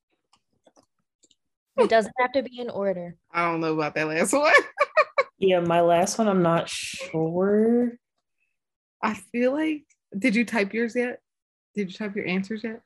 It 1.77 1.89
doesn't 1.89 2.13
have 2.19 2.31
to 2.33 2.43
be 2.43 2.59
in 2.59 2.69
order. 2.69 3.15
I 3.31 3.49
don't 3.49 3.61
know 3.61 3.73
about 3.73 3.95
that 3.95 4.07
last 4.07 4.31
one. 4.33 4.53
Yeah, 5.39 5.59
my 5.59 5.81
last 5.81 6.17
one, 6.17 6.27
I'm 6.27 6.41
not 6.41 6.67
sure. 6.67 7.91
I 9.03 9.13
feel 9.13 9.51
like 9.53 9.83
did 10.17 10.35
you 10.35 10.45
type 10.45 10.73
yours 10.73 10.95
yet? 10.95 11.21
Did 11.75 11.91
you 11.91 11.97
type 11.97 12.15
your 12.15 12.27
answers 12.27 12.63
yet? 12.63 12.81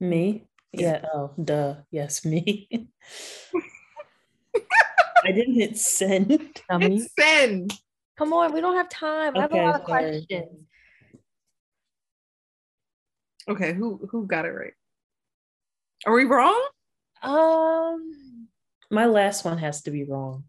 Me? 0.00 0.44
Yeah. 0.72 1.04
Oh, 1.14 1.32
duh. 1.42 1.76
Yes, 1.90 2.24
me. 2.24 2.88
I 5.24 5.32
didn't 5.32 5.54
hit 5.54 5.76
send. 5.76 6.60
Dummy. 6.68 6.98
Hit 6.98 7.10
send. 7.18 7.72
Come 8.16 8.32
on, 8.32 8.52
we 8.52 8.60
don't 8.60 8.76
have 8.76 8.88
time. 8.88 9.36
I 9.36 9.40
have 9.40 9.52
a 9.52 9.56
lot 9.56 9.80
of 9.80 9.86
sorry. 9.86 10.24
questions. 10.26 10.66
Okay, 13.48 13.72
who 13.74 14.08
who 14.10 14.26
got 14.26 14.44
it 14.44 14.50
right? 14.50 14.72
Are 16.06 16.14
we 16.14 16.24
wrong? 16.24 16.68
Um. 17.22 18.48
My 18.90 19.06
last 19.06 19.44
one 19.44 19.58
has 19.58 19.82
to 19.82 19.90
be 19.90 20.04
wrong. 20.04 20.44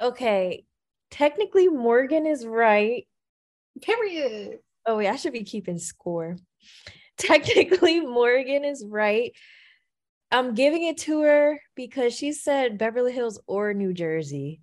Okay. 0.00 0.64
Technically, 1.10 1.68
Morgan 1.68 2.26
is 2.26 2.44
right. 2.44 3.06
Period. 3.80 4.58
Oh 4.86 4.96
wait, 4.98 5.08
I 5.08 5.16
should 5.16 5.32
be 5.32 5.44
keeping 5.44 5.78
score. 5.78 6.36
Technically, 7.16 8.00
Morgan 8.00 8.64
is 8.64 8.84
right. 8.86 9.32
I'm 10.30 10.54
giving 10.54 10.84
it 10.84 10.98
to 10.98 11.22
her 11.22 11.60
because 11.74 12.14
she 12.14 12.32
said 12.32 12.78
Beverly 12.78 13.12
Hills 13.12 13.40
or 13.46 13.72
New 13.74 13.92
Jersey. 13.92 14.60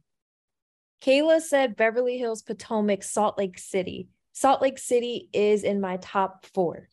Kayla 1.02 1.42
said 1.42 1.76
Beverly 1.76 2.18
Hills, 2.18 2.42
Potomac, 2.42 3.04
Salt 3.04 3.38
Lake 3.38 3.58
City. 3.58 4.08
Salt 4.34 4.62
Lake 4.62 4.78
City 4.78 5.30
is 5.34 5.64
in 5.64 5.82
my 5.82 5.98
top 5.98 6.46
four. 6.54 6.90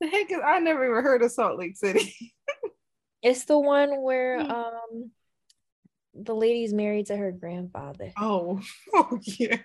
The 0.00 0.06
heck 0.08 0.30
is 0.30 0.38
I 0.44 0.60
never 0.60 0.84
even 0.90 1.02
heard 1.04 1.22
of 1.22 1.30
Salt 1.32 1.58
Lake 1.58 1.76
City. 1.76 2.14
It's 3.22 3.44
the 3.44 3.58
one 3.58 4.00
where 4.00 4.40
Hmm. 4.42 4.50
um 4.50 5.10
the 6.14 6.34
lady's 6.34 6.72
married 6.72 7.06
to 7.06 7.16
her 7.16 7.32
grandfather. 7.32 8.12
Oh, 8.18 8.60
oh 8.94 9.18
yeah. 9.22 9.58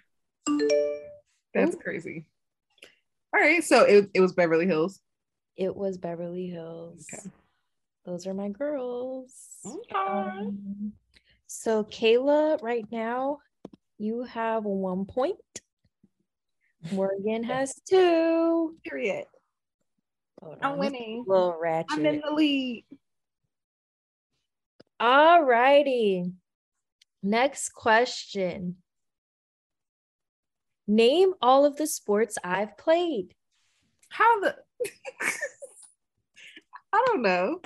That's 1.56 1.76
crazy. 1.76 2.26
All 3.34 3.41
right, 3.41 3.64
so 3.64 3.84
it, 3.84 4.10
it 4.14 4.20
was 4.20 4.34
Beverly 4.34 4.66
Hills. 4.66 5.01
It 5.58 5.76
was 5.76 5.97
Beverly 5.97 6.47
Hills. 6.47 7.06
Okay. 7.14 7.30
Those 8.06 8.28
are 8.28 8.34
my 8.34 8.49
girls. 8.49 9.34
Okay. 9.66 9.95
Um, 9.95 10.93
so 11.47 11.84
Kayla, 11.86 12.62
right 12.62 12.86
now, 12.91 13.39
you 13.97 14.24
have 14.24 14.64
one 14.64 15.06
point. 15.06 15.38
Morgan 16.91 17.43
has 17.43 17.82
two. 17.89 18.76
Period. 18.86 19.26
I'm 20.62 20.78
winning. 20.78 21.24
little 21.26 21.58
I'm 21.89 22.06
in 22.06 22.22
the 22.24 22.32
lead. 22.32 22.86
All 24.99 25.43
righty. 25.43 26.32
Next 27.24 27.70
question. 27.70 28.76
Name 30.88 31.34
all 31.42 31.66
of 31.66 31.78
the 31.78 31.88
sports 31.88 32.38
I've 32.44 32.78
played. 32.78 33.34
How 34.10 34.40
the 34.42 34.56
I 36.94 37.04
don't 37.08 37.22
know. 37.22 37.60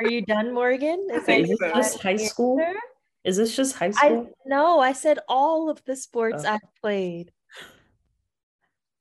Are 0.00 0.08
you 0.08 0.22
done, 0.22 0.52
Morgan? 0.52 1.08
Is 1.12 1.24
think 1.24 1.48
that 1.48 1.58
so. 1.58 1.72
Just 1.74 2.02
high 2.02 2.16
school? 2.16 2.60
answer? 2.60 2.78
Is 3.24 3.36
this 3.36 3.56
just 3.56 3.76
high 3.76 3.86
I 3.86 3.90
school? 3.90 4.30
no, 4.46 4.78
I 4.80 4.92
said 4.92 5.18
all 5.28 5.70
of 5.70 5.84
the 5.84 5.96
sports 5.96 6.44
Oh. 6.46 6.52
I've 6.52 6.60
played. 6.80 7.32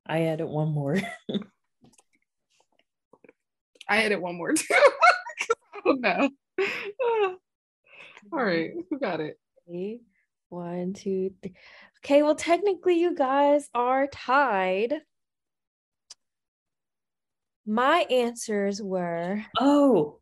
I 0.06 0.24
added 0.24 0.46
one 0.46 0.72
more. 0.72 0.98
I 3.90 4.04
added 4.04 4.20
one 4.20 4.36
more 4.36 4.54
too. 4.54 4.66
I 4.74 5.80
don't 5.86 6.02
know. 6.02 6.30
All 8.34 8.44
right, 8.44 8.72
who 8.90 9.00
got 9.00 9.22
it? 9.22 9.40
Three, 10.50 10.58
One, 10.58 10.94
two, 10.94 11.32
three. 11.42 11.54
Okay, 12.04 12.24
well, 12.24 12.36
technically, 12.36 13.00
you 13.00 13.16
guys 13.16 13.70
are 13.74 14.08
tied. 14.08 14.94
My 17.66 18.06
answers 18.10 18.82
were 18.82 19.44
Oh. 19.60 20.20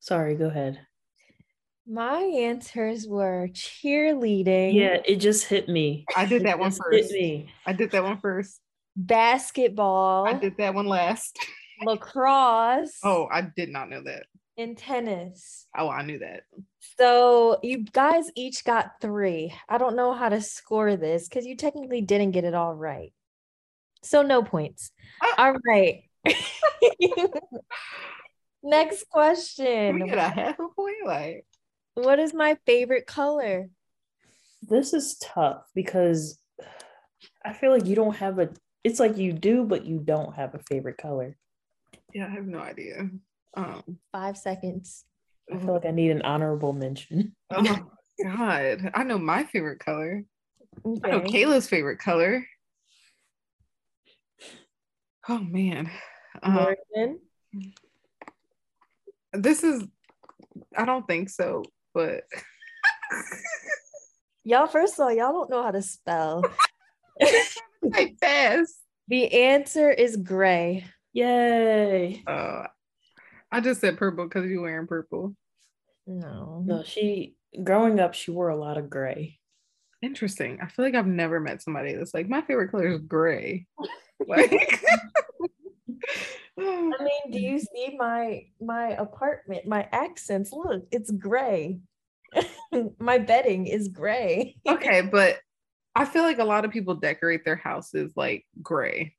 Sorry, 0.00 0.34
go 0.36 0.46
ahead. 0.46 0.80
my 1.86 2.20
answers 2.22 3.06
were 3.06 3.48
cheerleading, 3.52 4.74
Yeah, 4.74 4.98
it 5.04 5.16
just 5.16 5.46
hit 5.46 5.68
me. 5.68 6.04
I 6.16 6.24
did 6.26 6.44
that 6.44 6.58
one 6.58 6.70
just 6.70 6.82
first. 6.82 7.10
Hit 7.12 7.20
me. 7.20 7.52
I 7.66 7.72
did 7.74 7.90
that 7.90 8.02
one 8.04 8.18
first. 8.18 8.60
basketball, 8.96 10.26
I 10.26 10.32
did 10.34 10.56
that 10.58 10.74
one 10.74 10.86
last. 10.86 11.38
lacrosse, 11.84 12.98
Oh, 13.02 13.28
I 13.30 13.42
did 13.56 13.68
not 13.70 13.90
know 13.90 14.02
that. 14.04 14.26
and 14.56 14.76
tennis. 14.78 15.66
Oh, 15.76 15.88
I 15.90 16.02
knew 16.02 16.18
that. 16.20 16.42
So 16.98 17.58
you 17.62 17.84
guys 17.84 18.30
each 18.36 18.64
got 18.64 19.00
three. 19.00 19.52
I 19.68 19.78
don't 19.78 19.96
know 19.96 20.12
how 20.12 20.28
to 20.28 20.40
score 20.40 20.96
this 20.96 21.28
because 21.28 21.46
you 21.46 21.56
technically 21.56 22.00
didn't 22.02 22.32
get 22.32 22.44
it 22.44 22.54
all 22.54 22.74
right. 22.74 23.12
So 24.02 24.22
no 24.22 24.42
points. 24.42 24.90
Ah. 25.22 25.46
All 25.46 25.56
right. 25.66 26.04
Next 28.62 29.08
question. 29.10 30.00
we 30.00 30.08
get 30.08 30.18
a 30.18 30.28
half 30.28 30.58
a 30.58 30.68
point? 30.68 30.96
Like, 31.04 31.46
What 31.94 32.18
is 32.18 32.32
my 32.32 32.56
favorite 32.66 33.06
color? 33.06 33.68
This 34.62 34.94
is 34.94 35.16
tough 35.18 35.64
because 35.74 36.38
I 37.44 37.52
feel 37.52 37.70
like 37.70 37.86
you 37.86 37.94
don't 37.94 38.16
have 38.16 38.38
a 38.38 38.48
it's 38.82 39.00
like 39.00 39.16
you 39.16 39.32
do, 39.32 39.64
but 39.64 39.84
you 39.86 39.98
don't 39.98 40.34
have 40.34 40.54
a 40.54 40.58
favorite 40.58 40.98
color. 40.98 41.36
yeah, 42.14 42.26
I 42.26 42.30
have 42.30 42.46
no 42.46 42.58
idea. 42.58 43.08
Um, 43.56 43.82
Five 44.12 44.36
seconds. 44.36 45.04
I 45.52 45.58
feel 45.58 45.74
like 45.74 45.86
I 45.86 45.90
need 45.90 46.10
an 46.10 46.22
honorable 46.22 46.72
mention. 46.72 47.34
oh 47.50 47.62
my 47.62 47.82
God, 48.22 48.90
I 48.94 49.04
know 49.04 49.18
my 49.18 49.44
favorite 49.44 49.80
color. 49.80 50.24
I 51.04 51.10
know 51.10 51.20
Kayla's 51.20 51.68
favorite 51.68 51.98
color. 51.98 52.46
Oh 55.28 55.38
man, 55.38 55.90
um, 56.42 56.74
this 59.32 59.62
is. 59.62 59.84
I 60.76 60.84
don't 60.84 61.06
think 61.06 61.30
so, 61.30 61.64
but 61.94 62.24
Y'all, 64.46 64.66
first 64.66 64.94
of 64.94 65.00
all, 65.00 65.12
y'all 65.12 65.32
don't 65.32 65.48
know 65.48 65.62
how 65.62 65.70
to 65.70 65.80
spell. 65.80 66.44
type 67.92 68.18
fast. 68.20 68.74
The 69.08 69.32
answer 69.32 69.90
is 69.90 70.18
gray. 70.18 70.84
Yay. 71.14 72.22
Uh, 72.26 72.64
I 73.54 73.60
just 73.60 73.80
said 73.80 73.96
purple 73.96 74.24
because 74.24 74.50
you're 74.50 74.62
wearing 74.62 74.88
purple. 74.88 75.36
No. 76.08 76.64
No, 76.66 76.82
she 76.82 77.36
growing 77.62 78.00
up, 78.00 78.12
she 78.12 78.32
wore 78.32 78.48
a 78.48 78.56
lot 78.56 78.78
of 78.78 78.90
gray. 78.90 79.38
Interesting. 80.02 80.58
I 80.60 80.66
feel 80.66 80.84
like 80.84 80.96
I've 80.96 81.06
never 81.06 81.38
met 81.38 81.62
somebody 81.62 81.94
that's 81.94 82.12
like 82.12 82.28
my 82.28 82.40
favorite 82.42 82.72
color 82.72 82.88
is 82.88 83.00
gray. 83.00 83.66
Like, 84.28 84.80
I 86.56 86.62
mean, 86.62 87.30
do 87.30 87.38
you 87.38 87.58
see 87.58 87.96
my 87.98 88.44
my 88.60 88.90
apartment, 88.90 89.66
my 89.66 89.86
accents? 89.90 90.52
Look, 90.52 90.84
it's 90.92 91.10
gray. 91.10 91.80
my 93.00 93.18
bedding 93.18 93.66
is 93.66 93.88
gray. 93.88 94.56
okay, 94.66 95.02
but 95.02 95.40
I 95.96 96.04
feel 96.04 96.22
like 96.22 96.38
a 96.38 96.44
lot 96.44 96.64
of 96.64 96.70
people 96.70 96.94
decorate 96.94 97.44
their 97.44 97.56
houses 97.56 98.12
like 98.14 98.46
gray. 98.62 99.14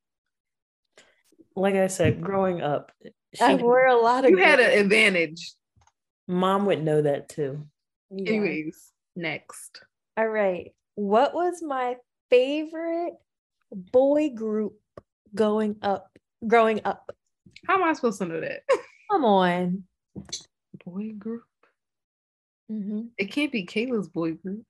Like 1.56 1.76
I 1.76 1.88
said, 1.88 2.22
growing 2.22 2.62
up, 2.62 2.92
I 3.42 3.56
wore 3.56 3.86
a 3.86 3.96
lot 3.96 4.26
of 4.26 4.32
You 4.32 4.38
had 4.38 4.60
an 4.60 4.78
advantage. 4.80 5.54
mom 6.28 6.66
would 6.66 6.84
know 6.84 7.02
that 7.02 7.30
too. 7.30 7.66
Yeah. 8.12 8.34
Anyways, 8.34 8.92
next. 9.16 9.82
All 10.18 10.28
right. 10.28 10.74
What 10.96 11.34
was 11.34 11.62
my 11.62 11.96
favorite 12.30 13.14
boy 13.72 14.30
group 14.30 14.74
going 15.34 15.78
up 15.82 16.10
growing 16.48 16.82
up? 16.86 17.12
How 17.68 17.76
am 17.76 17.84
I 17.84 17.94
supposed 17.94 18.20
to 18.20 18.26
know 18.26 18.42
that? 18.42 18.64
Come 19.12 19.26
on. 19.26 19.84
Boy 20.86 21.14
group. 21.18 21.44
Mhm. 22.72 23.10
It 23.18 23.32
can't 23.32 23.52
be 23.52 23.66
Kayla's 23.66 24.08
boy 24.10 24.34
group. 24.34 24.64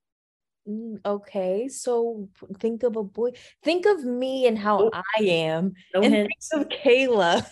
Mm, 0.67 0.99
Okay, 1.05 1.67
so 1.67 2.27
think 2.59 2.83
of 2.83 2.95
a 2.95 3.03
boy. 3.03 3.31
Think 3.63 3.85
of 3.85 4.03
me 4.03 4.47
and 4.47 4.57
how 4.57 4.79
Oh. 4.85 4.91
I 5.19 5.23
am, 5.23 5.73
No 5.93 6.01
and 6.01 6.13
hints. 6.13 6.49
think 6.49 6.63
of 6.63 6.69
Kayla. 6.69 7.45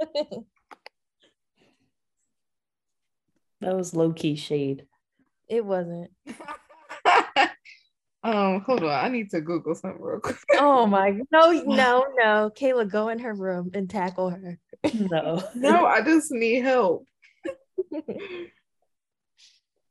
That 3.60 3.76
was 3.76 3.94
low 3.94 4.12
key 4.12 4.34
shade. 4.34 4.86
it 5.48 5.64
wasn't. 5.64 6.10
um, 8.24 8.60
hold 8.62 8.82
on. 8.82 8.90
I 8.90 9.08
need 9.08 9.30
to 9.30 9.40
Google 9.40 9.76
something 9.76 10.02
real 10.02 10.18
quick. 10.18 10.36
Oh 10.58 10.84
my 10.86 11.10
no, 11.30 11.52
no, 11.66 12.04
no. 12.16 12.50
Kayla, 12.56 12.90
go 12.90 13.08
in 13.10 13.20
her 13.20 13.32
room 13.34 13.70
and 13.72 13.88
tackle 13.88 14.30
her. 14.30 14.58
No. 14.92 15.44
no, 15.54 15.86
I 15.86 16.02
just 16.02 16.32
need 16.32 16.62
help. 16.62 17.06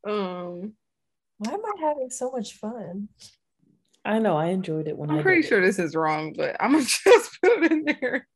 Um, 0.05 0.73
Why 1.41 1.53
am 1.53 1.61
I 1.65 1.73
having 1.81 2.11
so 2.11 2.29
much 2.29 2.53
fun? 2.53 3.09
I 4.05 4.19
know. 4.19 4.37
I 4.37 4.47
enjoyed 4.49 4.87
it 4.87 4.95
when 4.95 5.09
I 5.09 5.15
I'm 5.17 5.23
pretty 5.23 5.41
did 5.41 5.45
it. 5.47 5.49
sure 5.49 5.61
this 5.61 5.79
is 5.79 5.95
wrong, 5.95 6.33
but 6.37 6.55
I'm 6.59 6.73
gonna 6.73 6.83
just 7.03 7.41
put 7.41 7.63
it 7.63 7.71
in 7.71 7.83
there. 7.85 8.27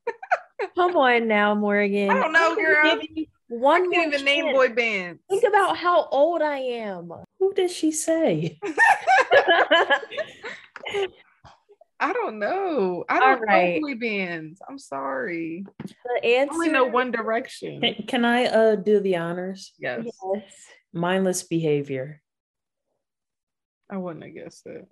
Come 0.76 0.98
on 0.98 1.28
now, 1.28 1.54
Morgan. 1.54 2.10
I 2.10 2.20
don't 2.20 2.34
know, 2.34 2.52
I'm 2.52 2.56
girl. 2.56 2.84
giving 2.96 3.08
you 3.16 3.26
One 3.50 3.84
I 3.84 3.96
can't 3.96 4.12
even 4.14 4.26
name 4.26 4.52
boy 4.56 4.70
bands. 4.70 5.22
Think 5.30 5.44
about 5.44 5.78
how 5.78 6.08
old 6.08 6.42
I 6.42 6.58
am. 6.58 7.12
Who 7.38 7.54
did 7.54 7.70
she 7.70 7.92
say? 7.92 8.58
I 12.00 12.12
don't 12.12 12.40
know. 12.40 13.06
I 13.08 13.20
don't 13.20 13.42
right. 13.42 13.82
know 13.82 13.88
boy 13.88 13.96
bands. 14.00 14.60
I'm 14.68 14.80
sorry. 14.80 15.64
the 15.78 16.20
I 16.24 16.28
answer 16.40 16.54
only 16.54 16.70
know 16.70 16.86
One 16.86 17.12
Direction. 17.12 17.82
Can, 17.82 17.96
can 18.08 18.26
I 18.26 18.46
uh 18.46 18.76
do 18.78 19.00
the 19.00 19.16
honors? 19.18 19.74
Yes, 19.78 20.06
Yes. 20.34 20.44
Mindless 20.92 21.44
behavior. 21.44 22.22
I 23.90 23.98
wouldn't 23.98 24.24
have 24.24 24.34
guessed 24.34 24.66
it. 24.66 24.88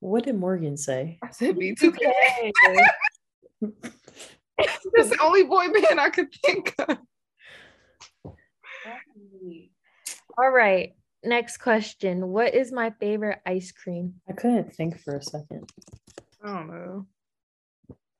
What 0.00 0.24
did 0.24 0.34
Morgan 0.34 0.76
say? 0.76 1.18
I 1.22 1.30
said 1.30 1.56
B2K. 1.56 1.96
Okay. 1.96 2.52
That's 4.58 5.08
the 5.10 5.18
only 5.22 5.44
boy 5.44 5.68
band 5.72 6.00
I 6.00 6.10
could 6.10 6.32
think 6.44 6.74
of. 6.78 6.98
All 10.36 10.50
right. 10.50 10.94
Next 11.24 11.58
question. 11.58 12.28
What 12.28 12.54
is 12.54 12.72
my 12.72 12.90
favorite 12.98 13.38
ice 13.46 13.70
cream? 13.70 14.14
I 14.28 14.32
couldn't 14.32 14.74
think 14.74 15.00
for 15.00 15.16
a 15.16 15.22
second. 15.22 15.70
I 16.42 16.48
don't 16.48 16.66
know. 16.68 17.06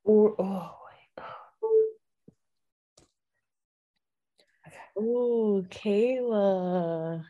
Or 0.05 0.35
oh 0.39 0.75
wait. 4.97 5.03
Ooh, 5.03 5.65
Kayla. 5.69 7.25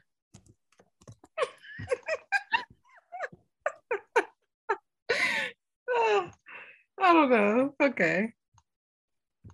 Ah, 5.95 6.31
I 7.01 7.13
don't 7.13 7.29
know. 7.29 7.75
Okay. 7.81 8.33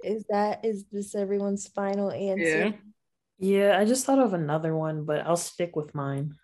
Is 0.03 0.25
that 0.29 0.63
is 0.63 0.85
this 0.91 1.15
everyone's 1.15 1.67
final 1.67 2.11
answer? 2.11 2.45
Yeah. 2.45 2.71
Yeah, 3.41 3.79
I 3.79 3.85
just 3.85 4.05
thought 4.05 4.19
of 4.19 4.33
another 4.33 4.75
one, 4.75 5.05
but 5.05 5.25
I'll 5.25 5.37
stick 5.37 5.75
with 5.75 5.95
mine. 5.95 6.35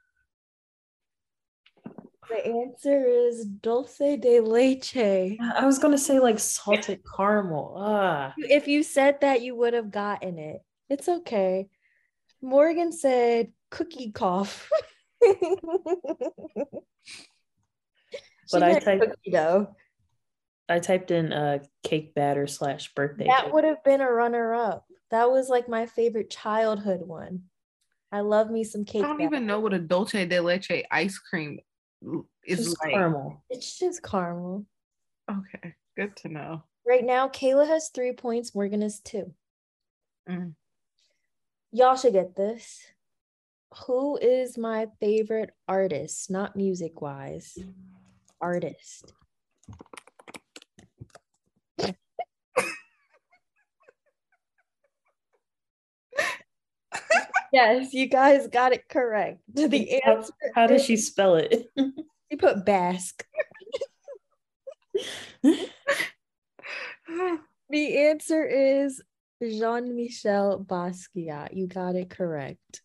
The 2.29 2.47
answer 2.47 3.05
is 3.05 3.45
dulce 3.45 3.97
de 3.97 4.39
leche. 4.39 4.95
I 4.95 5.65
was 5.65 5.77
gonna 5.77 5.97
say 5.97 6.19
like 6.19 6.39
salted 6.39 7.01
caramel. 7.17 7.75
Ah, 7.77 8.33
If 8.38 8.67
you 8.67 8.81
said 8.83 9.19
that, 9.21 9.41
you 9.41 9.55
would 9.55 9.73
have 9.73 9.91
gotten 9.91 10.39
it. 10.39 10.61
It's 10.89 11.07
okay. 11.09 11.67
Morgan 12.41 12.91
said 12.91 13.51
cookie 13.69 14.11
cough. 14.11 14.69
But 18.51 18.63
I 18.63 18.80
typed- 18.80 19.03
cookie 19.03 19.32
dough. 19.32 19.76
I 20.69 20.80
typed 20.80 21.11
in 21.11 21.32
uh 21.34 21.59
cake 21.84 22.13
batter 22.15 22.47
slash 22.47 22.93
birthday. 22.93 23.26
That 23.26 23.45
cake. 23.45 23.53
would 23.53 23.63
have 23.63 23.84
been 23.84 24.01
a 24.01 24.09
runner 24.11 24.53
up. 24.53 24.86
That 25.11 25.30
was 25.30 25.49
like 25.49 25.69
my 25.69 25.86
favorite 25.86 26.30
childhood 26.30 27.01
one. 27.01 27.43
I 28.11 28.21
love 28.21 28.49
me 28.49 28.63
some 28.63 28.86
cake. 28.86 29.03
I 29.03 29.07
don't 29.07 29.17
batter. 29.17 29.28
even 29.36 29.45
know 29.45 29.59
what 29.59 29.73
a 29.73 29.80
dulce 29.80 30.11
de 30.11 30.39
leche 30.39 30.84
ice 30.91 31.17
cream 31.19 31.59
is 32.45 32.65
Just 32.65 32.78
like. 32.84 32.93
caramel. 32.93 33.43
It's 33.49 33.78
just 33.78 34.03
caramel. 34.03 34.65
Okay, 35.30 35.73
good 35.97 36.15
to 36.17 36.30
know. 36.30 36.63
Right 36.88 37.03
now, 37.03 37.28
Kayla 37.30 37.67
has 37.67 37.89
three 37.89 38.13
points. 38.13 38.53
Morgan 38.53 38.82
has 38.82 38.99
two. 38.99 39.34
Mm. 40.30 40.53
Y'all 41.71 41.95
should 41.95 42.13
get 42.13 42.36
this. 42.36 42.80
Who 43.88 44.18
is 44.18 44.57
my 44.57 44.88
favorite 44.99 45.51
artist? 45.68 46.30
Not 46.32 46.55
music 46.55 47.01
wise. 47.01 47.57
Artist. 48.41 49.13
yes, 57.51 57.93
you 57.93 58.07
guys 58.07 58.47
got 58.47 58.74
it 58.74 58.88
correct. 58.89 59.39
The 59.53 59.99
How- 60.03 60.13
answer 60.18 60.34
How 60.53 60.68
does 60.68 60.84
she 60.86 60.97
spell 60.97 61.36
it? 61.36 61.68
She 62.32 62.38
put 62.38 62.66
Basque. 62.66 63.24
The 67.70 67.97
answer 67.97 68.43
is 68.45 69.01
Jean 69.41 69.95
Michel 69.95 70.63
Basquiat. 70.68 71.55
You 71.55 71.68
got 71.68 71.95
it 71.95 72.09
correct. 72.11 72.82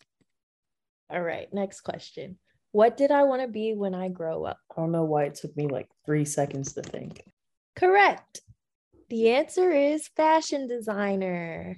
All 1.10 1.20
right, 1.20 1.52
next 1.52 1.80
question. 1.80 2.38
What 2.72 2.96
did 2.96 3.10
I 3.10 3.24
want 3.24 3.42
to 3.42 3.48
be 3.48 3.74
when 3.74 3.94
I 3.94 4.08
grow 4.08 4.44
up? 4.44 4.58
I 4.76 4.80
don't 4.80 4.92
know 4.92 5.04
why 5.04 5.24
it 5.24 5.34
took 5.34 5.56
me 5.56 5.66
like 5.66 5.88
three 6.06 6.24
seconds 6.24 6.74
to 6.74 6.82
think. 6.82 7.24
Correct. 7.74 8.42
The 9.08 9.30
answer 9.30 9.70
is 9.72 10.06
fashion 10.16 10.68
designer. 10.68 11.76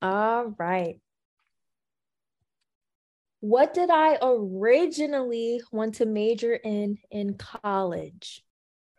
All 0.00 0.54
right. 0.56 1.00
What 3.40 3.74
did 3.74 3.90
I 3.90 4.18
originally 4.22 5.60
want 5.72 5.96
to 5.96 6.06
major 6.06 6.54
in 6.54 6.98
in 7.10 7.34
college? 7.34 8.44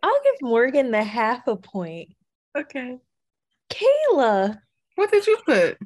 I'll 0.03 0.23
give 0.23 0.41
Morgan 0.41 0.91
the 0.91 1.03
half 1.03 1.47
a 1.47 1.55
point. 1.55 2.09
okay. 2.57 2.97
Kayla, 3.69 4.57
What 4.95 5.11
did 5.11 5.25
you 5.27 5.37
put? 5.45 5.77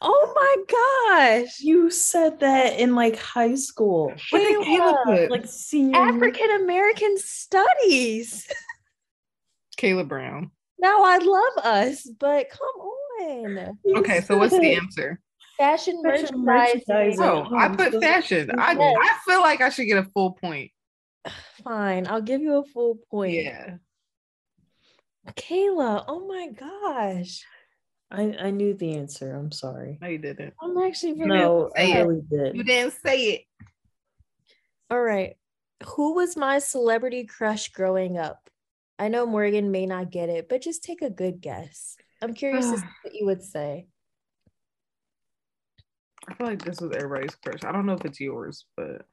Oh 0.00 0.32
my 0.34 1.36
gosh. 1.44 1.60
You 1.60 1.90
said 1.90 2.40
that 2.40 2.78
in 2.78 2.94
like 2.94 3.16
high 3.18 3.54
school, 3.54 4.12
What 4.30 4.38
did 4.38 4.60
Kayla 4.66 5.04
put? 5.04 5.30
like 5.30 5.46
senior. 5.46 5.98
African 6.00 6.50
American 6.62 7.16
studies. 7.18 8.46
Kayla 9.78 10.06
Brown. 10.06 10.50
Now 10.78 11.02
I 11.04 11.18
love 11.18 11.64
us, 11.64 12.08
but 12.18 12.50
come 12.50 12.60
on. 13.20 13.78
You 13.84 13.96
Okay, 13.96 14.20
so 14.20 14.36
what's 14.38 14.56
the 14.56 14.74
answer? 14.74 15.20
Fashion, 15.56 16.00
Fashion 16.04 16.44
merchandising. 16.44 16.84
merchandising. 16.88 17.24
Oh, 17.24 17.56
I 17.56 17.68
put 17.68 18.00
fashion. 18.00 18.50
I 18.56 18.74
Yes. 18.78 18.96
I 19.00 19.30
feel 19.30 19.40
like 19.40 19.60
I 19.60 19.70
should 19.70 19.86
get 19.86 19.98
a 19.98 20.04
full 20.14 20.32
point. 20.32 20.70
Fine, 21.64 22.06
I'll 22.06 22.22
give 22.22 22.40
you 22.40 22.58
a 22.58 22.64
full 22.64 22.98
point. 23.10 23.34
Yeah. 23.34 23.74
Kayla, 25.32 26.04
oh 26.06 26.26
my 26.28 26.48
gosh. 26.48 27.44
I, 28.10 28.34
I 28.40 28.50
knew 28.50 28.74
the 28.74 28.96
answer. 28.96 29.34
I'm 29.34 29.52
sorry. 29.52 29.98
No, 30.00 30.08
you 30.08 30.18
didn't. 30.18 30.54
I'm 30.62 30.76
actually 30.78 31.12
didn't 31.12 31.28
very 31.28 31.40
No, 31.40 31.70
I 31.76 31.82
it. 31.82 31.94
really 32.06 32.22
You 32.30 32.38
did. 32.54 32.66
didn't 32.66 32.94
say 33.04 33.20
it. 33.24 33.42
all 34.90 35.00
right. 35.00 35.36
Who 35.84 36.14
was 36.14 36.36
my 36.36 36.58
celebrity 36.58 37.24
crush 37.24 37.68
growing 37.70 38.16
up? 38.18 38.48
I 38.98 39.08
know 39.08 39.26
Morgan 39.26 39.70
may 39.70 39.86
not 39.86 40.10
get 40.10 40.28
it, 40.28 40.48
but 40.48 40.62
just 40.62 40.82
take 40.82 41.02
a 41.02 41.10
good 41.10 41.40
guess. 41.40 41.96
I'm 42.22 42.34
curious 42.34 42.70
to 42.70 42.78
see 42.78 42.84
what 43.02 43.14
you 43.14 43.26
would 43.26 43.42
say. 43.42 43.86
I 46.28 46.34
feel 46.34 46.46
like 46.46 46.64
this 46.64 46.80
was 46.80 46.90
everybody's 46.96 47.34
crush. 47.36 47.62
I 47.64 47.72
don't 47.72 47.86
know 47.86 47.92
if 47.92 48.04
it's 48.04 48.20
yours, 48.20 48.64
but 48.76 49.06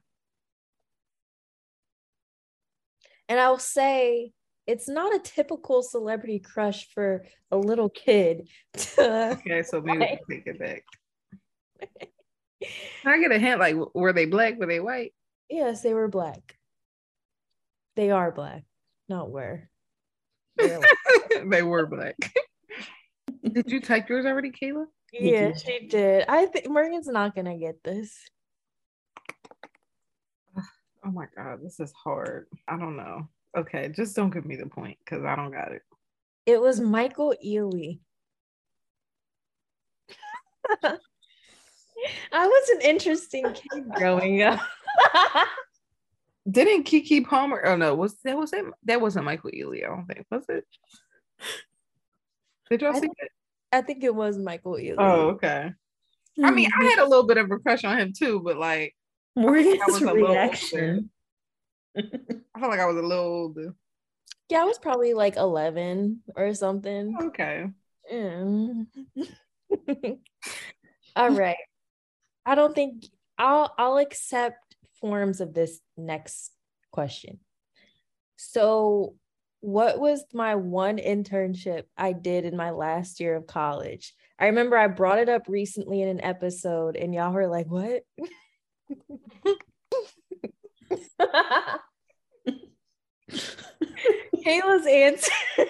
And 3.28 3.40
I'll 3.40 3.58
say 3.58 4.32
it's 4.66 4.88
not 4.88 5.14
a 5.14 5.18
typical 5.20 5.82
celebrity 5.82 6.38
crush 6.40 6.88
for 6.92 7.24
a 7.50 7.56
little 7.56 7.88
kid. 7.88 8.48
to- 8.74 9.30
okay, 9.38 9.62
so 9.62 9.80
maybe 9.80 9.98
we 9.98 10.04
Right. 10.04 10.18
take 10.28 10.46
it 10.46 10.58
back. 10.58 10.82
Can 13.02 13.12
I 13.12 13.18
get 13.20 13.32
a 13.32 13.38
hint? 13.38 13.60
Like, 13.60 13.76
were 13.94 14.12
they 14.12 14.26
black? 14.26 14.58
Were 14.58 14.66
they 14.66 14.80
white? 14.80 15.12
yes, 15.48 15.82
they 15.82 15.94
were 15.94 16.08
black. 16.08 16.56
They 17.94 18.10
are 18.10 18.32
black, 18.32 18.64
not 19.08 19.30
were. 19.30 19.68
They're 20.56 20.80
black. 20.80 21.44
they 21.50 21.62
were 21.62 21.86
black. 21.86 22.16
Did 23.52 23.70
you 23.70 23.80
type 23.80 24.08
yours 24.08 24.26
already, 24.26 24.50
Kayla? 24.50 24.86
yeah, 25.12 25.48
did. 25.52 25.60
she 25.60 25.86
did. 25.86 26.24
I 26.28 26.46
think 26.46 26.68
Morgan's 26.68 27.06
not 27.06 27.34
gonna 27.36 27.56
get 27.56 27.82
this. 27.84 28.12
Oh 31.04 31.10
my 31.12 31.26
god, 31.36 31.60
this 31.62 31.78
is 31.78 31.92
hard. 31.92 32.48
I 32.66 32.76
don't 32.76 32.96
know. 32.96 33.28
Okay, 33.56 33.88
just 33.88 34.14
don't 34.14 34.30
give 34.30 34.44
me 34.44 34.56
the 34.56 34.66
point 34.66 34.98
because 35.04 35.24
I 35.24 35.34
don't 35.34 35.50
got 35.50 35.72
it. 35.72 35.82
It 36.44 36.60
was 36.60 36.78
Michael 36.80 37.34
Ealy. 37.44 38.00
I 40.82 42.46
was 42.46 42.68
an 42.70 42.80
interesting 42.82 43.46
kid 43.54 43.88
growing 43.94 44.42
up. 44.42 44.60
Didn't 46.48 46.84
Keke 46.84 47.26
Palmer? 47.26 47.64
Oh 47.64 47.76
no, 47.76 47.94
was 47.94 48.16
that 48.24 48.36
was 48.36 48.52
it? 48.52 48.64
That 48.84 49.00
wasn't 49.00 49.24
Michael 49.24 49.50
Ealy. 49.50 49.84
I 49.84 49.88
don't 49.88 50.06
think 50.06 50.26
was 50.30 50.44
it. 50.48 50.64
Did 52.70 52.82
y'all 52.82 52.90
I 52.90 53.00
see 53.00 53.06
don't- 53.06 53.16
that? 53.20 53.30
I 53.72 53.82
think 53.82 54.04
it 54.04 54.14
was 54.14 54.38
Michael 54.38 54.74
Ealy. 54.74 54.94
Oh, 54.96 55.30
okay. 55.30 55.72
I 56.42 56.50
mean, 56.50 56.70
I 56.78 56.82
hmm. 56.82 56.88
had 56.88 56.98
a 56.98 57.08
little 57.08 57.26
bit 57.26 57.38
of 57.38 57.50
a 57.50 57.58
crush 57.58 57.84
on 57.84 57.98
him 57.98 58.12
too, 58.16 58.40
but 58.44 58.58
like, 58.58 58.94
Morgan's 59.34 59.80
was 59.86 60.02
a 60.02 60.12
little 60.12 60.28
reaction. 60.28 61.10
I 62.54 62.60
felt 62.60 62.70
like 62.70 62.80
I 62.80 62.86
was 62.86 62.96
a 62.96 63.02
little 63.02 63.24
older. 63.24 63.74
yeah, 64.48 64.62
I 64.62 64.64
was 64.64 64.78
probably 64.78 65.14
like 65.14 65.36
11 65.36 66.22
or 66.34 66.54
something. 66.54 67.16
Okay. 67.20 67.66
Mm. 68.12 68.86
All 71.16 71.30
right. 71.30 71.56
I 72.44 72.54
don't 72.54 72.74
think 72.74 73.06
I'll 73.38 73.74
I'll 73.78 73.98
accept 73.98 74.76
forms 75.00 75.40
of 75.40 75.54
this 75.54 75.80
next 75.96 76.52
question. 76.92 77.40
So 78.36 79.14
what 79.60 79.98
was 79.98 80.24
my 80.32 80.54
one 80.54 80.98
internship 80.98 81.84
I 81.96 82.12
did 82.12 82.44
in 82.44 82.56
my 82.56 82.70
last 82.70 83.18
year 83.18 83.34
of 83.34 83.46
college? 83.46 84.14
I 84.38 84.46
remember 84.46 84.76
I 84.76 84.86
brought 84.86 85.18
it 85.18 85.28
up 85.28 85.48
recently 85.48 86.02
in 86.02 86.08
an 86.08 86.20
episode, 86.22 86.94
and 86.96 87.14
y'all 87.14 87.32
were 87.32 87.48
like, 87.48 87.66
what? 87.66 88.02
Kayla's 94.44 94.86
answer. 94.86 95.32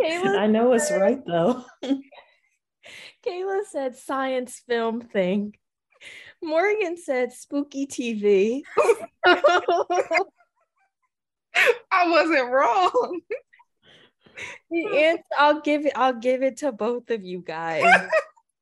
Kayla 0.00 0.38
I 0.38 0.46
know 0.46 0.72
it's 0.72 0.90
right 0.90 1.20
though. 1.26 1.64
Kayla 3.26 3.64
said 3.70 3.96
science 3.96 4.62
film 4.66 5.02
thing. 5.02 5.54
Morgan 6.42 6.96
said 6.96 7.32
spooky 7.32 7.86
TV. 7.86 8.62
I 11.92 12.08
wasn't 12.08 12.50
wrong. 12.50 13.20
And 14.70 15.18
I'll 15.38 15.60
give 15.60 15.84
it, 15.84 15.92
I'll 15.96 16.14
give 16.14 16.42
it 16.42 16.58
to 16.58 16.72
both 16.72 17.10
of 17.10 17.22
you 17.22 17.40
guys. 17.40 17.84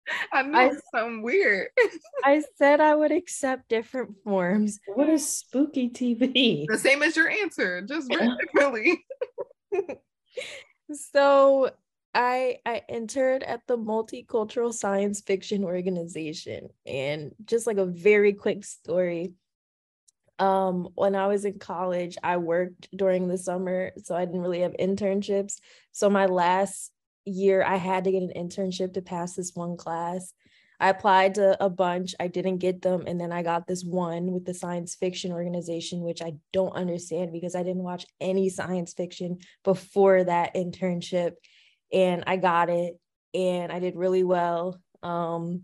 I 0.33 0.43
know 0.43 0.59
I, 0.59 0.73
something 0.95 1.23
weird. 1.23 1.69
I 2.25 2.43
said 2.57 2.81
I 2.81 2.95
would 2.95 3.13
accept 3.13 3.69
different 3.69 4.15
forms. 4.25 4.81
What 4.87 5.09
is 5.09 5.27
spooky 5.29 5.89
TV? 5.91 6.67
The 6.69 6.79
same 6.79 7.03
as 7.03 7.17
your 7.17 7.29
answer, 7.29 7.83
just 7.83 8.11
differently. 8.55 9.05
so 10.93 11.71
I 12.15 12.59
I 12.65 12.83
entered 12.89 13.43
at 13.43 13.67
the 13.67 13.77
multicultural 13.77 14.73
science 14.73 15.21
fiction 15.21 15.65
organization 15.65 16.69
and 16.87 17.35
just 17.45 17.67
like 17.67 17.77
a 17.77 17.87
very 17.87 18.33
quick 18.33 18.65
story 18.65 19.35
um 20.39 20.89
when 20.95 21.15
I 21.15 21.27
was 21.27 21.45
in 21.45 21.59
college 21.59 22.17
I 22.23 22.39
worked 22.39 22.89
during 22.97 23.29
the 23.29 23.37
summer 23.37 23.93
so 24.03 24.17
I 24.17 24.25
didn't 24.25 24.41
really 24.41 24.61
have 24.61 24.75
internships 24.81 25.57
so 25.93 26.09
my 26.09 26.27
last 26.27 26.93
year 27.29 27.63
I 27.63 27.77
had 27.77 28.05
to 28.05 28.13
get 28.13 28.23
an 28.23 28.33
internship 28.37 28.95
to 28.95 29.03
pass 29.03 29.35
this 29.35 29.53
one 29.55 29.77
class 29.77 30.33
I 30.81 30.91
applied 30.91 31.35
to 31.35 31.63
a 31.63 31.69
bunch 31.69 32.15
I 32.21 32.29
didn't 32.29 32.59
get 32.59 32.83
them 32.83 33.05
and 33.07 33.21
then 33.21 33.33
I 33.33 33.43
got 33.43 33.67
this 33.67 33.85
one 33.85 34.33
with 34.33 34.45
the 34.45 34.55
science 34.55 34.95
fiction 34.95 35.33
organization 35.33 36.03
which 36.03 36.23
I 36.23 36.35
don't 36.53 36.75
understand 36.75 37.33
because 37.33 37.55
I 37.55 37.63
didn't 37.63 37.83
watch 37.83 38.07
any 38.21 38.49
science 38.49 38.93
fiction 38.95 39.39
before 39.65 40.25
that 40.25 40.55
internship 40.55 41.33
and 41.93 42.25
I 42.27 42.37
got 42.37 42.71
it 42.71 42.99
and 43.35 43.73
I 43.73 43.79
did 43.79 43.97
really 43.97 44.25
well. 44.25 44.81
Um, 45.03 45.63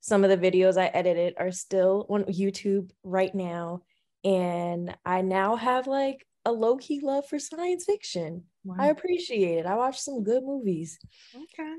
some 0.00 0.24
of 0.24 0.30
the 0.30 0.38
videos 0.38 0.80
I 0.80 0.86
edited 0.86 1.34
are 1.36 1.50
still 1.50 2.06
on 2.08 2.24
YouTube 2.24 2.90
right 3.02 3.34
now. 3.34 3.82
And 4.24 4.96
I 5.04 5.22
now 5.22 5.56
have 5.56 5.86
like 5.86 6.26
a 6.44 6.52
low 6.52 6.76
key 6.76 7.00
love 7.02 7.26
for 7.26 7.38
science 7.38 7.84
fiction. 7.84 8.44
Wow. 8.66 8.74
I 8.80 8.86
appreciate 8.88 9.58
it. 9.58 9.66
I 9.66 9.76
watched 9.76 10.02
some 10.02 10.24
good 10.24 10.42
movies. 10.42 10.98
Okay. 11.32 11.74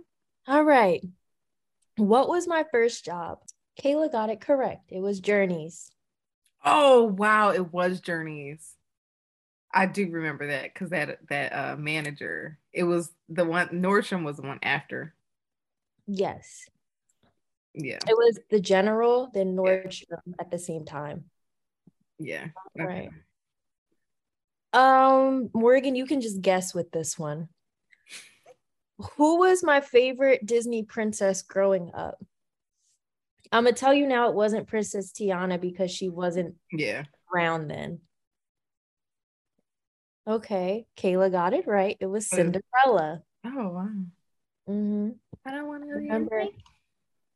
All 0.47 0.63
right. 0.63 1.01
What 1.97 2.29
was 2.29 2.47
my 2.47 2.63
first 2.71 3.03
job? 3.03 3.39
Kayla 3.83 4.09
got 4.09 4.29
it 4.29 4.39
correct. 4.39 4.89
It 4.89 5.01
was 5.01 5.19
Journeys. 5.19 5.91
Oh, 6.63 7.03
wow. 7.03 7.49
It 7.49 7.73
was 7.73 7.99
Journeys. 7.99 8.73
I 9.73 9.85
do 9.85 10.09
remember 10.09 10.47
that 10.47 10.73
because 10.73 10.91
that 10.91 11.19
that 11.27 11.51
uh, 11.51 11.75
manager, 11.75 12.57
it 12.71 12.83
was 12.83 13.11
the 13.27 13.43
one 13.43 13.67
Nordstrom 13.67 14.23
was 14.23 14.37
the 14.37 14.47
one 14.47 14.59
after. 14.63 15.13
Yes. 16.07 16.69
Yeah. 17.73 17.99
It 18.07 18.15
was 18.17 18.39
the 18.49 18.61
general, 18.61 19.29
then 19.33 19.57
Nordstrom 19.57 20.21
yeah. 20.25 20.33
at 20.39 20.51
the 20.51 20.57
same 20.57 20.85
time. 20.85 21.25
Yeah. 22.17 22.47
Okay. 22.79 22.85
Right. 22.85 23.09
Um, 24.77 25.49
Morgan, 25.55 25.95
you 25.95 26.05
can 26.05 26.21
just 26.21 26.39
guess 26.39 26.71
with 26.75 26.91
this 26.91 27.17
one. 27.17 27.49
Who 29.15 29.39
was 29.39 29.63
my 29.63 29.81
favorite 29.81 30.45
Disney 30.45 30.83
princess 30.83 31.41
growing 31.41 31.89
up? 31.95 32.23
I'm 33.51 33.63
gonna 33.63 33.75
tell 33.75 33.91
you 33.91 34.05
now 34.05 34.29
it 34.29 34.35
wasn't 34.35 34.67
Princess 34.67 35.11
Tiana 35.11 35.59
because 35.59 35.89
she 35.89 36.09
wasn't 36.09 36.55
yeah 36.71 37.05
around 37.33 37.69
then. 37.69 38.01
Okay, 40.27 40.85
Kayla 40.95 41.31
got 41.31 41.55
it 41.55 41.65
right. 41.65 41.97
It 41.99 42.05
was 42.05 42.29
Cinderella. 42.29 43.23
Oh 43.45 43.69
wow. 43.69 43.89
Mm-hmm. 44.69 45.09
I 45.43 45.51
don't 45.51 45.67
want 45.67 45.85
to 45.85 45.89
remember. 45.89 46.43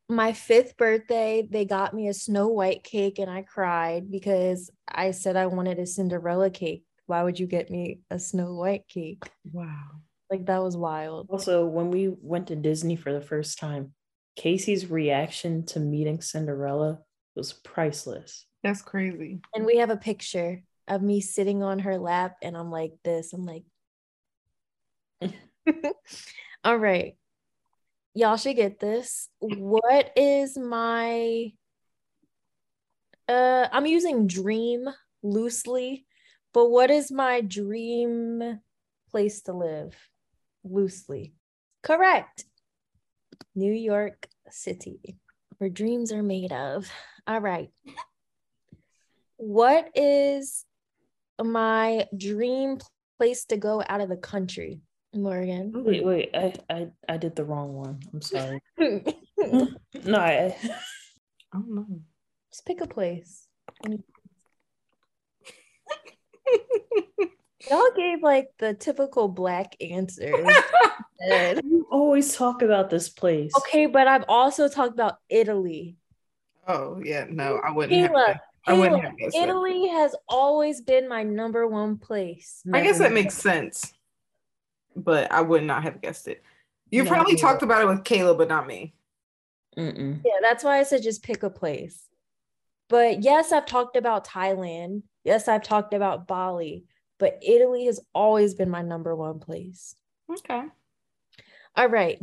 My 0.10 0.34
fifth 0.34 0.78
birthday, 0.78 1.48
they 1.50 1.66
got 1.66 1.96
me 1.96 2.08
a 2.08 2.14
Snow 2.14 2.50
White 2.50 2.84
cake, 2.84 3.18
and 3.18 3.32
I 3.32 3.42
cried 3.42 4.12
because 4.12 4.70
I 4.88 5.10
said 5.10 5.36
I 5.36 5.48
wanted 5.48 5.80
a 5.80 5.88
Cinderella 5.88 6.52
cake. 6.52 6.84
Why 7.06 7.24
would 7.24 7.40
you 7.40 7.48
get 7.48 7.70
me 7.70 8.02
a 8.10 8.20
Snow 8.20 8.54
White 8.54 8.88
cake? 8.88 9.24
Wow. 9.52 10.02
Like 10.30 10.46
that 10.46 10.64
was 10.64 10.78
wild. 10.78 11.28
Also, 11.30 11.66
when 11.66 11.92
we 11.92 12.14
went 12.22 12.48
to 12.48 12.56
Disney 12.56 12.96
for 12.96 13.12
the 13.12 13.22
first 13.22 13.60
time, 13.60 13.94
Kacey's 14.40 14.90
reaction 14.90 15.66
to 15.68 15.80
meeting 15.80 16.22
Cinderella 16.22 17.00
was 17.36 17.54
priceless. 17.54 18.46
That's 18.64 18.82
crazy. 18.82 19.42
And 19.54 19.66
we 19.66 19.78
have 19.78 19.90
a 19.90 19.98
picture 19.98 20.64
of 20.88 21.02
me 21.02 21.22
sitting 21.22 21.64
on 21.64 21.80
her 21.80 21.98
lap 21.98 22.38
and 22.42 22.56
I'm 22.56 22.72
like 22.72 22.94
this. 23.04 23.34
I'm 23.34 23.46
like, 23.46 23.64
all 26.64 26.78
right. 26.78 27.16
Y'all 28.14 28.38
should 28.38 28.56
get 28.56 28.80
this. 28.80 29.30
What 29.40 30.12
is 30.16 30.58
my 30.58 31.52
uh 33.28 33.68
I'm 33.72 33.86
using 33.86 34.28
dream 34.28 34.88
loosely, 35.24 36.06
but 36.54 36.70
what 36.70 36.92
is 36.92 37.12
my 37.12 37.42
dream 37.42 38.60
place 39.10 39.42
to 39.44 39.54
live 39.54 39.96
loosely? 40.64 41.34
Correct. 41.84 42.46
New 43.56 43.74
York 43.74 44.28
City, 44.50 45.18
where 45.58 45.70
dreams 45.70 46.12
are 46.12 46.24
made 46.24 46.52
of. 46.52 46.90
All 47.28 47.40
right. 47.40 47.70
What 49.38 49.90
is 49.96 50.66
my 51.44 52.08
dream 52.16 52.80
place 53.22 53.46
to 53.46 53.56
go 53.56 53.84
out 53.88 54.02
of 54.02 54.10
the 54.10 54.18
country, 54.18 54.82
Morgan. 55.14 55.72
Oh, 55.76 55.84
wait, 55.84 56.04
wait, 56.04 56.30
I 56.34 56.54
I, 56.72 56.88
I 57.08 57.18
did 57.18 57.36
the 57.36 57.44
wrong 57.44 57.76
one. 57.76 58.00
I'm 58.12 58.22
sorry. 58.22 58.60
no, 58.80 60.18
I, 60.18 60.56
I 61.54 61.54
don't 61.54 61.76
know. 61.76 62.02
Just 62.52 62.66
pick 62.66 62.82
a 62.82 62.88
place. 62.88 63.48
Y'all 67.70 67.92
gave 67.96 68.24
like 68.24 68.50
the 68.58 68.74
typical 68.74 69.28
black 69.28 69.76
answers. 69.82 70.48
you 71.64 71.88
always 71.92 72.36
talk 72.36 72.62
about 72.62 72.90
this 72.90 73.10
place. 73.10 73.52
Okay, 73.58 73.86
but 73.86 74.08
I've 74.08 74.26
also 74.28 74.68
talked 74.68 74.94
about 74.94 75.18
Italy. 75.30 75.98
Oh 76.68 77.02
yeah, 77.04 77.26
no, 77.30 77.60
I 77.64 77.72
wouldn't. 77.72 78.12
Kayla, 78.12 78.40
I 78.66 78.74
wouldn't 78.74 79.04
have 79.04 79.18
guessed 79.18 79.36
Italy 79.36 79.86
it. 79.86 79.92
has 79.92 80.16
always 80.28 80.82
been 80.82 81.08
my 81.08 81.24
number 81.24 81.68
one 81.68 81.98
place. 81.98 82.62
Never 82.66 82.84
I 82.84 82.88
guess 82.88 83.00
that 83.00 83.14
makes 83.14 83.36
sense, 83.36 83.94
but 84.96 85.32
I 85.32 85.42
would 85.42 85.64
not 85.64 85.84
have 85.84 86.02
guessed 86.02 86.28
it. 86.28 86.44
You 86.90 87.04
no, 87.04 87.10
probably 87.10 87.36
talked 87.36 87.64
about 87.64 87.84
it 87.84 87.88
with 87.88 88.04
Kayla, 88.04 88.38
but 88.38 88.50
not 88.50 88.68
me. 88.68 88.94
Mm-mm. 89.78 90.22
Yeah, 90.26 90.40
that's 90.42 90.64
why 90.64 90.80
I 90.80 90.84
said 90.84 91.04
just 91.04 91.24
pick 91.24 91.44
a 91.44 91.50
place. 91.50 92.04
But 92.92 93.24
yes, 93.24 93.54
I've 93.54 93.66
talked 93.66 93.96
about 93.96 94.28
Thailand. 94.28 95.04
Yes, 95.24 95.48
I've 95.48 95.64
talked 95.64 95.94
about 95.94 96.28
Bali, 96.28 96.84
but 97.20 97.40
Italy 97.42 97.86
has 97.86 98.02
always 98.14 98.54
been 98.54 98.70
my 98.70 98.82
number 98.82 99.16
one 99.16 99.40
place. 99.40 99.96
Okay. 100.30 100.64
All 101.78 101.88
right. 101.88 102.20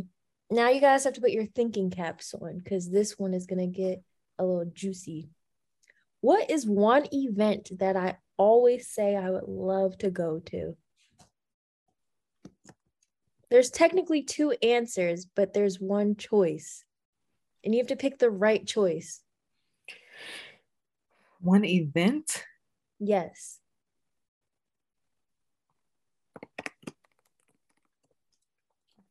Now 0.51 0.69
you 0.69 0.83
guys 0.83 1.05
have 1.05 1.15
to 1.15 1.23
put 1.23 1.31
your 1.31 1.47
thinking 1.47 1.89
caps 1.89 2.35
on 2.35 2.59
because 2.59 2.91
this 2.91 3.19
one 3.19 3.33
is 3.33 3.47
going 3.47 3.61
to 3.61 3.67
get 3.67 4.03
a 4.39 4.45
little 4.45 4.71
juicy. 4.71 5.31
What 6.21 6.51
is 6.51 6.67
one 6.67 7.07
event 7.15 7.71
that 7.79 7.97
I 7.97 8.19
always 8.37 8.89
say 8.89 9.17
I 9.17 9.31
would 9.31 9.49
love 9.49 9.97
to 9.99 10.11
go 10.11 10.39
to? 10.51 10.77
There's 13.49 13.71
technically 13.71 14.23
two 14.23 14.51
answers, 14.63 15.25
but 15.35 15.55
there's 15.55 15.81
one 15.81 16.17
choice. 16.17 16.85
And 17.65 17.75
you 17.75 17.81
have 17.81 17.87
to 17.87 17.97
pick 17.97 18.19
the 18.19 18.31
right 18.31 18.67
choice. 18.67 19.23
One 21.41 21.65
event? 21.65 22.45
Yes. 22.99 23.59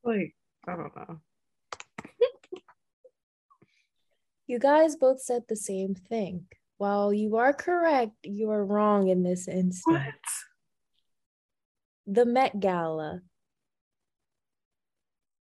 Like, 0.04 0.36
I 0.68 0.76
don't 0.76 0.96
know. 0.96 1.20
you 4.48 4.60
guys 4.60 4.96
both 4.96 5.22
said 5.22 5.44
the 5.48 5.56
same 5.56 5.96
thing. 5.96 6.46
While 6.78 7.12
you 7.12 7.38
are 7.38 7.54
correct, 7.54 8.14
you 8.24 8.52
are 8.52 8.64
wrong 8.64 9.08
in 9.08 9.24
this 9.24 9.48
instance. 9.48 9.82
What? 9.86 10.14
The 12.06 12.26
Met 12.26 12.60
Gala. 12.60 13.22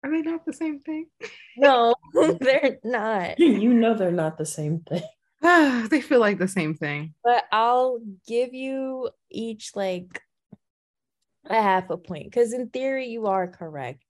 Are 0.02 0.10
they 0.10 0.22
not 0.22 0.46
the 0.46 0.52
same 0.52 0.80
thing? 0.80 1.06
No, 1.56 1.94
they're 2.40 2.78
not. 2.84 3.38
You 3.38 3.74
know 3.74 3.94
they're 3.94 4.10
not 4.10 4.38
the 4.38 4.46
same 4.46 4.80
thing. 4.80 5.02
they 5.88 6.00
feel 6.00 6.20
like 6.20 6.38
the 6.38 6.48
same 6.48 6.74
thing. 6.74 7.14
But 7.22 7.44
I'll 7.52 8.00
give 8.26 8.54
you 8.54 9.10
each 9.30 9.76
like 9.76 10.22
a 11.44 11.62
half 11.62 11.90
a 11.90 11.96
point 11.96 12.24
because 12.24 12.52
in 12.52 12.68
theory 12.68 13.06
you 13.06 13.26
are 13.26 13.46
correct. 13.46 14.04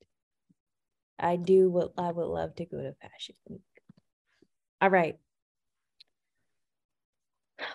I 1.18 1.36
do 1.36 1.68
what 1.68 1.92
I 1.98 2.10
would 2.10 2.26
love 2.26 2.54
to 2.56 2.64
go 2.64 2.78
to 2.78 2.94
Fashion 3.02 3.34
Week. 3.48 3.60
All 4.80 4.90
right. 4.90 5.18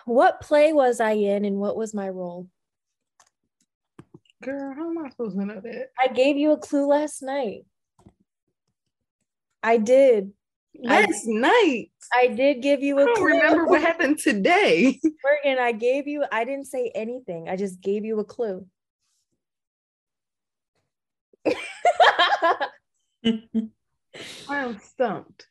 What 0.06 0.40
play 0.40 0.72
was 0.72 1.00
I 1.00 1.12
in 1.12 1.44
and 1.44 1.58
what 1.58 1.76
was 1.76 1.94
my 1.94 2.08
role? 2.08 2.48
Girl, 4.42 4.74
how 4.74 4.90
am 4.90 4.98
I 4.98 5.10
supposed 5.10 5.38
to 5.38 5.44
know 5.44 5.60
that? 5.60 5.90
I 5.98 6.08
gave 6.08 6.36
you 6.36 6.52
a 6.52 6.58
clue 6.58 6.86
last 6.86 7.22
night. 7.22 7.66
I 9.62 9.78
did. 9.78 10.32
Last 10.82 11.26
night. 11.26 11.90
I 12.12 12.28
did 12.28 12.60
give 12.62 12.82
you 12.82 12.98
I 12.98 13.02
a 13.02 13.06
don't 13.06 13.16
clue. 13.16 13.26
remember 13.26 13.66
what 13.66 13.80
happened 13.90 14.18
today. 14.18 15.00
Morgan, 15.22 15.58
I 15.62 15.72
gave 15.72 16.06
you, 16.06 16.24
I 16.30 16.44
didn't 16.44 16.66
say 16.66 16.90
anything. 16.94 17.48
I 17.48 17.56
just 17.56 17.80
gave 17.80 18.04
you 18.04 18.18
a 18.20 18.24
clue. 18.24 18.66
I 21.46 22.68
am 24.48 24.78
stumped. 24.78 25.46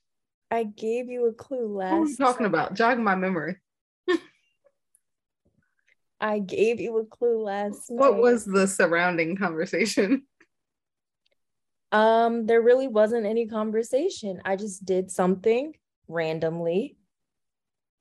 I 0.52 0.64
gave 0.64 1.10
you 1.10 1.28
a 1.28 1.34
clue 1.34 1.68
last. 1.78 1.94
What 1.94 2.02
last. 2.02 2.18
talking 2.18 2.46
about? 2.46 2.76
Jog 2.76 3.00
my 3.00 3.16
memory. 3.16 3.58
I 6.22 6.40
gave 6.40 6.80
you 6.80 6.98
a 7.00 7.06
clue 7.06 7.42
last 7.44 7.90
night. 7.90 8.00
What 8.00 8.18
was 8.18 8.46
the 8.46 8.68
surrounding 8.68 9.36
conversation? 9.36 10.24
Um, 11.94 12.48
there 12.48 12.62
really 12.62 12.88
wasn't 12.88 13.28
any 13.28 13.48
conversation. 13.48 14.42
I 14.44 14.56
just 14.56 14.84
did 14.84 15.12
something 15.12 15.74
randomly 16.08 16.98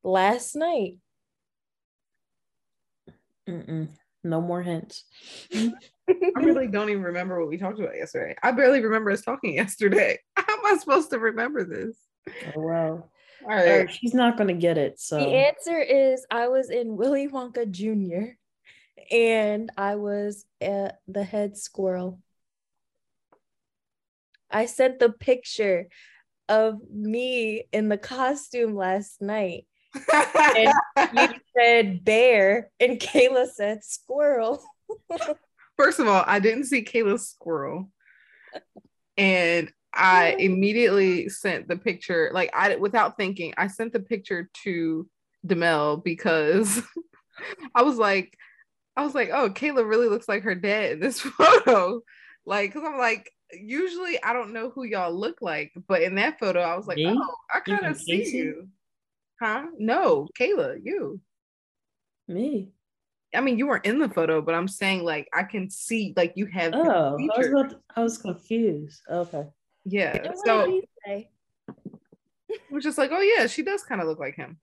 last 0.02 0.56
night. 0.56 0.96
Mm-mm. 3.46 3.88
No 4.24 4.40
more 4.40 4.62
hints. 4.62 5.04
I 5.54 5.72
really 6.36 6.68
don't 6.68 6.88
even 6.88 7.02
remember 7.02 7.38
what 7.38 7.48
we 7.48 7.58
talked 7.58 7.78
about 7.78 7.94
yesterday. 7.94 8.34
I 8.42 8.52
barely 8.52 8.80
remember 8.80 9.10
us 9.10 9.20
talking 9.20 9.54
yesterday. 9.54 10.18
How 10.36 10.54
am 10.54 10.64
I 10.64 10.78
supposed 10.78 11.10
to 11.10 11.18
remember 11.18 11.64
this? 11.64 11.96
Oh 12.46 12.60
well. 12.60 13.10
All 13.42 13.48
right. 13.48 13.86
Uh, 13.86 13.86
she's 13.88 14.14
not 14.14 14.38
gonna 14.38 14.54
get 14.54 14.78
it. 14.78 15.00
So 15.00 15.18
The 15.18 15.26
answer 15.26 15.78
is 15.78 16.24
I 16.30 16.48
was 16.48 16.70
in 16.70 16.96
Willy 16.96 17.28
Wonka 17.28 17.70
Jr. 17.70 18.36
and 19.14 19.70
I 19.76 19.96
was 19.96 20.46
uh, 20.64 20.92
the 21.08 21.24
head 21.24 21.58
squirrel. 21.58 22.20
I 24.52 24.66
sent 24.66 24.98
the 24.98 25.10
picture 25.10 25.88
of 26.48 26.78
me 26.90 27.64
in 27.72 27.88
the 27.88 27.98
costume 27.98 28.76
last 28.76 29.22
night. 29.22 29.66
And 30.56 30.72
you 31.14 31.28
said 31.56 32.04
bear 32.04 32.70
and 32.80 32.98
Kayla 32.98 33.48
said 33.48 33.84
squirrel. 33.84 34.62
First 35.76 36.00
of 36.00 36.08
all, 36.08 36.22
I 36.26 36.38
didn't 36.38 36.64
see 36.64 36.84
Kayla's 36.84 37.28
squirrel. 37.28 37.90
And 39.16 39.72
I 39.94 40.34
oh. 40.34 40.38
immediately 40.38 41.28
sent 41.28 41.68
the 41.68 41.76
picture, 41.76 42.30
like 42.32 42.50
I 42.54 42.76
without 42.76 43.16
thinking, 43.16 43.54
I 43.56 43.66
sent 43.66 43.92
the 43.92 44.00
picture 44.00 44.48
to 44.64 45.08
Demel 45.46 46.02
because 46.02 46.82
I 47.74 47.82
was 47.82 47.98
like, 47.98 48.36
I 48.96 49.04
was 49.04 49.14
like, 49.14 49.30
oh, 49.32 49.50
Kayla 49.50 49.88
really 49.88 50.08
looks 50.08 50.28
like 50.28 50.42
her 50.44 50.54
dad 50.54 50.92
in 50.92 51.00
this 51.00 51.20
photo. 51.20 52.00
Like, 52.44 52.72
cause 52.72 52.82
I'm 52.84 52.98
like, 52.98 53.30
usually 53.52 54.22
I 54.22 54.32
don't 54.32 54.52
know 54.52 54.70
who 54.70 54.84
y'all 54.84 55.12
look 55.12 55.42
like, 55.42 55.72
but 55.88 56.02
in 56.02 56.14
that 56.16 56.38
photo, 56.38 56.60
I 56.60 56.76
was 56.76 56.86
like, 56.86 56.96
Me? 56.96 57.06
oh, 57.18 57.34
I 57.54 57.60
kind 57.60 57.86
of 57.86 57.96
see 57.96 58.18
Kacey? 58.22 58.32
you. 58.32 58.68
Huh? 59.40 59.66
No, 59.78 60.28
Kayla, 60.38 60.78
you. 60.82 61.20
me. 62.28 62.68
I 63.34 63.40
mean, 63.40 63.56
you 63.58 63.66
weren't 63.66 63.86
in 63.86 63.98
the 63.98 64.10
photo, 64.10 64.42
but 64.42 64.54
I'm 64.54 64.68
saying 64.68 65.04
like 65.04 65.26
I 65.32 65.42
can 65.44 65.70
see 65.70 66.12
like 66.16 66.34
you 66.36 66.46
have 66.46 66.74
Oh, 66.74 67.16
I 67.18 67.38
was 67.38 67.46
about 67.48 67.70
to- 67.70 67.80
I 67.96 68.02
was 68.02 68.18
confused. 68.18 69.00
Okay. 69.10 69.46
yeah. 69.84 70.16
And 70.16 70.26
what 70.26 70.34
did 70.34 70.38
So 70.44 70.66
he 70.66 70.88
say? 71.06 71.30
we're 72.70 72.80
just 72.80 72.98
like, 72.98 73.10
oh 73.12 73.20
yeah, 73.20 73.46
she 73.46 73.62
does 73.62 73.82
kind 73.82 74.00
of 74.02 74.06
look 74.06 74.18
like 74.18 74.34
him. 74.36 74.58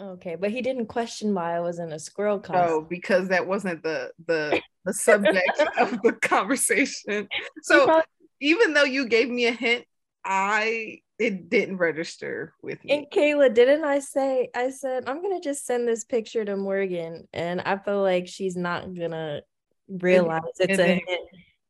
Okay, 0.00 0.34
but 0.34 0.50
he 0.50 0.62
didn't 0.62 0.86
question 0.86 1.34
why 1.34 1.54
I 1.56 1.60
was 1.60 1.78
in 1.78 1.92
a 1.92 1.98
squirrel 1.98 2.36
No, 2.36 2.42
costume. 2.42 2.86
because 2.88 3.28
that 3.28 3.46
wasn't 3.46 3.82
the 3.82 4.10
the 4.26 4.60
the 4.86 4.94
subject 4.94 5.62
of 5.78 6.00
the 6.02 6.12
conversation. 6.22 7.28
So 7.62 7.84
probably- 7.84 8.04
even 8.40 8.72
though 8.72 8.84
you 8.84 9.06
gave 9.06 9.28
me 9.28 9.46
a 9.46 9.52
hint, 9.52 9.84
I 10.24 11.00
it 11.18 11.50
didn't 11.50 11.76
register 11.76 12.54
with 12.62 12.82
me. 12.82 12.92
And 12.96 13.06
Kayla, 13.12 13.52
didn't 13.52 13.84
I 13.84 13.98
say, 13.98 14.48
I 14.54 14.70
said, 14.70 15.04
I'm 15.06 15.20
going 15.20 15.38
to 15.38 15.46
just 15.46 15.66
send 15.66 15.86
this 15.86 16.04
picture 16.04 16.42
to 16.46 16.56
Morgan. 16.56 17.28
And 17.34 17.60
I 17.60 17.76
feel 17.76 18.00
like 18.00 18.26
she's 18.26 18.56
not 18.56 18.94
going 18.94 19.10
to 19.10 19.42
realize 19.86 20.40
it's 20.58 20.78
it 20.78 20.80
a 20.80 20.86
hint. 20.86 21.02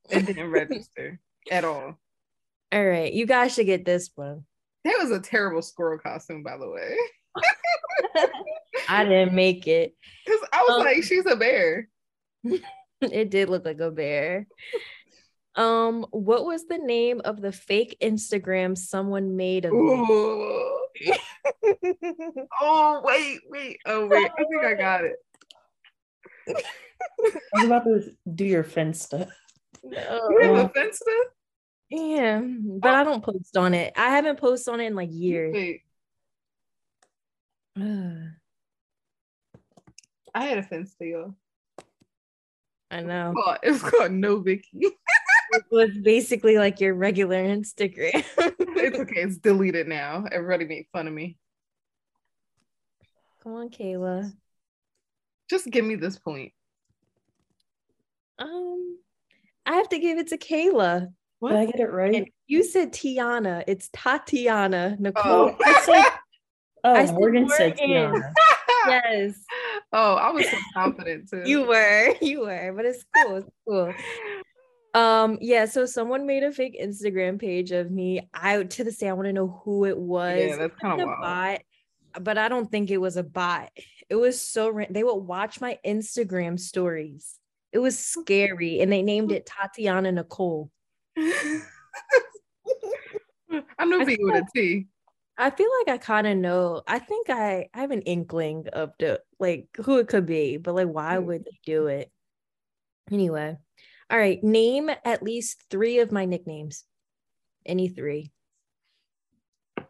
It 0.09 0.27
didn't 0.27 0.53
register 0.53 1.19
at 1.51 1.65
all. 1.65 1.99
All 2.73 2.85
right. 2.87 3.13
You 3.13 3.27
guys 3.27 3.53
should 3.55 3.67
get 3.67 3.85
this 3.85 4.11
one. 4.15 4.45
That 4.85 4.99
was 5.01 5.11
a 5.11 5.19
terrible 5.19 5.63
squirrel 5.63 5.99
costume, 5.99 6.45
by 6.45 6.57
the 6.57 6.71
way. 6.71 6.97
I 8.89 9.05
didn't 9.05 9.35
make 9.35 9.67
it. 9.67 9.95
Because 10.25 10.41
I 10.53 10.63
was 10.63 10.79
Um, 10.79 10.85
like, 10.85 11.03
she's 11.05 11.27
a 11.27 11.37
bear. 11.37 11.89
It 13.03 13.31
did 13.31 13.49
look 13.49 13.65
like 13.65 13.81
a 13.81 13.91
bear. 13.91 14.47
Um, 15.55 16.05
what 16.11 16.45
was 16.45 16.67
the 16.67 16.77
name 16.77 17.23
of 17.25 17.41
the 17.41 17.51
fake 17.51 17.97
Instagram 18.03 18.77
someone 18.77 19.37
made 19.37 19.65
of? 19.65 19.73
Ooh. 19.73 20.77
Oh 22.61 23.01
wait, 23.03 23.41
wait. 23.49 23.79
Oh 23.87 24.07
wait. 24.07 24.31
I 24.39 24.45
think 24.45 24.65
I 24.65 24.75
got 24.75 25.05
it. 25.05 25.17
I 26.47 26.53
was 27.55 27.65
about 27.65 27.85
to 27.85 28.13
do 28.35 28.45
your 28.45 28.65
Finsta. 28.65 29.29
You 29.83 29.91
No. 29.93 30.31
have 30.43 30.53
Yeah. 30.57 30.63
a 30.63 30.69
Finsta? 30.69 31.21
Yeah, 31.89 32.41
but 32.81 32.95
I 32.95 33.03
don't 33.05 33.25
post 33.25 33.57
on 33.57 33.73
it. 33.73 33.95
I 33.97 34.11
haven't 34.11 34.39
posted 34.39 34.75
on 34.75 34.81
it 34.81 34.87
in 34.87 34.95
like 34.95 35.09
years. 35.11 35.55
Wait, 35.55 35.83
I 37.77 38.35
had 40.35 40.59
a 40.59 40.63
Finsta, 40.63 41.11
y'all. 41.11 41.35
I 42.91 43.01
know. 43.03 43.33
Called- 43.37 43.59
It 43.63 43.71
was 43.71 43.83
called 43.83 44.13
No 44.13 44.41
Vicky. 44.41 44.69
It 45.53 45.65
was 45.71 45.91
basically 46.03 46.59
like 46.59 46.81
your 46.81 46.95
regular 46.95 47.43
Instagram. 47.43 48.25
it's 48.39 48.99
okay. 48.99 49.21
It's 49.23 49.39
deleted 49.39 49.89
now. 49.89 50.25
Everybody 50.31 50.65
made 50.65 50.87
fun 50.93 51.07
of 51.09 51.13
me. 51.13 51.37
Come 53.43 53.53
on, 53.55 53.69
Kayla. 53.71 54.33
Just 55.49 55.67
give 55.67 55.85
me 55.85 55.97
this 55.97 56.19
point. 56.19 56.53
Um, 58.39 58.99
I 59.67 59.75
have 59.75 59.89
to 59.89 59.99
give 59.99 60.19
it 60.19 60.29
to 60.29 60.39
Kayla. 60.39 61.13
What? 61.41 61.51
Did 61.51 61.59
I 61.59 61.67
get 61.67 61.81
it 61.81 61.91
right? 61.91 62.15
And 62.15 62.29
you 62.47 62.63
said 62.63 62.93
Tiana. 62.93 63.65
It's 63.67 63.89
Tatiana 63.93 64.97
Nicole. 65.01 65.51
Oh. 65.51 65.57
I 65.65 65.81
said, 65.85 66.05
oh, 66.85 66.95
I 66.95 67.11
Morgan 67.13 67.49
said 67.49 67.79
Tiana. 67.79 68.33
Yes, 68.87 69.35
Oh, 69.93 70.15
I 70.15 70.31
was 70.31 70.49
so 70.49 70.57
confident 70.73 71.29
too. 71.29 71.43
you 71.45 71.67
were. 71.67 72.15
You 72.23 72.41
were, 72.41 72.73
but 72.75 72.87
it's 72.87 73.05
cool. 73.15 73.37
It's 73.37 73.51
cool. 73.69 73.93
Um, 74.95 75.39
yeah, 75.41 75.67
so 75.67 75.87
someone 75.87 76.27
made 76.27 76.43
a 76.43 76.53
fake 76.53 76.81
Instagram 76.83 77.39
page 77.39 77.73
of 77.73 77.91
me. 77.91 78.29
I 78.33 78.63
to 78.63 78.85
this 78.85 78.99
day 78.99 79.09
I 79.09 79.13
want 79.13 79.27
to 79.27 79.33
know 79.33 79.61
who 79.65 79.85
it 79.85 79.99
was. 79.99 80.41
Yeah, 80.41 80.57
that's 80.57 80.77
kind 80.81 81.01
of 81.01 81.09
wild. 81.09 81.21
bot, 81.21 81.61
but 82.25 82.39
I 82.39 82.49
don't 82.49 82.71
think 82.71 82.91
it 82.91 82.99
was 82.99 83.17
a 83.17 83.23
bot. 83.23 83.71
It 84.09 84.17
was 84.17 84.41
so 84.41 84.81
they 84.91 85.05
would 85.05 85.15
watch 85.15 85.61
my 85.61 85.79
Instagram 85.87 86.59
stories. 86.59 87.37
It 87.73 87.79
was 87.79 87.99
scary, 87.99 88.81
and 88.81 88.91
they 88.91 89.03
named 89.03 89.31
it 89.31 89.47
Tatiana 89.47 90.11
Nicole. 90.11 90.71
I 91.19 91.63
know 93.85 94.01
I 94.01 94.05
people 94.05 94.27
with 94.27 94.43
a 94.43 94.47
T. 94.55 94.87
I 95.41 95.49
feel 95.51 95.69
like 95.81 95.95
I 95.95 95.99
kind 95.99 96.27
of 96.27 96.37
know. 96.37 96.83
I 96.87 96.99
think 96.99 97.31
I, 97.31 97.69
I 97.73 97.81
have 97.81 97.91
an 97.93 98.03
inkling 98.03 98.67
of 98.75 98.93
the 98.99 99.23
like 99.39 99.69
who 99.85 99.97
it 99.99 100.07
could 100.09 100.27
be, 100.27 100.59
but 100.59 100.75
like 100.75 100.89
why 100.89 101.17
Mm. 101.17 101.25
would 101.25 101.45
they 101.45 101.59
do 101.65 101.87
it? 101.87 102.13
Anyway, 103.11 103.57
all 104.11 104.19
right. 104.19 104.43
Name 104.45 104.91
at 105.05 105.23
least 105.23 105.65
three 105.71 106.01
of 106.01 106.13
my 106.13 106.27
nicknames. 106.27 106.85
Any 107.65 107.89
three. 107.89 108.33
I 109.79 109.85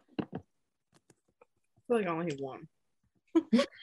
feel 1.87 1.97
like 1.97 2.07
I 2.07 2.11
only 2.11 2.31
have 2.31 2.39
one. 2.39 2.67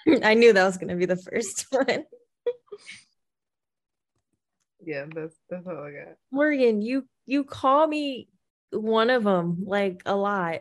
I 0.25 0.33
knew 0.35 0.55
that 0.55 0.65
was 0.65 0.79
gonna 0.79 0.97
be 0.97 1.07
the 1.07 1.17
first 1.17 1.67
one. 1.71 2.05
Yeah, 4.85 5.05
that's 5.15 5.37
that's 5.51 5.67
all 5.67 5.85
I 5.85 5.91
got. 5.91 6.15
Morgan, 6.31 6.81
you 6.81 7.07
you 7.27 7.45
call 7.45 7.87
me 7.87 8.29
one 8.71 9.11
of 9.11 9.25
them 9.25 9.65
like 9.67 10.01
a 10.07 10.17
lot. 10.17 10.61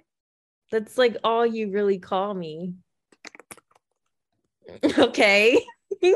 That's 0.71 0.97
like 0.97 1.17
all 1.23 1.45
you 1.45 1.71
really 1.71 1.99
call 1.99 2.33
me. 2.33 2.73
Okay. 4.97 5.63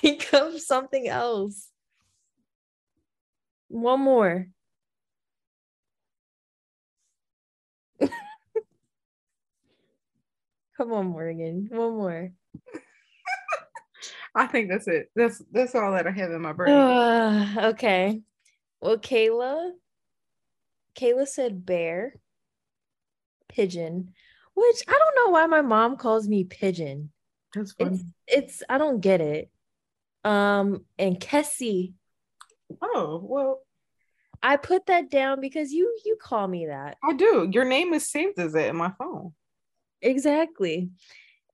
Think 0.00 0.32
of 0.32 0.60
something 0.60 1.08
else. 1.08 1.68
One 3.68 4.00
more. 4.00 4.46
Come 10.76 10.92
on, 10.92 11.06
Morgan. 11.06 11.68
One 11.70 11.96
more. 11.96 12.32
I 14.34 14.46
think 14.46 14.70
that's 14.70 14.86
it. 14.86 15.10
That's 15.16 15.42
that's 15.52 15.74
all 15.74 15.92
that 15.92 16.06
I 16.06 16.10
have 16.10 16.30
in 16.30 16.40
my 16.40 16.52
brain. 16.52 16.72
Uh, 16.74 17.54
okay. 17.74 18.22
Well, 18.80 18.98
Kayla. 18.98 19.72
Kayla 20.94 21.26
said 21.26 21.66
bear, 21.66 22.14
pigeon, 23.48 24.12
which 24.54 24.82
I 24.88 24.92
don't 24.92 25.16
know 25.26 25.32
why 25.32 25.46
my 25.46 25.62
mom 25.62 25.96
calls 25.96 26.28
me 26.28 26.44
pigeon. 26.44 27.10
That's 27.54 27.74
It's 27.78 27.90
funny. 27.90 28.04
it's 28.26 28.62
I 28.68 28.78
don't 28.78 29.00
get 29.00 29.20
it. 29.20 29.50
Um, 30.24 30.84
and 30.98 31.18
Kessie, 31.18 31.94
Oh 32.82 33.20
well, 33.22 33.60
I 34.42 34.56
put 34.56 34.86
that 34.86 35.10
down 35.10 35.40
because 35.40 35.72
you 35.72 35.96
you 36.04 36.16
call 36.20 36.46
me 36.46 36.66
that. 36.66 36.96
I 37.02 37.14
do. 37.14 37.48
Your 37.50 37.64
name 37.64 37.94
is 37.94 38.10
saved 38.10 38.38
as 38.38 38.54
it 38.54 38.66
in 38.66 38.76
my 38.76 38.92
phone. 38.98 39.32
Exactly. 40.02 40.90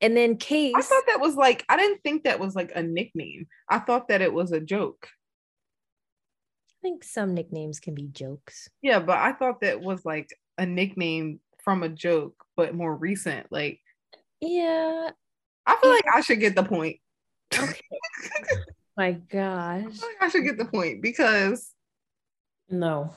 And 0.01 0.16
then 0.16 0.36
Case. 0.36 0.74
I 0.76 0.82
thought 0.82 1.05
that 1.07 1.20
was 1.20 1.36
like 1.36 1.64
I 1.68 1.76
didn't 1.76 2.03
think 2.03 2.24
that 2.24 2.40
was 2.40 2.55
like 2.55 2.72
a 2.74 2.82
nickname. 2.82 3.47
I 3.68 3.78
thought 3.78 4.09
that 4.09 4.20
it 4.22 4.32
was 4.32 4.53
a 4.53 4.61
joke. 4.61 5.09
I 6.68 6.76
think 6.82 7.05
some 7.05 7.32
nicknames 7.34 7.80
can 7.80 7.95
be 7.95 8.09
jokes. 8.09 8.68
Yeah, 8.82 8.99
but 8.99 9.18
I 9.18 9.32
thought 9.32 9.61
that 9.62 9.80
was 9.80 10.05
like 10.05 10.28
a 10.59 10.66
nickname 10.66 11.40
from 11.64 11.82
a 11.82 11.88
joke, 11.88 12.44
but 12.56 12.74
more 12.74 12.94
recent. 12.94 13.50
Like 13.50 13.80
Yeah. 14.40 15.10
I 15.66 15.76
feel 15.80 15.90
like 15.90 16.04
I 16.12 16.20
should 16.20 16.40
get 16.40 16.54
the 16.54 16.62
point. 16.62 16.98
My 18.96 19.06
I 19.08 19.12
gosh. 19.12 19.82
feel 19.82 20.08
like 20.08 20.22
I 20.22 20.28
should 20.28 20.44
get 20.44 20.58
the 20.58 20.66
point 20.66 21.02
because 21.02 21.72
No. 22.68 23.14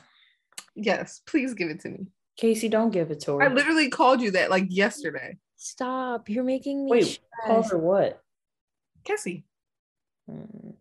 yes, 0.75 1.21
please 1.27 1.53
give 1.53 1.69
it 1.69 1.81
to 1.81 1.89
me. 1.89 2.07
Kacey, 2.41 2.69
don't 2.69 2.91
give 2.91 3.11
it 3.11 3.19
to 3.21 3.33
her. 3.37 3.43
I 3.43 3.47
literally 3.53 3.89
called 3.89 4.21
you 4.21 4.31
that 4.31 4.49
like 4.49 4.65
yesterday. 4.69 5.37
Stop. 5.57 6.29
You're 6.29 6.43
making 6.43 6.85
me 6.85 6.91
Wait, 6.91 7.19
call 7.45 7.63
stressed. 7.63 7.71
her 7.71 7.77
what? 7.79 8.21
Cassie, 9.03 9.43
Mm, 10.29 10.73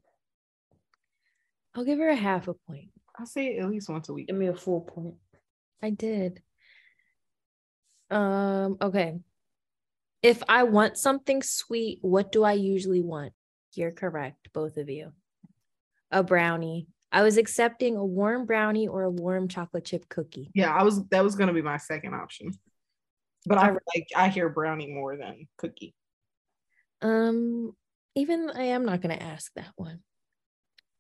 I'll 1.75 1.85
give 1.85 1.99
her 2.01 2.09
a 2.09 2.17
half 2.17 2.49
a 2.49 2.55
point. 2.55 2.89
I 3.19 3.25
say 3.25 3.59
at 3.59 3.69
least 3.71 3.89
once 3.89 4.09
a 4.09 4.13
week. 4.13 4.27
Give 4.27 4.37
me 4.37 4.49
a 4.49 4.55
full 4.57 4.81
point. 4.81 5.15
I 5.83 5.91
did. 5.91 6.43
Um, 8.11 8.77
okay. 8.81 9.19
If 10.23 10.43
I 10.49 10.65
want 10.65 10.97
something 10.97 11.43
sweet, 11.43 11.99
what 12.03 12.33
do 12.33 12.43
I 12.43 12.53
usually 12.53 13.01
want? 13.01 13.33
You're 13.75 13.93
correct, 13.93 14.49
both 14.53 14.77
of 14.77 14.89
you. 14.89 15.13
A 16.11 16.23
brownie. 16.23 16.89
I 17.13 17.23
was 17.23 17.37
accepting 17.37 17.97
a 17.97 18.05
warm 18.05 18.47
brownie 18.47 18.89
or 18.89 19.03
a 19.03 19.11
warm 19.11 19.49
chocolate 19.49 19.85
chip 19.85 20.09
cookie. 20.09 20.51
Yeah, 20.55 20.75
I 20.75 20.83
was 20.83 21.07
that 21.09 21.23
was 21.23 21.37
gonna 21.37 21.53
be 21.53 21.63
my 21.63 21.77
second 21.77 22.15
option. 22.15 22.51
But 23.47 23.59
I 23.59 23.71
like 23.71 24.09
I 24.17 24.29
hear 24.29 24.49
brownie 24.49 24.93
more 24.93 25.17
than 25.17 25.47
cookie. 25.57 25.95
Um, 27.03 27.75
even 28.17 28.51
I 28.51 28.65
am 28.65 28.85
not 28.85 29.03
going 29.03 29.17
to 29.17 29.23
ask 29.23 29.53
that 29.55 29.73
one. 29.77 30.01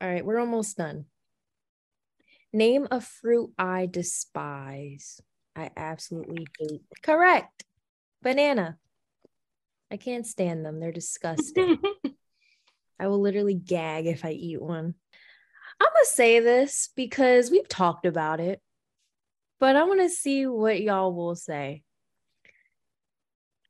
All 0.00 0.08
right, 0.08 0.24
we're 0.24 0.38
almost 0.38 0.76
done. 0.76 1.06
Name 2.52 2.86
a 2.90 3.00
fruit 3.00 3.52
I 3.58 3.86
despise. 3.86 5.20
I 5.56 5.70
absolutely 5.76 6.46
hate. 6.58 6.82
Correct. 7.02 7.64
Banana. 8.22 8.76
I 9.90 9.96
can't 9.96 10.26
stand 10.26 10.64
them. 10.64 10.80
They're 10.80 10.92
disgusting. 10.92 11.78
I 13.00 13.06
will 13.06 13.20
literally 13.20 13.54
gag 13.54 14.06
if 14.06 14.24
I 14.24 14.30
eat 14.30 14.60
one. 14.60 14.94
I'm 15.80 15.88
going 15.92 16.04
to 16.04 16.10
say 16.10 16.40
this 16.40 16.90
because 16.96 17.50
we've 17.50 17.68
talked 17.68 18.06
about 18.06 18.40
it, 18.40 18.60
but 19.60 19.76
I 19.76 19.84
want 19.84 20.00
to 20.00 20.08
see 20.08 20.46
what 20.46 20.80
y'all 20.80 21.14
will 21.14 21.34
say. 21.34 21.82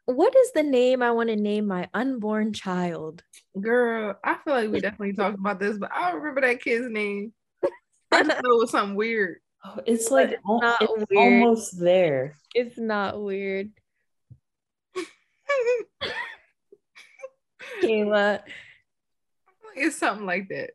What 0.06 0.36
is 0.36 0.52
the 0.52 0.62
name 0.62 1.02
I 1.02 1.10
want 1.10 1.30
to 1.30 1.36
name 1.36 1.66
my 1.66 1.88
unborn 1.92 2.52
child? 2.52 3.24
Girl, 3.60 4.16
I 4.22 4.36
feel 4.44 4.54
like 4.54 4.70
we 4.70 4.80
definitely 4.80 5.14
talked 5.14 5.38
about 5.38 5.58
this, 5.58 5.78
but 5.78 5.90
I 5.92 6.10
don't 6.10 6.20
remember 6.20 6.42
that 6.42 6.62
kid's 6.62 6.88
name. 6.88 7.32
I 8.12 8.22
just 8.22 8.28
know 8.42 8.54
it 8.54 8.60
was 8.60 8.70
something 8.70 8.94
weird. 8.94 9.38
Oh, 9.64 9.80
it's 9.86 10.10
like 10.10 10.30
it's 10.32 10.42
not 10.46 10.80
it's 10.80 11.04
weird. 11.10 11.42
almost 11.42 11.78
there. 11.80 12.36
It's 12.54 12.78
not 12.78 13.20
weird. 13.20 13.70
Kayla. 17.82 18.40
it's 19.74 19.96
something 19.98 20.26
like 20.26 20.48
that. 20.48 20.70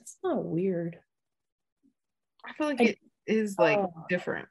It's 0.00 0.16
not 0.22 0.44
weird. 0.44 0.98
I 2.44 2.52
feel 2.54 2.66
like 2.68 2.80
I- 2.80 2.84
it 2.84 2.98
is 3.26 3.54
oh. 3.58 3.62
like 3.62 3.78
Oh. 3.78 3.92
different. 4.08 4.48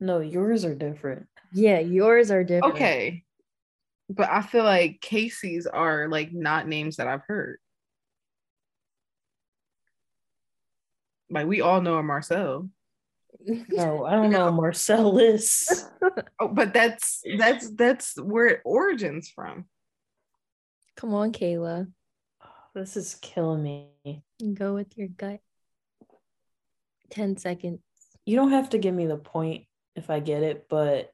No, 0.00 0.20
yours 0.20 0.64
are 0.64 0.74
different. 0.74 1.26
Yeah, 1.52 1.78
yours 1.78 2.30
are 2.30 2.44
different. 2.44 2.74
Okay. 2.74 3.24
But 4.10 4.28
I 4.30 4.42
feel 4.42 4.64
like 4.64 5.00
Kacey's 5.00 5.66
are 5.66 6.08
like 6.08 6.32
not 6.32 6.68
names 6.68 6.96
that 6.96 7.08
I've 7.08 7.22
heard. 7.26 7.58
Like 11.30 11.46
we 11.46 11.60
all 11.60 11.80
know 11.80 11.96
a 11.96 12.02
Marcel. 12.02 12.68
No, 13.44 14.04
I 14.04 14.12
don't 14.12 14.30
know 14.30 14.50
Marcellus. 14.52 15.84
Oh, 16.38 16.48
but 16.48 16.74
that's 16.74 17.22
that's 17.38 17.70
that's 17.70 18.20
where 18.20 18.46
it 18.46 18.60
origins 18.64 19.30
from. 19.30 19.64
Come 20.96 21.14
on, 21.14 21.32
Kayla. 21.32 21.90
This 22.74 22.96
is 22.96 23.16
killing 23.22 23.62
me. 23.62 24.22
Go 24.54 24.74
with 24.74 24.98
your 24.98 25.08
gut. 25.08 25.40
10 27.10 27.38
seconds. 27.38 27.80
You 28.26 28.36
don't 28.36 28.50
have 28.50 28.70
to 28.70 28.78
give 28.78 28.94
me 28.94 29.06
the 29.06 29.16
point 29.16 29.64
if 29.94 30.10
I 30.10 30.20
get 30.20 30.42
it, 30.42 30.66
but 30.68 31.10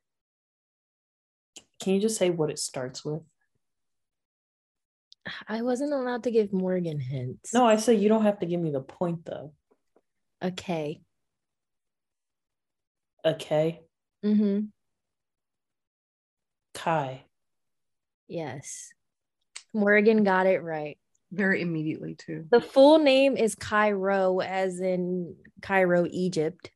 can 1.80 1.94
you 1.94 2.00
just 2.00 2.18
say 2.18 2.30
what 2.30 2.50
it 2.50 2.58
starts 2.58 3.04
with? 3.04 3.22
I 5.48 5.62
wasn't 5.62 5.92
allowed 5.92 6.24
to 6.24 6.30
give 6.32 6.52
Morgan 6.52 6.98
hints. 6.98 7.54
No, 7.54 7.64
I 7.64 7.76
said 7.76 8.00
you 8.00 8.08
don't 8.08 8.24
have 8.24 8.40
to 8.40 8.46
give 8.46 8.60
me 8.60 8.70
the 8.70 8.80
point 8.80 9.24
though. 9.24 9.52
Okay. 10.43 11.01
Okay. 13.24 13.80
Mm-hmm. 14.24 14.61
Kai. 16.74 17.24
Yes. 18.26 18.90
Morgan 19.72 20.24
got 20.24 20.47
it 20.47 20.62
right. 20.62 20.99
Very 21.30 21.62
immediately 21.62 22.14
too. 22.14 22.47
The 22.51 22.61
full 22.61 22.99
name 22.99 23.36
is 23.36 23.55
Cairo, 23.55 24.40
as 24.40 24.80
in 24.80 25.36
Cairo, 25.62 26.07
Egypt, 26.11 26.70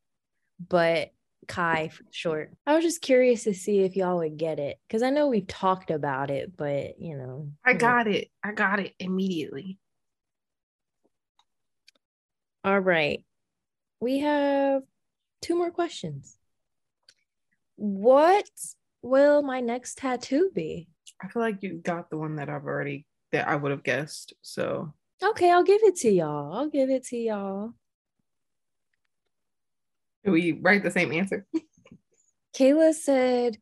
but 0.66 1.10
Kai 1.48 1.88
for 1.88 2.04
short. 2.10 2.52
I 2.66 2.74
was 2.74 2.84
just 2.84 3.02
curious 3.02 3.44
to 3.44 3.54
see 3.54 3.80
if 3.80 3.96
y'all 3.96 4.18
would 4.18 4.36
get 4.38 4.58
it 4.58 4.78
because 4.86 5.02
I 5.02 5.10
know 5.10 5.28
we've 5.28 5.46
talked 5.46 5.90
about 5.90 6.30
it, 6.30 6.56
but 6.56 6.98
you 7.00 7.16
know, 7.16 7.50
I 7.64 7.74
got 7.74 8.06
it. 8.06 8.28
I 8.42 8.52
got 8.52 8.80
it 8.80 8.94
immediately. 8.98 9.78
All 12.64 12.80
right. 12.80 13.25
We 14.00 14.20
have 14.20 14.82
two 15.42 15.56
more 15.56 15.70
questions. 15.70 16.36
What 17.76 18.48
will 19.02 19.42
my 19.42 19.60
next 19.60 19.98
tattoo 19.98 20.50
be? 20.54 20.88
I 21.22 21.28
feel 21.28 21.42
like 21.42 21.62
you 21.62 21.74
got 21.74 22.10
the 22.10 22.18
one 22.18 22.36
that 22.36 22.48
I've 22.48 22.64
already 22.64 23.06
that 23.32 23.48
I 23.48 23.56
would 23.56 23.70
have 23.70 23.82
guessed. 23.82 24.34
So 24.42 24.92
Okay, 25.22 25.50
I'll 25.50 25.64
give 25.64 25.82
it 25.82 25.96
to 25.96 26.10
y'all. 26.10 26.52
I'll 26.52 26.68
give 26.68 26.90
it 26.90 27.04
to 27.06 27.16
y'all. 27.16 27.72
do 30.24 30.32
we 30.32 30.52
write 30.52 30.82
the 30.82 30.90
same 30.90 31.12
answer? 31.12 31.46
Kayla 32.56 32.92
said 32.94 33.58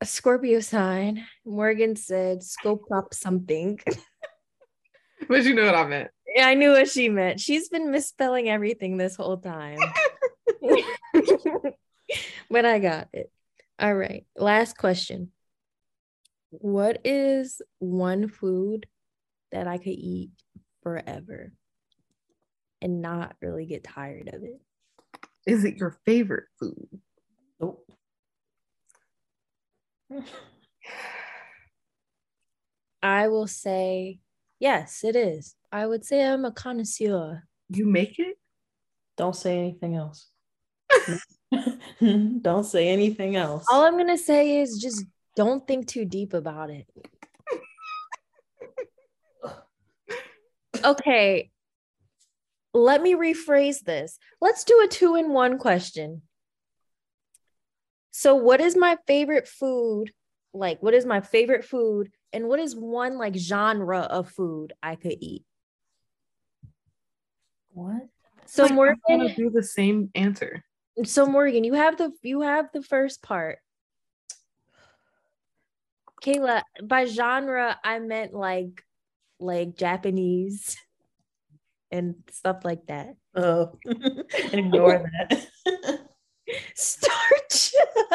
a 0.00 0.04
Scorpio 0.04 0.60
sign. 0.60 1.24
Morgan 1.46 1.96
said 1.96 2.42
scope 2.42 2.84
up 2.92 3.14
something. 3.14 3.78
but 5.28 5.44
you 5.44 5.54
know 5.54 5.64
what 5.64 5.74
I 5.74 5.86
meant. 5.86 6.10
Yeah, 6.34 6.46
I 6.46 6.54
knew 6.54 6.70
what 6.72 6.88
she 6.88 7.08
meant. 7.08 7.40
She's 7.40 7.68
been 7.68 7.90
misspelling 7.90 8.48
everything 8.48 8.96
this 8.96 9.16
whole 9.16 9.36
time. 9.36 9.78
but 12.50 12.64
I 12.64 12.78
got 12.78 13.08
it. 13.12 13.30
All 13.78 13.94
right. 13.94 14.24
Last 14.36 14.78
question. 14.78 15.32
What 16.50 17.00
is 17.04 17.60
one 17.78 18.28
food 18.28 18.86
that 19.50 19.66
I 19.66 19.78
could 19.78 19.88
eat 19.88 20.30
forever 20.82 21.52
and 22.80 23.02
not 23.02 23.34
really 23.40 23.66
get 23.66 23.84
tired 23.84 24.28
of 24.32 24.42
it? 24.42 24.60
Is 25.46 25.64
it 25.64 25.76
your 25.76 25.98
favorite 26.04 26.44
food? 26.58 26.88
Nope. 27.60 27.90
I 33.02 33.28
will 33.28 33.48
say, 33.48 34.20
yes, 34.60 35.02
it 35.02 35.16
is. 35.16 35.56
I 35.72 35.86
would 35.86 36.04
say 36.04 36.22
I'm 36.22 36.44
a 36.44 36.52
connoisseur. 36.52 37.44
You 37.70 37.86
make 37.86 38.18
it? 38.18 38.36
Don't 39.16 39.34
say 39.34 39.58
anything 39.58 39.96
else. 39.96 40.28
don't 42.42 42.64
say 42.64 42.88
anything 42.88 43.36
else. 43.36 43.64
All 43.70 43.84
I'm 43.84 43.94
going 43.94 44.08
to 44.08 44.18
say 44.18 44.60
is 44.60 44.78
just 44.78 45.02
don't 45.34 45.66
think 45.66 45.88
too 45.88 46.04
deep 46.04 46.34
about 46.34 46.68
it. 46.68 46.86
Okay. 50.84 51.50
Let 52.74 53.02
me 53.02 53.14
rephrase 53.14 53.80
this. 53.80 54.18
Let's 54.40 54.64
do 54.64 54.82
a 54.84 54.88
two 54.88 55.14
in 55.14 55.32
one 55.32 55.58
question. 55.58 56.22
So, 58.10 58.34
what 58.34 58.60
is 58.60 58.76
my 58.76 58.98
favorite 59.06 59.48
food? 59.48 60.12
Like, 60.52 60.82
what 60.82 60.92
is 60.92 61.06
my 61.06 61.20
favorite 61.20 61.64
food? 61.64 62.10
And 62.32 62.48
what 62.48 62.60
is 62.60 62.74
one 62.74 63.16
like 63.16 63.36
genre 63.36 64.00
of 64.00 64.28
food 64.28 64.72
I 64.82 64.96
could 64.96 65.16
eat? 65.20 65.44
What? 67.72 68.02
So, 68.46 68.62
Like, 68.64 68.70
I'm 68.70 68.76
Morgan, 68.76 68.98
gonna 69.08 69.34
do 69.34 69.50
the 69.50 69.62
same 69.62 70.10
answer. 70.14 70.62
so 71.04 71.26
Morgan, 71.26 71.64
you 71.64 71.74
have 71.74 71.96
the 71.96 72.12
you 72.22 72.42
have 72.42 72.70
the 72.72 72.82
first 72.82 73.22
part. 73.22 73.58
Kayla, 76.22 76.62
by 76.84 77.06
genre, 77.06 77.78
I 77.82 77.98
meant 77.98 78.34
like 78.34 78.84
like 79.40 79.76
Japanese 79.76 80.76
and 81.90 82.16
stuff 82.30 82.64
like 82.64 82.86
that. 82.86 83.16
Oh, 83.34 83.78
ignore 84.52 85.10
that. 85.20 85.46
Starch. 86.74 87.72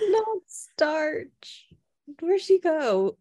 Not 0.00 0.38
starch. 0.46 1.66
Where'd 2.20 2.40
she 2.40 2.60
go? 2.60 3.16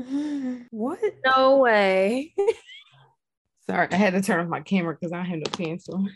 what? 0.70 0.98
No 1.24 1.58
way. 1.58 2.34
Sorry, 3.68 3.88
I 3.90 3.96
had 3.96 4.14
to 4.14 4.22
turn 4.22 4.40
off 4.40 4.48
my 4.48 4.60
camera 4.60 4.96
because 4.98 5.12
I 5.12 5.22
have 5.22 5.38
no 5.38 5.50
pencil. 5.52 6.06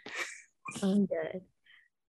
I'm 0.83 1.07
good. 1.07 1.43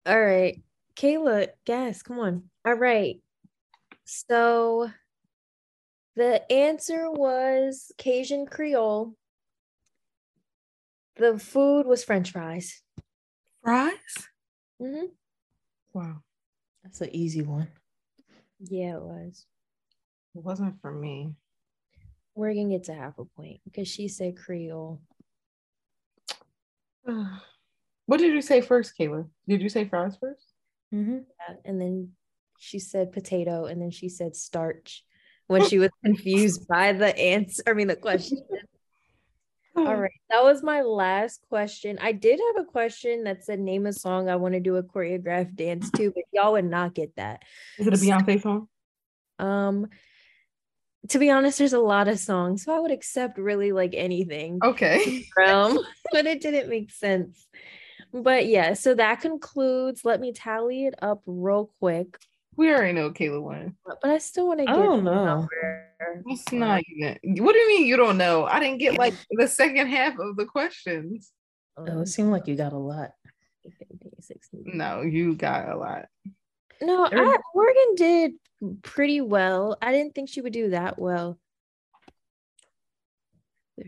All 0.06 0.20
right. 0.20 0.62
Kayla, 0.96 1.48
guess. 1.64 2.02
Come 2.02 2.20
on. 2.20 2.44
All 2.64 2.74
right. 2.74 3.20
So 4.04 4.90
the 6.16 6.50
answer 6.52 7.10
was 7.10 7.90
Cajun 7.98 8.46
Creole. 8.46 9.14
The 11.16 11.38
food 11.38 11.86
was 11.86 12.04
French 12.04 12.30
fries. 12.32 12.82
Fries? 13.62 13.98
Mm-hmm. 14.80 15.06
Wow. 15.92 16.22
That's 16.82 17.00
an 17.00 17.14
easy 17.14 17.42
one. 17.42 17.68
Yeah, 18.60 18.96
it 18.96 19.02
was. 19.02 19.46
It 20.34 20.42
wasn't 20.42 20.80
for 20.80 20.92
me. 20.92 21.34
Morgan 22.36 22.70
get 22.70 22.88
a 22.88 22.94
half 22.94 23.18
a 23.18 23.24
point 23.24 23.60
because 23.64 23.88
she 23.88 24.08
said 24.08 24.36
Creole. 24.36 25.00
what 28.06 28.18
did 28.18 28.32
you 28.32 28.42
say 28.42 28.60
first, 28.60 28.94
Kayla? 28.98 29.28
Did 29.48 29.62
you 29.62 29.68
say 29.68 29.84
fries 29.84 30.16
first? 30.20 30.46
Mm-hmm. 30.92 31.18
Yeah, 31.48 31.56
And 31.64 31.80
then 31.80 32.10
she 32.58 32.78
said 32.78 33.12
potato, 33.12 33.66
and 33.66 33.80
then 33.80 33.90
she 33.90 34.08
said 34.08 34.36
starch 34.36 35.04
when 35.46 35.64
she 35.64 35.78
was 35.78 35.90
confused 36.04 36.66
by 36.68 36.92
the 36.92 37.16
answer. 37.18 37.62
I 37.66 37.72
mean, 37.72 37.88
the 37.88 37.96
question. 37.96 38.38
All 39.76 39.96
right. 39.96 40.12
That 40.30 40.44
was 40.44 40.62
my 40.62 40.82
last 40.82 41.40
question. 41.48 41.98
I 42.00 42.12
did 42.12 42.38
have 42.38 42.64
a 42.64 42.66
question 42.66 43.24
that 43.24 43.44
said 43.44 43.58
name 43.58 43.86
a 43.86 43.92
song 43.92 44.28
I 44.28 44.36
want 44.36 44.54
to 44.54 44.60
do 44.60 44.76
a 44.76 44.84
choreographed 44.84 45.56
dance 45.56 45.90
to, 45.92 46.12
but 46.12 46.22
y'all 46.32 46.52
would 46.52 46.64
not 46.64 46.94
get 46.94 47.16
that. 47.16 47.42
Is 47.78 47.88
it 47.88 47.94
a 47.94 47.96
Beyonce 47.96 48.40
song? 48.40 48.68
Um 49.40 49.88
to 51.08 51.18
be 51.18 51.30
honest, 51.30 51.58
there's 51.58 51.72
a 51.72 51.80
lot 51.80 52.08
of 52.08 52.18
songs, 52.18 52.64
so 52.64 52.74
I 52.74 52.80
would 52.80 52.90
accept 52.90 53.38
really 53.38 53.72
like 53.72 53.94
anything 53.94 54.58
Okay. 54.64 55.26
realm, 55.36 55.78
but 56.12 56.26
it 56.26 56.40
didn't 56.40 56.68
make 56.68 56.90
sense. 56.90 57.46
But 58.12 58.46
yeah, 58.46 58.74
so 58.74 58.94
that 58.94 59.20
concludes. 59.20 60.04
Let 60.04 60.20
me 60.20 60.32
tally 60.32 60.86
it 60.86 60.94
up 61.02 61.22
real 61.26 61.70
quick. 61.80 62.16
We 62.56 62.70
already 62.70 62.92
know 62.92 63.10
Kayla 63.10 63.42
won. 63.42 63.74
But 63.84 63.98
I 64.04 64.18
still 64.18 64.46
want 64.46 64.60
oh, 64.60 64.66
to 64.66 64.70
I 64.70 64.76
don't 64.76 65.04
know. 65.04 65.24
number. 65.24 65.90
It's 66.26 66.52
not 66.52 66.82
even. 66.88 67.44
What 67.44 67.52
do 67.52 67.58
you 67.58 67.68
mean 67.68 67.86
you 67.86 67.96
don't 67.96 68.16
know? 68.16 68.44
I 68.44 68.60
didn't 68.60 68.78
get 68.78 68.96
like 68.96 69.14
the 69.30 69.48
second 69.48 69.88
half 69.88 70.16
of 70.20 70.36
the 70.36 70.44
questions. 70.44 71.32
Oh, 71.76 72.02
it 72.02 72.06
seemed 72.06 72.30
like 72.30 72.46
you 72.46 72.54
got 72.54 72.72
a 72.72 72.78
lot. 72.78 73.10
No, 74.52 75.02
you 75.02 75.34
got 75.34 75.68
a 75.68 75.76
lot. 75.76 76.06
No, 76.82 77.06
I, 77.06 77.36
Morgan 77.54 77.94
did 77.96 78.32
pretty 78.82 79.20
well. 79.20 79.76
I 79.80 79.92
didn't 79.92 80.14
think 80.14 80.28
she 80.28 80.40
would 80.40 80.52
do 80.52 80.70
that 80.70 80.98
well. 80.98 81.38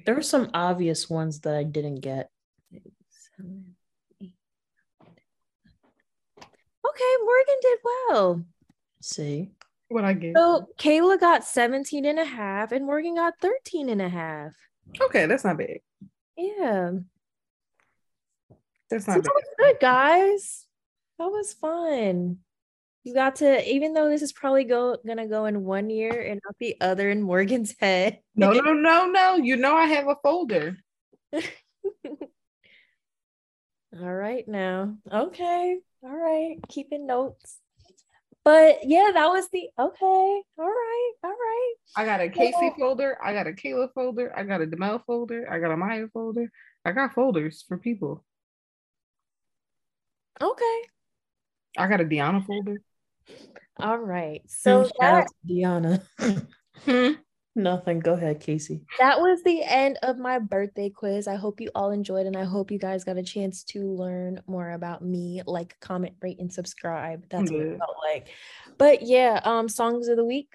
There 0.04 0.14
were 0.14 0.22
some 0.22 0.50
obvious 0.54 1.08
ones 1.08 1.40
that 1.40 1.54
I 1.54 1.62
didn't 1.62 2.00
get. 2.00 2.30
Okay, 6.88 7.14
Morgan 7.24 7.56
did 7.62 7.78
well. 7.84 8.44
See, 9.02 9.50
What 9.88 10.04
I 10.04 10.12
get? 10.14 10.34
So 10.36 10.68
Kayla 10.78 11.20
got 11.20 11.44
17 11.44 12.04
and 12.04 12.18
a 12.18 12.24
half 12.24 12.72
and 12.72 12.84
Morgan 12.86 13.14
got 13.16 13.34
13 13.40 13.88
and 13.90 14.00
a 14.02 14.08
half. 14.08 14.52
Okay, 15.00 15.26
that's 15.26 15.44
not 15.44 15.58
bad. 15.58 15.78
Yeah. 16.36 16.90
That's 18.90 19.04
So 19.04 19.12
not 19.12 19.22
that 19.22 19.24
bad. 19.24 19.32
was 19.34 19.44
good, 19.58 19.76
guys. 19.80 20.66
That 21.18 21.26
was 21.26 21.52
fun. 21.54 22.38
You 23.06 23.14
got 23.14 23.36
to, 23.36 23.64
even 23.72 23.94
though 23.94 24.08
this 24.08 24.20
is 24.20 24.32
probably 24.32 24.64
go 24.64 24.96
gonna 25.06 25.28
go 25.28 25.44
in 25.44 25.62
one 25.62 25.90
year 25.90 26.22
and 26.22 26.40
not 26.44 26.56
the 26.58 26.74
other 26.80 27.08
in 27.08 27.22
Morgan's 27.22 27.72
head. 27.80 28.18
No, 28.34 28.50
no, 28.50 28.72
no, 28.72 29.06
no. 29.06 29.36
You 29.36 29.54
know 29.56 29.76
I 29.76 29.84
have 29.86 30.08
a 30.08 30.16
folder. 30.24 30.76
All 31.32 31.40
right 33.92 34.42
now. 34.48 34.96
Okay. 35.10 35.78
All 36.02 36.16
right. 36.16 36.56
Keeping 36.68 37.06
notes. 37.06 37.58
But 38.44 38.78
yeah, 38.82 39.12
that 39.14 39.28
was 39.28 39.48
the 39.52 39.68
okay. 39.78 40.42
All 40.58 40.66
right. 40.66 41.12
All 41.22 41.30
right. 41.30 41.74
I 41.96 42.04
got 42.04 42.20
a 42.20 42.28
Kacey 42.28 42.54
Yeah. 42.60 42.70
folder. 42.76 43.16
I 43.24 43.32
got 43.32 43.46
a 43.46 43.52
Kayla 43.52 43.86
folder. 43.94 44.36
I 44.36 44.42
got 44.42 44.62
a 44.62 44.66
Demel 44.66 45.00
folder. 45.06 45.46
I 45.48 45.60
got 45.60 45.70
a 45.70 45.76
Maya 45.76 46.08
folder. 46.12 46.50
I 46.84 46.90
got 46.90 47.14
folders 47.14 47.64
for 47.68 47.78
people. 47.78 48.24
Okay. 50.42 50.82
I 51.78 51.86
got 51.86 52.00
a 52.00 52.04
Deanna 52.04 52.44
folder. 52.44 52.80
All 53.78 53.98
right. 53.98 54.42
So 54.46 54.84
shout 54.84 54.92
that, 55.00 55.14
out 55.14 55.26
to 55.26 55.52
Deanna. 55.52 56.46
Hmm. 56.84 57.12
Nothing. 57.58 58.00
Go 58.00 58.12
ahead, 58.12 58.42
Kacey. 58.42 58.82
that 58.98 59.18
was 59.18 59.42
the 59.42 59.62
end 59.62 59.98
of 60.02 60.18
my 60.18 60.38
birthday 60.38 60.90
quiz. 60.90 61.26
I 61.26 61.36
hope 61.36 61.58
you 61.58 61.70
all 61.74 61.90
enjoyed 61.90 62.26
and 62.26 62.36
I 62.36 62.44
hope 62.44 62.70
you 62.70 62.78
guys 62.78 63.02
got 63.02 63.16
a 63.16 63.22
chance 63.22 63.64
to 63.64 63.90
learn 63.94 64.42
more 64.46 64.72
about 64.72 65.02
me. 65.02 65.40
Like, 65.46 65.74
comment, 65.80 66.16
rate, 66.20 66.38
and 66.38 66.52
subscribe. 66.52 67.24
That's 67.30 67.50
what 67.50 67.60
it 67.60 67.78
felt 67.78 67.96
like. 68.02 68.28
But 68.76 69.02
yeah, 69.02 69.40
um, 69.42 69.70
songs 69.70 70.08
of 70.08 70.18
the 70.18 70.24
week. 70.24 70.52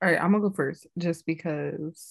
All 0.00 0.08
right, 0.10 0.18
I'm 0.18 0.32
gonna 0.32 0.48
go 0.48 0.54
first 0.54 0.86
just 0.96 1.26
because 1.26 2.08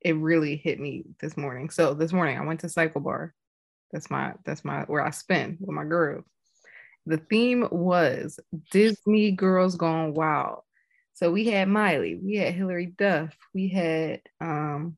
it 0.00 0.16
really 0.16 0.56
hit 0.56 0.80
me 0.80 1.04
this 1.20 1.36
morning. 1.36 1.68
So 1.68 1.92
this 1.92 2.12
morning 2.12 2.38
I 2.38 2.44
went 2.44 2.60
to 2.60 2.68
CycleBar. 2.68 3.32
That's 3.92 4.10
my 4.10 4.32
that's 4.44 4.64
my 4.64 4.82
where 4.84 5.04
I 5.04 5.10
spend 5.10 5.58
with 5.60 5.74
my 5.74 5.84
girls. 5.84 6.24
The 7.06 7.18
theme 7.18 7.68
was 7.70 8.40
Disney 8.70 9.30
Girls 9.30 9.76
Gone 9.76 10.14
Wild. 10.14 10.60
So 11.14 11.30
we 11.30 11.46
had 11.46 11.68
Miley, 11.68 12.16
we 12.16 12.36
had 12.36 12.54
Hilary 12.54 12.86
Duff, 12.86 13.36
we 13.52 13.68
had 13.68 14.20
um 14.40 14.96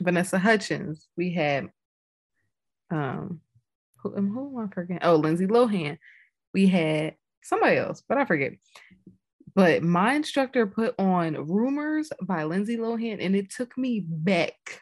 Vanessa 0.00 0.38
Hudgens, 0.38 1.08
we 1.16 1.32
had 1.32 1.70
um 2.90 3.40
who, 4.02 4.16
um, 4.16 4.28
who 4.28 4.58
am 4.58 4.68
I 4.68 4.74
forgetting? 4.74 5.02
Oh, 5.02 5.16
Lindsay 5.16 5.46
Lohan. 5.46 5.98
We 6.54 6.66
had 6.66 7.16
somebody 7.42 7.76
else, 7.76 8.02
but 8.08 8.18
I 8.18 8.24
forget. 8.24 8.52
But 9.54 9.82
my 9.82 10.14
instructor 10.14 10.66
put 10.66 10.94
on 10.98 11.34
Rumors 11.48 12.10
by 12.22 12.44
Lindsay 12.44 12.76
Lohan, 12.76 13.24
and 13.24 13.34
it 13.34 13.50
took 13.50 13.76
me 13.76 14.04
back. 14.06 14.80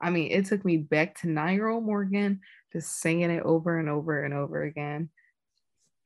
I 0.00 0.10
mean, 0.10 0.30
it 0.30 0.46
took 0.46 0.64
me 0.64 0.78
back 0.78 1.20
to 1.20 1.28
nine 1.28 1.54
year 1.54 1.68
old 1.68 1.84
Morgan, 1.84 2.40
just 2.72 3.00
singing 3.00 3.30
it 3.30 3.42
over 3.42 3.78
and 3.78 3.88
over 3.88 4.22
and 4.22 4.34
over 4.34 4.62
again. 4.62 5.10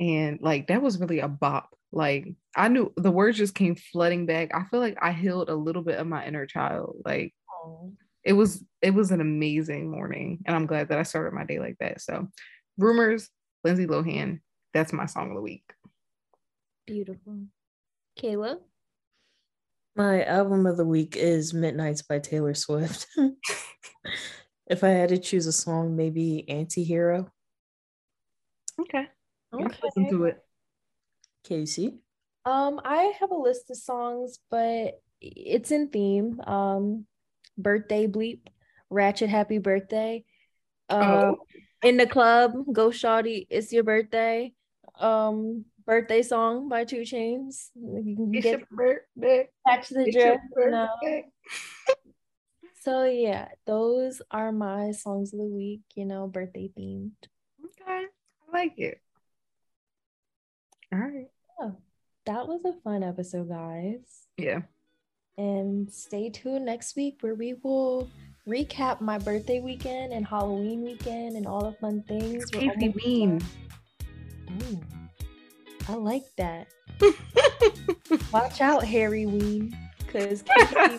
And 0.01 0.39
like, 0.41 0.69
that 0.69 0.83
was 0.83 0.99
really 0.99 1.21
a 1.21 1.29
bop. 1.29 1.75
Like, 1.91 2.35
I 2.55 2.69
knew 2.69 2.93
the 2.97 3.11
words 3.11 3.39
just 3.39 3.55
came 3.55 3.75
flooding 3.75 4.27
back. 4.27 4.51
I 4.55 4.65
feel 4.65 4.81
like 4.81 4.99
I 5.01 5.13
healed 5.13 5.49
a 5.49 5.55
little 5.55 5.83
bit 5.83 5.99
of 5.99 6.07
my 6.07 6.27
inner 6.27 6.47
child. 6.47 6.97
Like, 7.05 7.35
it 8.25 8.33
was 8.33 8.63
it 8.83 8.93
was 8.93 9.11
an 9.11 9.21
amazing 9.21 9.91
morning 9.91 10.41
and 10.45 10.55
i'm 10.55 10.67
glad 10.67 10.89
that 10.89 10.99
i 10.99 11.03
started 11.03 11.33
my 11.33 11.45
day 11.45 11.61
like 11.61 11.77
that 11.79 12.01
so 12.01 12.29
rumors 12.77 13.31
lindsay 13.65 13.87
lohan 13.87 14.41
that's 14.75 14.93
my 14.93 15.07
song 15.07 15.31
of 15.31 15.37
the 15.37 15.41
week 15.41 15.63
Beautiful. 16.89 17.41
Kayla. 18.19 18.61
My 19.95 20.25
album 20.25 20.65
of 20.65 20.79
the 20.79 20.87
week 20.87 21.17
is 21.17 21.53
Midnights 21.53 22.01
by 22.01 22.19
Taylor 22.19 22.55
Swift. 22.55 23.07
if 24.67 24.83
I 24.83 24.89
had 24.89 25.11
to 25.11 25.19
choose 25.19 25.47
a 25.47 25.53
song, 25.53 25.97
maybe 25.97 26.47
Antihero. 26.49 27.29
okay 28.81 29.09
Okay. 29.53 29.75
listen 29.83 30.09
to 30.11 30.25
it 30.25 30.45
Kacey. 31.45 31.99
Um, 32.45 32.81
I 32.85 33.13
have 33.21 33.31
a 33.31 33.35
list 33.37 33.71
of 33.71 33.77
songs, 33.77 34.39
but 34.51 35.01
it's 35.21 35.71
in 35.71 35.89
theme. 35.89 36.41
Um, 36.47 37.07
birthday 37.57 38.07
bleep, 38.07 38.41
ratchet 38.91 39.29
happy 39.31 39.59
birthday. 39.59 40.25
Um, 40.89 41.01
Oh. 41.01 41.37
in 41.83 41.97
the 41.97 42.07
club, 42.07 42.53
go 42.73 42.89
shawty, 42.91 43.47
it's 43.51 43.73
your 43.73 43.85
birthday. 43.85 44.53
Um, 44.99 45.65
birthday 45.87 46.23
song 46.23 46.69
by 46.69 46.85
2 46.85 47.03
Chainz. 47.03 47.71
You 47.75 48.17
can 48.17 48.31
it's 48.35 48.45
get 48.45 48.59
your 48.61 48.69
birthday 48.71 49.49
catch 49.67 49.89
the 49.91 50.05
it's 50.05 50.17
drift. 50.17 50.41
You. 50.57 51.23
So 52.81 53.05
yeah, 53.05 53.49
those 53.67 54.23
are 54.31 54.53
my 54.53 54.93
songs 54.93 55.33
of 55.33 55.41
the 55.41 55.45
week. 55.45 55.83
You 55.95 56.07
know, 56.07 56.27
birthday 56.27 56.71
themed. 56.79 57.13
okay 57.65 58.07
I 58.07 58.53
like 58.53 58.75
it. 58.79 59.01
All 60.93 60.99
right. 60.99 61.29
Oh, 61.61 61.77
that 62.27 62.47
was 62.49 62.65
a 62.65 62.73
fun 62.83 63.03
episode, 63.03 63.49
guys. 63.49 64.27
Yeah. 64.37 64.63
And 65.37 65.91
stay 65.93 66.31
tuned 66.31 66.65
next 66.65 66.97
week 66.97 67.19
where 67.21 67.35
we 67.35 67.55
will 67.63 68.09
recap 68.47 69.01
my 69.01 69.19
birthday 69.19 69.61
weekend 69.61 70.13
and 70.13 70.27
Halloween 70.27 70.83
weekend 70.83 71.37
and 71.37 71.47
all 71.47 71.63
the 71.65 71.77
fun 71.79 72.03
things. 72.09 72.45
It's 72.45 72.57
almost 72.57 72.97
Bean. 72.97 73.41
Ooh, 74.63 74.81
I 75.89 75.95
like 75.95 76.25
that. 76.37 76.69
Watch 78.33 78.61
out, 78.61 78.83
Harry 78.83 79.27
Ween, 79.27 79.77
because 79.99 80.43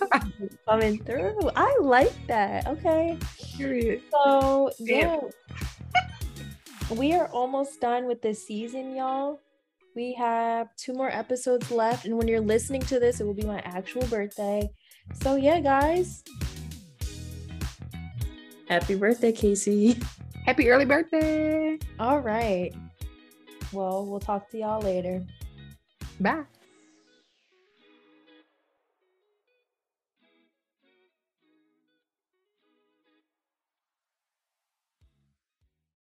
coming 0.68 1.04
through. 1.04 1.38
I 1.56 1.78
like 1.82 2.14
that. 2.28 2.68
Okay. 2.68 3.18
Period. 3.58 4.02
So 4.12 4.72
Yeah. 4.78 5.20
yeah, 6.00 6.06
we 6.96 7.14
are 7.14 7.28
almost 7.28 7.82
done 7.82 8.06
with 8.06 8.22
this 8.22 8.46
season, 8.46 8.96
y'all. 8.96 9.42
We 10.00 10.14
have 10.14 10.74
two 10.78 10.94
more 10.94 11.10
episodes 11.10 11.70
left, 11.72 12.06
and 12.06 12.18
when 12.18 12.26
you're 12.26 12.40
listening 12.40 12.80
to 12.84 13.02
this, 13.02 13.20
it 13.20 13.26
will 13.26 13.34
be 13.34 13.46
my 13.46 13.60
actual 13.66 14.06
birthday. 14.06 14.72
So 15.22 15.36
yeah, 15.36 15.60
guys, 15.60 16.24
Happy 18.70 18.96
birthday, 18.96 19.34
Kacey. 19.34 20.02
Happy 20.46 20.70
early 20.70 20.86
birthday. 20.86 21.78
all 22.00 22.20
right. 22.20 22.74
Well, 23.74 24.06
we'll 24.06 24.22
talk 24.22 24.50
to 24.52 24.58
y'all 24.58 24.82
later. 24.82 25.26
Bye. 26.22 26.44